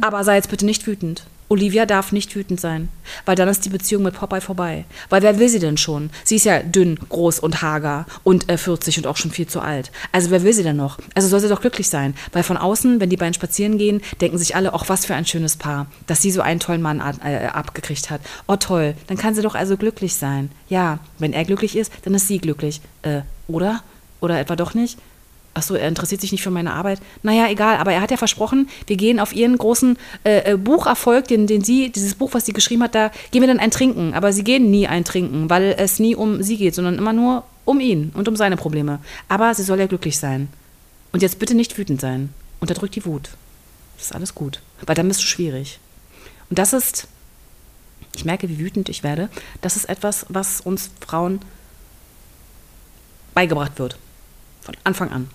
Aber 0.00 0.22
sei 0.24 0.36
jetzt 0.36 0.50
bitte 0.50 0.64
nicht 0.64 0.86
wütend. 0.86 1.24
Olivia 1.52 1.84
darf 1.84 2.12
nicht 2.12 2.34
wütend 2.34 2.58
sein, 2.58 2.88
weil 3.26 3.36
dann 3.36 3.46
ist 3.46 3.66
die 3.66 3.68
Beziehung 3.68 4.02
mit 4.04 4.14
Popeye 4.14 4.40
vorbei. 4.40 4.86
Weil 5.10 5.20
wer 5.20 5.38
will 5.38 5.50
sie 5.50 5.58
denn 5.58 5.76
schon? 5.76 6.08
Sie 6.24 6.36
ist 6.36 6.46
ja 6.46 6.60
dünn, 6.60 6.98
groß 7.10 7.40
und 7.40 7.60
hager 7.60 8.06
und 8.24 8.48
äh, 8.48 8.56
40 8.56 8.96
und 8.96 9.06
auch 9.06 9.18
schon 9.18 9.32
viel 9.32 9.46
zu 9.46 9.60
alt. 9.60 9.92
Also 10.12 10.30
wer 10.30 10.44
will 10.44 10.54
sie 10.54 10.62
denn 10.62 10.76
noch? 10.76 10.98
Also 11.14 11.28
soll 11.28 11.40
sie 11.40 11.50
doch 11.50 11.60
glücklich 11.60 11.90
sein. 11.90 12.14
Weil 12.32 12.42
von 12.42 12.56
außen, 12.56 13.00
wenn 13.00 13.10
die 13.10 13.18
beiden 13.18 13.34
spazieren 13.34 13.76
gehen, 13.76 14.00
denken 14.22 14.38
sich 14.38 14.56
alle, 14.56 14.72
ach 14.72 14.88
was 14.88 15.04
für 15.04 15.14
ein 15.14 15.26
schönes 15.26 15.56
Paar, 15.56 15.88
dass 16.06 16.22
sie 16.22 16.30
so 16.30 16.40
einen 16.40 16.58
tollen 16.58 16.80
Mann 16.80 17.02
äh, 17.22 17.48
abgekriegt 17.52 18.10
hat. 18.10 18.22
Oh 18.48 18.56
toll, 18.56 18.94
dann 19.08 19.18
kann 19.18 19.34
sie 19.34 19.42
doch 19.42 19.54
also 19.54 19.76
glücklich 19.76 20.14
sein. 20.14 20.50
Ja, 20.70 21.00
wenn 21.18 21.34
er 21.34 21.44
glücklich 21.44 21.76
ist, 21.76 21.92
dann 22.04 22.14
ist 22.14 22.28
sie 22.28 22.38
glücklich. 22.38 22.80
Äh, 23.02 23.20
oder? 23.46 23.82
Oder 24.22 24.40
etwa 24.40 24.56
doch 24.56 24.72
nicht? 24.72 24.96
Ach 25.54 25.62
so, 25.62 25.74
er 25.74 25.88
interessiert 25.88 26.20
sich 26.20 26.32
nicht 26.32 26.42
für 26.42 26.50
meine 26.50 26.72
Arbeit. 26.72 27.00
Naja, 27.22 27.48
egal, 27.50 27.76
aber 27.76 27.92
er 27.92 28.00
hat 28.00 28.10
ja 28.10 28.16
versprochen, 28.16 28.70
wir 28.86 28.96
gehen 28.96 29.20
auf 29.20 29.34
ihren 29.34 29.58
großen 29.58 29.98
äh, 30.24 30.52
äh, 30.52 30.56
Bucherfolg, 30.56 31.28
den, 31.28 31.46
den 31.46 31.62
sie, 31.62 31.90
dieses 31.90 32.14
Buch, 32.14 32.30
was 32.32 32.46
sie 32.46 32.54
geschrieben 32.54 32.82
hat, 32.82 32.94
da 32.94 33.10
gehen 33.30 33.42
wir 33.42 33.48
dann 33.48 33.60
ein 33.60 33.70
Trinken. 33.70 34.14
Aber 34.14 34.32
sie 34.32 34.44
gehen 34.44 34.70
nie 34.70 34.86
ein 34.86 35.04
Trinken, 35.04 35.50
weil 35.50 35.74
es 35.76 35.98
nie 35.98 36.16
um 36.16 36.42
sie 36.42 36.56
geht, 36.56 36.74
sondern 36.74 36.96
immer 36.96 37.12
nur 37.12 37.44
um 37.66 37.80
ihn 37.80 38.12
und 38.14 38.28
um 38.28 38.36
seine 38.36 38.56
Probleme. 38.56 39.00
Aber 39.28 39.54
sie 39.54 39.62
soll 39.62 39.78
ja 39.78 39.86
glücklich 39.86 40.18
sein. 40.18 40.48
Und 41.12 41.20
jetzt 41.20 41.38
bitte 41.38 41.54
nicht 41.54 41.76
wütend 41.76 42.00
sein. 42.00 42.32
Unterdrück 42.60 42.92
die 42.92 43.04
Wut. 43.04 43.30
Das 43.98 44.06
ist 44.06 44.14
alles 44.14 44.34
gut. 44.34 44.60
Weil 44.86 44.94
dann 44.94 45.08
bist 45.08 45.20
du 45.20 45.26
schwierig. 45.26 45.78
Und 46.48 46.58
das 46.58 46.72
ist, 46.72 47.08
ich 48.16 48.24
merke, 48.24 48.48
wie 48.48 48.58
wütend 48.58 48.88
ich 48.88 49.02
werde, 49.02 49.28
das 49.60 49.76
ist 49.76 49.84
etwas, 49.88 50.24
was 50.30 50.62
uns 50.62 50.90
Frauen 51.06 51.40
beigebracht 53.34 53.78
wird. 53.78 53.98
Von 54.62 54.76
Anfang 54.84 55.10
an. 55.10 55.30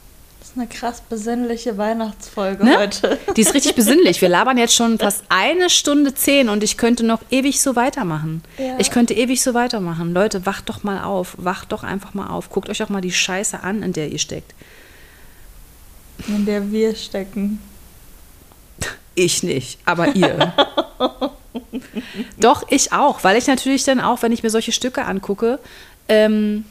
Eine 0.58 0.66
krass 0.68 1.02
besinnliche 1.08 1.78
Weihnachtsfolge 1.78 2.66
Ne? 2.66 2.78
heute. 2.80 3.20
Die 3.36 3.42
ist 3.42 3.54
richtig 3.54 3.76
besinnlich. 3.76 4.22
Wir 4.22 4.30
labern 4.38 4.58
jetzt 4.58 4.74
schon 4.74 4.98
fast 4.98 5.24
eine 5.30 5.70
Stunde 5.70 6.16
zehn 6.16 6.50
und 6.50 6.64
ich 6.64 6.78
könnte 6.78 7.06
noch 7.06 7.22
ewig 7.30 7.62
so 7.62 7.76
weitermachen. 7.76 8.42
Ja. 8.58 8.76
Ich 8.80 8.90
könnte 8.90 9.14
ewig 9.14 9.44
so 9.44 9.54
weitermachen. 9.54 10.14
Leute, 10.16 10.48
wacht 10.48 10.68
doch 10.70 10.84
mal 10.84 11.04
auf. 11.04 11.36
Wacht 11.38 11.72
doch 11.74 11.84
einfach 11.84 12.16
mal 12.16 12.28
auf. 12.30 12.50
Guckt 12.50 12.70
euch 12.70 12.80
doch 12.80 12.90
mal 12.90 13.02
die 13.02 13.12
Scheiße 13.12 13.62
an, 13.62 13.84
in 13.84 13.94
der 13.94 14.10
ihr 14.12 14.18
steckt. 14.18 14.56
In 16.28 16.48
der 16.48 16.72
wir 16.72 16.96
stecken. 16.96 17.60
Ich 19.14 19.44
nicht, 19.44 19.80
aber 19.86 20.16
ihr. 20.16 20.54
Doch, 22.40 22.64
ich 22.70 22.94
auch, 22.94 23.24
weil 23.24 23.38
ich 23.38 23.48
natürlich 23.48 23.84
dann 23.84 24.00
auch, 24.00 24.22
wenn 24.22 24.32
ich 24.32 24.44
mir 24.44 24.50
solche 24.50 24.72
Stücke 24.72 25.06
angucke, 25.06 25.60
ähm, 26.08 26.66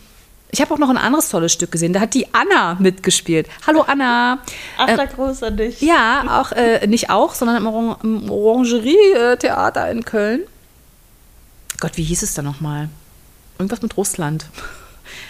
ich 0.57 0.63
habe 0.63 0.73
auch 0.73 0.79
noch 0.79 0.89
ein 0.89 0.97
anderes 0.97 1.29
tolles 1.29 1.53
Stück 1.53 1.71
gesehen. 1.71 1.93
Da 1.93 2.01
hat 2.01 2.15
die 2.15 2.33
Anna 2.33 2.77
mitgespielt. 2.81 3.47
Hallo 3.67 3.83
Anna. 3.83 4.39
Achter 4.79 5.07
Gruß 5.07 5.43
an 5.43 5.59
dich. 5.59 5.83
Ja, 5.83 6.41
auch 6.41 6.51
äh, 6.53 6.87
nicht 6.87 7.11
auch, 7.11 7.35
sondern 7.35 7.59
im, 7.59 7.67
Oran 7.67 7.97
im 8.03 8.31
Orangerie-Theater 8.31 9.91
in 9.91 10.07
Köln. 10.07 10.45
Gott, 11.79 11.99
wie 11.99 12.05
hieß 12.05 12.23
es 12.23 12.33
da 12.33 12.41
nochmal? 12.41 12.89
Irgendwas 13.59 13.83
mit 13.83 13.97
Russland. 13.97 14.47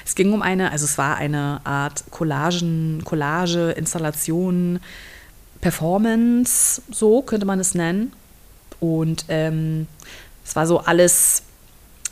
Es 0.06 0.14
ging 0.14 0.32
um 0.32 0.40
eine, 0.40 0.72
also 0.72 0.86
es 0.86 0.96
war 0.96 1.16
eine 1.16 1.60
Art 1.64 2.04
Collagen, 2.10 3.02
Collage, 3.04 3.72
Installation, 3.72 4.80
Performance, 5.60 6.80
so 6.90 7.20
könnte 7.20 7.44
man 7.44 7.60
es 7.60 7.74
nennen. 7.74 8.12
Und 8.80 9.26
ähm, 9.28 9.86
es 10.44 10.56
war 10.56 10.66
so 10.66 10.78
alles, 10.78 11.42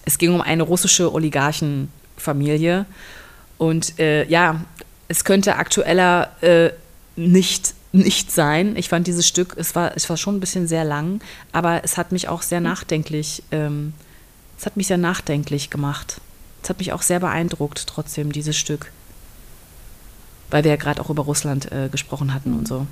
es 0.05 0.19
ging 0.19 0.35
um 0.35 0.43
eine 0.43 0.63
russische 0.65 1.11
Oligarchenfamilie. 2.25 2.87
Und 3.59 3.99
äh, 3.99 4.27
ja, 4.27 4.61
es 5.09 5.25
könnte 5.25 5.57
aktueller 5.57 6.31
äh, 6.43 6.71
nicht, 7.17 7.75
nicht 7.93 8.33
sein. 8.33 8.77
Ich 8.77 8.89
fand 8.89 9.07
dieses 9.07 9.29
Stück, 9.29 9.55
es 9.57 9.75
war, 9.75 9.97
es 9.97 10.09
war 10.09 10.17
schon 10.17 10.37
ein 10.37 10.41
bisschen 10.41 10.67
sehr 10.67 10.85
lang, 10.85 11.21
aber 11.53 11.85
es 11.85 11.97
hat 11.97 12.13
mich 12.13 12.29
auch 12.29 12.43
sehr 12.43 12.61
nachdenklich, 12.61 13.43
ähm, 13.53 13.93
es 14.59 14.67
hat 14.67 14.77
mich 14.77 14.87
sehr 14.87 14.99
nachdenklich 14.99 15.71
gemacht. 15.71 16.21
Es 16.63 16.71
hat 16.71 16.79
mich 16.79 16.93
auch 16.93 17.03
sehr 17.03 17.21
beeindruckt, 17.21 17.87
trotzdem, 17.87 18.33
dieses 18.33 18.57
Stück. 18.57 18.91
Weil 20.51 20.65
wir 20.65 20.71
ja 20.71 20.77
gerade 20.77 21.01
auch 21.01 21.11
über 21.11 21.25
Russland 21.25 21.71
äh, 21.71 21.89
gesprochen 21.91 22.33
hatten 22.33 22.55
und 22.55 22.67
so. 22.67 22.87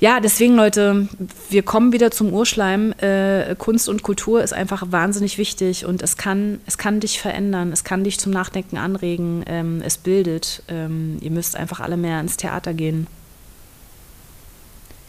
Ja, 0.00 0.20
deswegen, 0.20 0.54
Leute, 0.54 1.08
wir 1.50 1.64
kommen 1.64 1.92
wieder 1.92 2.12
zum 2.12 2.32
Urschleim. 2.32 2.92
Äh, 2.98 3.56
Kunst 3.56 3.88
und 3.88 4.04
Kultur 4.04 4.40
ist 4.44 4.52
einfach 4.52 4.92
wahnsinnig 4.92 5.38
wichtig 5.38 5.86
und 5.86 6.02
es 6.02 6.16
kann, 6.16 6.60
es 6.66 6.78
kann 6.78 7.00
dich 7.00 7.20
verändern, 7.20 7.72
es 7.72 7.82
kann 7.82 8.04
dich 8.04 8.20
zum 8.20 8.30
Nachdenken 8.30 8.76
anregen, 8.76 9.42
ähm, 9.48 9.82
es 9.84 9.98
bildet. 9.98 10.62
Ähm, 10.68 11.18
ihr 11.20 11.32
müsst 11.32 11.56
einfach 11.56 11.80
alle 11.80 11.96
mehr 11.96 12.20
ins 12.20 12.36
Theater 12.36 12.74
gehen. 12.74 13.08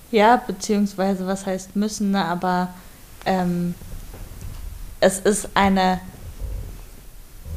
Ja, 0.10 0.38
beziehungsweise, 0.38 1.28
was 1.28 1.46
heißt 1.46 1.76
müssen, 1.76 2.10
ne? 2.10 2.26
aber 2.26 2.74
ähm, 3.28 3.76
es 5.00 5.20
ist 5.20 5.50
eine, 5.54 6.02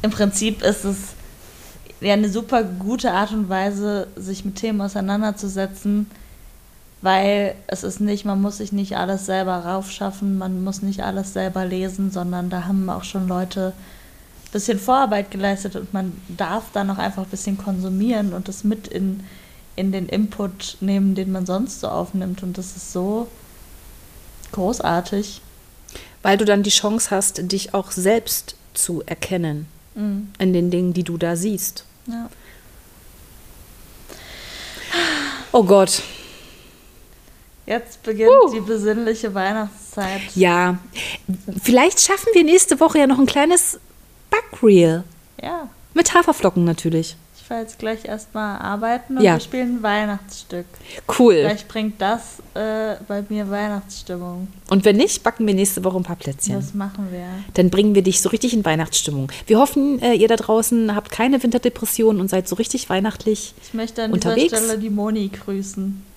im 0.03 0.11
Prinzip 0.11 0.61
ist 0.61 0.85
es 0.85 0.97
ja 1.99 2.13
eine 2.13 2.29
super 2.29 2.63
gute 2.63 3.11
Art 3.11 3.31
und 3.31 3.49
Weise, 3.49 4.05
sich 4.15 4.45
mit 4.45 4.53
Themen 4.53 4.81
auseinanderzusetzen 4.81 6.05
weil 7.03 7.55
es 7.67 7.83
ist 7.83 7.99
nicht, 7.99 8.23
man 8.23 8.41
muss 8.41 8.57
sich 8.57 8.71
nicht 8.71 8.95
alles 8.95 9.25
selber 9.25 9.57
raufschaffen, 9.57 10.37
man 10.37 10.63
muss 10.63 10.81
nicht 10.81 11.03
alles 11.03 11.33
selber 11.33 11.65
lesen, 11.65 12.11
sondern 12.11 12.49
da 12.49 12.63
haben 12.63 12.89
auch 12.89 13.03
schon 13.03 13.27
Leute 13.27 13.73
ein 14.45 14.51
bisschen 14.53 14.79
Vorarbeit 14.79 15.29
geleistet 15.29 15.75
und 15.75 15.93
man 15.93 16.13
darf 16.29 16.63
dann 16.71 16.89
auch 16.89 16.97
einfach 16.97 17.23
ein 17.23 17.29
bisschen 17.29 17.57
konsumieren 17.57 18.31
und 18.31 18.47
das 18.47 18.63
mit 18.63 18.87
in, 18.87 19.19
in 19.75 19.91
den 19.91 20.07
Input 20.07 20.77
nehmen, 20.79 21.13
den 21.13 21.33
man 21.33 21.45
sonst 21.45 21.81
so 21.81 21.89
aufnimmt 21.89 22.41
und 22.41 22.57
das 22.57 22.77
ist 22.77 22.93
so 22.93 23.27
großartig. 24.53 25.41
Weil 26.21 26.37
du 26.37 26.45
dann 26.45 26.63
die 26.63 26.69
Chance 26.69 27.11
hast, 27.11 27.51
dich 27.51 27.73
auch 27.73 27.91
selbst 27.91 28.55
zu 28.73 29.03
erkennen 29.05 29.67
mhm. 29.93 30.29
in 30.39 30.53
den 30.53 30.71
Dingen, 30.71 30.93
die 30.93 31.03
du 31.03 31.17
da 31.17 31.35
siehst. 31.35 31.83
Ja. 32.07 32.29
Oh 35.51 35.65
Gott, 35.65 36.01
Jetzt 37.65 38.03
beginnt 38.03 38.29
uh. 38.29 38.51
die 38.51 38.59
besinnliche 38.59 39.33
Weihnachtszeit. 39.33 40.21
Ja, 40.35 40.79
vielleicht 41.61 42.01
schaffen 42.01 42.29
wir 42.33 42.43
nächste 42.43 42.79
Woche 42.79 42.99
ja 42.99 43.07
noch 43.07 43.19
ein 43.19 43.25
kleines 43.25 43.79
Backreel. 44.29 45.03
Ja. 45.41 45.69
Mit 45.93 46.13
Haferflocken 46.13 46.65
natürlich. 46.65 47.15
Ich 47.37 47.47
fahre 47.47 47.61
jetzt 47.61 47.77
gleich 47.77 48.05
erstmal 48.05 48.57
arbeiten 48.59 49.17
und 49.17 49.23
ja. 49.23 49.33
wir 49.33 49.39
spielen 49.41 49.77
ein 49.77 49.83
Weihnachtsstück. 49.83 50.65
Cool. 51.19 51.35
Vielleicht 51.35 51.67
bringt 51.67 52.01
das 52.01 52.39
äh, 52.53 52.95
bei 53.05 53.23
mir 53.27 53.49
Weihnachtsstimmung. 53.49 54.47
Und 54.69 54.85
wenn 54.85 54.95
nicht, 54.95 55.23
backen 55.23 55.45
wir 55.45 55.53
nächste 55.53 55.83
Woche 55.83 55.97
ein 55.97 56.03
paar 56.03 56.15
Plätzchen. 56.15 56.55
Das 56.55 56.73
machen 56.73 57.09
wir. 57.11 57.25
Dann 57.53 57.69
bringen 57.69 57.95
wir 57.95 58.01
dich 58.01 58.21
so 58.21 58.29
richtig 58.29 58.53
in 58.53 58.63
Weihnachtsstimmung. 58.63 59.29
Wir 59.45 59.59
hoffen, 59.59 60.01
äh, 60.01 60.13
ihr 60.13 60.29
da 60.29 60.37
draußen 60.37 60.95
habt 60.95 61.11
keine 61.11 61.43
Winterdepression 61.43 62.21
und 62.21 62.29
seid 62.29 62.47
so 62.47 62.55
richtig 62.55 62.89
weihnachtlich 62.89 63.53
Ich 63.61 63.73
möchte 63.73 64.03
an 64.03 64.13
unterwegs. 64.13 64.53
dieser 64.53 64.63
Stelle 64.63 64.79
die 64.79 64.89
Moni 64.89 65.27
grüßen. 65.27 66.12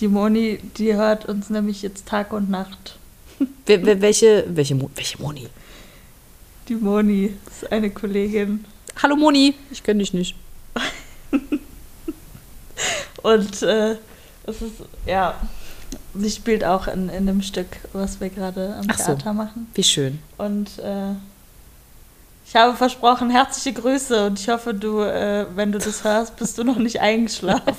Die 0.00 0.08
Moni, 0.08 0.58
die 0.78 0.94
hört 0.94 1.26
uns 1.26 1.50
nämlich 1.50 1.82
jetzt 1.82 2.06
Tag 2.06 2.32
und 2.32 2.48
Nacht. 2.48 2.96
welche, 3.66 4.46
welche, 4.54 4.90
welche 4.96 5.18
Moni? 5.18 5.46
Die 6.68 6.74
Moni 6.74 7.34
ist 7.46 7.70
eine 7.70 7.90
Kollegin. 7.90 8.64
Hallo 9.02 9.14
Moni, 9.14 9.54
ich 9.70 9.82
kenne 9.82 9.98
dich 9.98 10.14
nicht. 10.14 10.36
und 13.22 13.62
äh, 13.62 13.96
es 14.46 14.62
ist, 14.62 14.82
ja, 15.04 15.34
sie 16.14 16.30
spielt 16.30 16.64
auch 16.64 16.86
in, 16.86 17.10
in 17.10 17.26
dem 17.26 17.42
Stück, 17.42 17.76
was 17.92 18.22
wir 18.22 18.30
gerade 18.30 18.76
am 18.76 18.86
Ach 18.88 18.96
Theater 18.96 19.24
so, 19.24 19.32
machen. 19.34 19.66
Wie 19.74 19.84
schön. 19.84 20.18
Und 20.38 20.78
äh, 20.78 21.12
ich 22.50 22.56
habe 22.56 22.76
versprochen, 22.76 23.30
herzliche 23.30 23.72
Grüße 23.72 24.26
und 24.26 24.40
ich 24.40 24.48
hoffe, 24.48 24.74
du, 24.74 25.02
äh, 25.02 25.46
wenn 25.54 25.70
du 25.70 25.78
das 25.78 26.02
hörst, 26.02 26.34
bist 26.34 26.58
du 26.58 26.64
noch 26.64 26.78
nicht 26.78 27.00
eingeschlafen. 27.00 27.76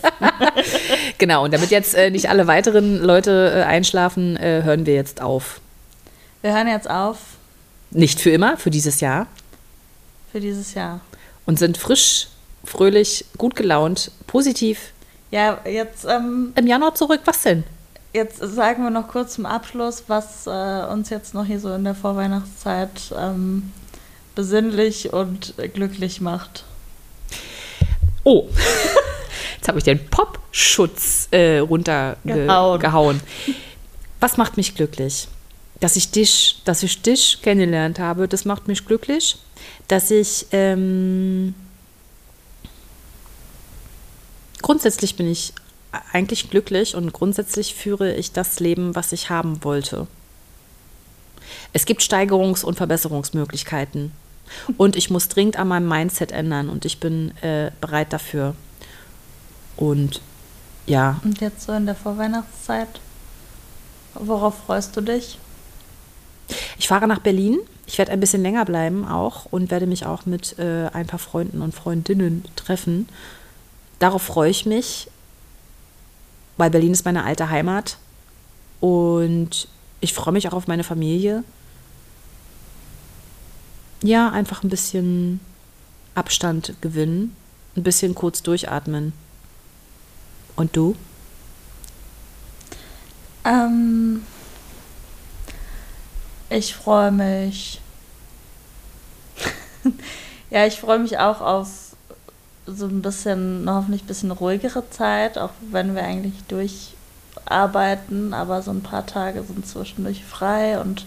genau, 1.17 1.43
und 1.43 1.53
damit 1.53 1.71
jetzt 1.71 1.93
äh, 1.93 2.09
nicht 2.09 2.29
alle 2.29 2.47
weiteren 2.47 3.03
Leute 3.03 3.51
äh, 3.53 3.63
einschlafen, 3.63 4.37
äh, 4.37 4.63
hören 4.63 4.85
wir 4.85 4.93
jetzt 4.93 5.21
auf. 5.21 5.59
Wir 6.41 6.53
hören 6.53 6.69
jetzt 6.69 6.89
auf. 6.89 7.17
Nicht 7.89 8.21
für 8.21 8.29
immer, 8.29 8.55
für 8.55 8.69
dieses 8.69 9.01
Jahr. 9.01 9.27
Für 10.31 10.39
dieses 10.39 10.73
Jahr. 10.73 11.01
Und 11.45 11.59
sind 11.59 11.77
frisch, 11.77 12.29
fröhlich, 12.63 13.25
gut 13.37 13.57
gelaunt, 13.57 14.09
positiv. 14.25 14.93
Ja, 15.31 15.59
jetzt. 15.65 16.05
Ähm, 16.05 16.53
Im 16.55 16.65
Januar 16.65 16.95
zurück, 16.95 17.19
was 17.25 17.41
denn? 17.41 17.65
Jetzt 18.13 18.37
sagen 18.37 18.83
wir 18.83 18.89
noch 18.89 19.09
kurz 19.09 19.33
zum 19.33 19.45
Abschluss, 19.45 20.05
was 20.07 20.47
äh, 20.47 20.85
uns 20.89 21.09
jetzt 21.09 21.33
noch 21.33 21.43
hier 21.43 21.59
so 21.59 21.73
in 21.73 21.83
der 21.83 21.95
Vorweihnachtszeit 21.95 23.13
ähm, 23.19 23.73
besinnlich 24.35 25.13
und 25.13 25.53
glücklich 25.73 26.21
macht. 26.21 26.63
Oh, 28.23 28.47
jetzt 29.57 29.67
habe 29.67 29.77
ich 29.77 29.83
den 29.83 30.05
Popschutz 30.07 31.27
äh, 31.31 31.59
runtergehauen. 31.59 33.19
Was 34.19 34.37
macht 34.37 34.57
mich 34.57 34.75
glücklich? 34.75 35.27
Dass 35.79 35.95
ich 35.95 36.11
dich, 36.11 36.61
dass 36.63 36.83
ich 36.83 37.01
dich 37.01 37.39
kennengelernt 37.41 37.97
habe, 37.97 38.27
das 38.27 38.45
macht 38.45 38.67
mich 38.67 38.85
glücklich. 38.85 39.37
Dass 39.87 40.11
ich 40.11 40.45
ähm, 40.51 41.55
grundsätzlich 44.61 45.15
bin 45.15 45.29
ich 45.29 45.53
eigentlich 46.13 46.49
glücklich 46.49 46.95
und 46.95 47.13
grundsätzlich 47.13 47.73
führe 47.73 48.13
ich 48.13 48.31
das 48.31 48.59
Leben, 48.59 48.95
was 48.95 49.11
ich 49.11 49.29
haben 49.29 49.63
wollte. 49.63 50.07
Es 51.73 51.85
gibt 51.85 52.01
Steigerungs- 52.01 52.63
und 52.63 52.75
Verbesserungsmöglichkeiten. 52.75 54.11
Und 54.77 54.95
ich 54.95 55.09
muss 55.09 55.29
dringend 55.29 55.57
an 55.57 55.67
meinem 55.67 55.87
Mindset 55.87 56.31
ändern 56.31 56.69
und 56.69 56.85
ich 56.85 56.99
bin 56.99 57.35
äh, 57.41 57.71
bereit 57.81 58.13
dafür. 58.13 58.55
Und 59.77 60.21
ja. 60.85 61.19
Und 61.23 61.41
jetzt 61.41 61.63
so 61.63 61.73
in 61.73 61.85
der 61.85 61.95
Vorweihnachtszeit, 61.95 62.99
worauf 64.13 64.57
freust 64.65 64.95
du 64.95 65.01
dich? 65.01 65.39
Ich 66.77 66.87
fahre 66.87 67.07
nach 67.07 67.19
Berlin. 67.19 67.59
Ich 67.85 67.97
werde 67.97 68.11
ein 68.11 68.19
bisschen 68.19 68.41
länger 68.41 68.65
bleiben 68.65 69.07
auch 69.07 69.45
und 69.51 69.71
werde 69.71 69.85
mich 69.85 70.05
auch 70.05 70.25
mit 70.25 70.57
äh, 70.59 70.87
ein 70.93 71.07
paar 71.07 71.19
Freunden 71.19 71.61
und 71.61 71.73
Freundinnen 71.73 72.45
treffen. 72.55 73.07
Darauf 73.99 74.21
freue 74.21 74.49
ich 74.49 74.65
mich, 74.65 75.09
weil 76.57 76.69
Berlin 76.69 76.93
ist 76.93 77.05
meine 77.05 77.23
alte 77.23 77.49
Heimat. 77.49 77.97
Und 78.79 79.67
ich 79.99 80.13
freue 80.13 80.33
mich 80.33 80.47
auch 80.47 80.53
auf 80.53 80.67
meine 80.67 80.83
Familie 80.83 81.43
ja, 84.03 84.29
einfach 84.29 84.63
ein 84.63 84.69
bisschen 84.69 85.39
Abstand 86.15 86.73
gewinnen, 86.81 87.35
ein 87.75 87.83
bisschen 87.83 88.15
kurz 88.15 88.43
durchatmen. 88.43 89.13
Und 90.55 90.75
du? 90.75 90.95
Ähm, 93.45 94.23
ich 96.49 96.75
freue 96.75 97.11
mich. 97.11 97.81
ja, 100.49 100.65
ich 100.65 100.79
freue 100.79 100.99
mich 100.99 101.17
auch 101.17 101.41
auf 101.41 101.95
so 102.67 102.85
ein 102.85 103.01
bisschen, 103.01 103.65
hoffentlich 103.67 104.03
ein 104.03 104.07
bisschen 104.07 104.31
ruhigere 104.31 104.89
Zeit, 104.89 105.37
auch 105.37 105.51
wenn 105.71 105.95
wir 105.95 106.03
eigentlich 106.03 106.35
durcharbeiten, 106.47 108.33
aber 108.33 108.61
so 108.61 108.71
ein 108.71 108.83
paar 108.83 109.05
Tage 109.05 109.43
sind 109.43 109.67
zwischendurch 109.67 110.23
frei 110.23 110.79
und 110.79 111.05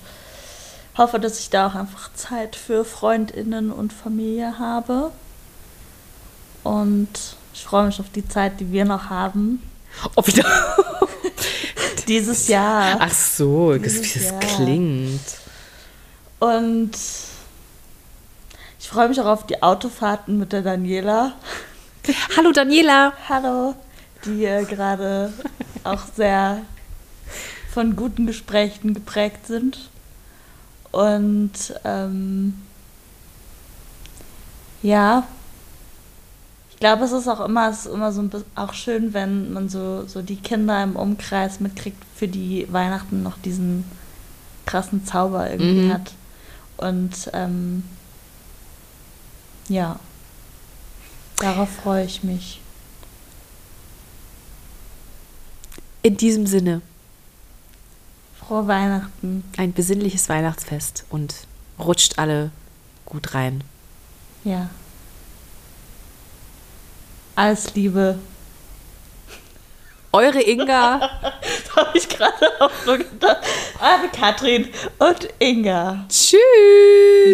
hoffe, 0.96 1.18
dass 1.18 1.40
ich 1.40 1.50
da 1.50 1.66
auch 1.66 1.74
einfach 1.74 2.12
Zeit 2.14 2.56
für 2.56 2.84
Freundinnen 2.84 3.70
und 3.72 3.92
Familie 3.92 4.58
habe. 4.58 5.10
Und 6.62 7.08
ich 7.52 7.64
freue 7.64 7.86
mich 7.86 8.00
auf 8.00 8.10
die 8.10 8.26
Zeit, 8.26 8.60
die 8.60 8.72
wir 8.72 8.84
noch 8.84 9.10
haben. 9.10 9.62
Ob 10.14 10.26
wieder. 10.26 10.44
Dieses 12.08 12.48
Jahr. 12.48 12.98
Ach 13.00 13.12
so, 13.12 13.74
wie 13.74 13.80
das 13.80 14.38
klingt. 14.40 15.20
Und 16.38 16.92
ich 18.78 18.88
freue 18.88 19.08
mich 19.08 19.20
auch 19.20 19.26
auf 19.26 19.46
die 19.46 19.62
Autofahrten 19.62 20.38
mit 20.38 20.52
der 20.52 20.62
Daniela. 20.62 21.32
Hallo 22.36 22.52
Daniela. 22.52 23.14
Hallo. 23.28 23.74
Die 24.24 24.44
äh, 24.44 24.64
gerade 24.64 25.32
auch 25.84 26.02
sehr 26.14 26.62
von 27.72 27.96
guten 27.96 28.26
Gesprächen 28.26 28.94
geprägt 28.94 29.46
sind. 29.46 29.90
Und 30.94 31.52
ähm, 31.84 32.54
Ja. 34.82 35.26
Ich 36.70 36.78
glaube, 36.80 37.04
es 37.04 37.12
ist 37.12 37.28
auch 37.28 37.40
immer, 37.40 37.70
es 37.70 37.86
ist 37.86 37.92
immer 37.94 38.12
so 38.12 38.20
ein 38.20 38.28
bisschen 38.28 38.46
auch 38.56 38.74
schön, 38.74 39.14
wenn 39.14 39.52
man 39.52 39.68
so, 39.68 40.06
so 40.06 40.20
die 40.22 40.36
Kinder 40.36 40.82
im 40.82 40.96
Umkreis 40.96 41.58
mitkriegt, 41.60 41.96
für 42.14 42.28
die 42.28 42.66
Weihnachten 42.70 43.22
noch 43.22 43.38
diesen 43.38 43.84
krassen 44.66 45.04
Zauber 45.06 45.50
irgendwie 45.50 45.86
Mhm. 45.86 45.92
hat. 45.92 46.12
Und 46.76 47.30
ähm, 47.32 47.84
ja, 49.68 49.98
darauf 51.38 51.70
freue 51.70 52.04
ich 52.04 52.22
mich. 52.22 52.60
In 56.02 56.16
diesem 56.18 56.46
Sinne, 56.46 56.82
Frohe 58.46 58.66
Weihnachten. 58.66 59.44
ein 59.56 59.72
besinnliches 59.72 60.28
Weihnachtsfest 60.28 61.04
und 61.10 61.34
rutscht 61.78 62.18
alle 62.18 62.50
gut 63.06 63.34
rein. 63.34 63.64
Ja. 64.44 64.68
Alles 67.36 67.74
Liebe. 67.74 68.18
Eure 70.12 70.40
Inga. 70.42 71.10
Da 71.74 71.86
habe 71.86 71.98
ich 71.98 72.08
gerade 72.08 72.60
auch 72.60 72.70
so 72.86 72.92
gedacht. 72.96 73.38
Eure 73.80 74.08
Katrin 74.16 74.68
und 75.00 75.28
Inga. 75.40 76.04
Tschüss. 76.08 76.38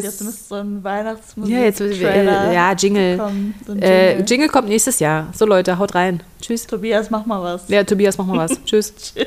Jetzt 0.03 0.23
müsste 0.23 0.45
so 0.49 0.55
ein 0.55 0.83
Weihnachtsmusik. 0.83 1.55
Ja, 1.55 1.61
jetzt 1.61 1.81
äh, 1.83 2.55
ja, 2.55 2.73
Jingle. 2.73 3.19
Kommen, 3.19 3.55
so 3.67 3.73
ein 3.73 3.83
Äh, 3.83 4.09
Jingle. 4.13 4.27
Jingle 4.31 4.49
kommt 4.49 4.69
nächstes 4.69 4.99
Jahr. 4.99 5.29
So 5.37 5.45
Leute, 5.45 5.77
haut 5.79 5.95
rein. 5.95 6.23
Tschüss. 6.41 6.67
Tobias, 6.67 7.11
mach 7.11 7.27
mal 7.27 7.43
was. 7.43 7.69
Ja, 7.69 7.85
Tobias, 7.85 8.17
mach 8.17 8.25
mal 8.25 8.39
was. 8.39 8.53
Tschüss. 8.65 8.95
Tschüss. 8.97 9.27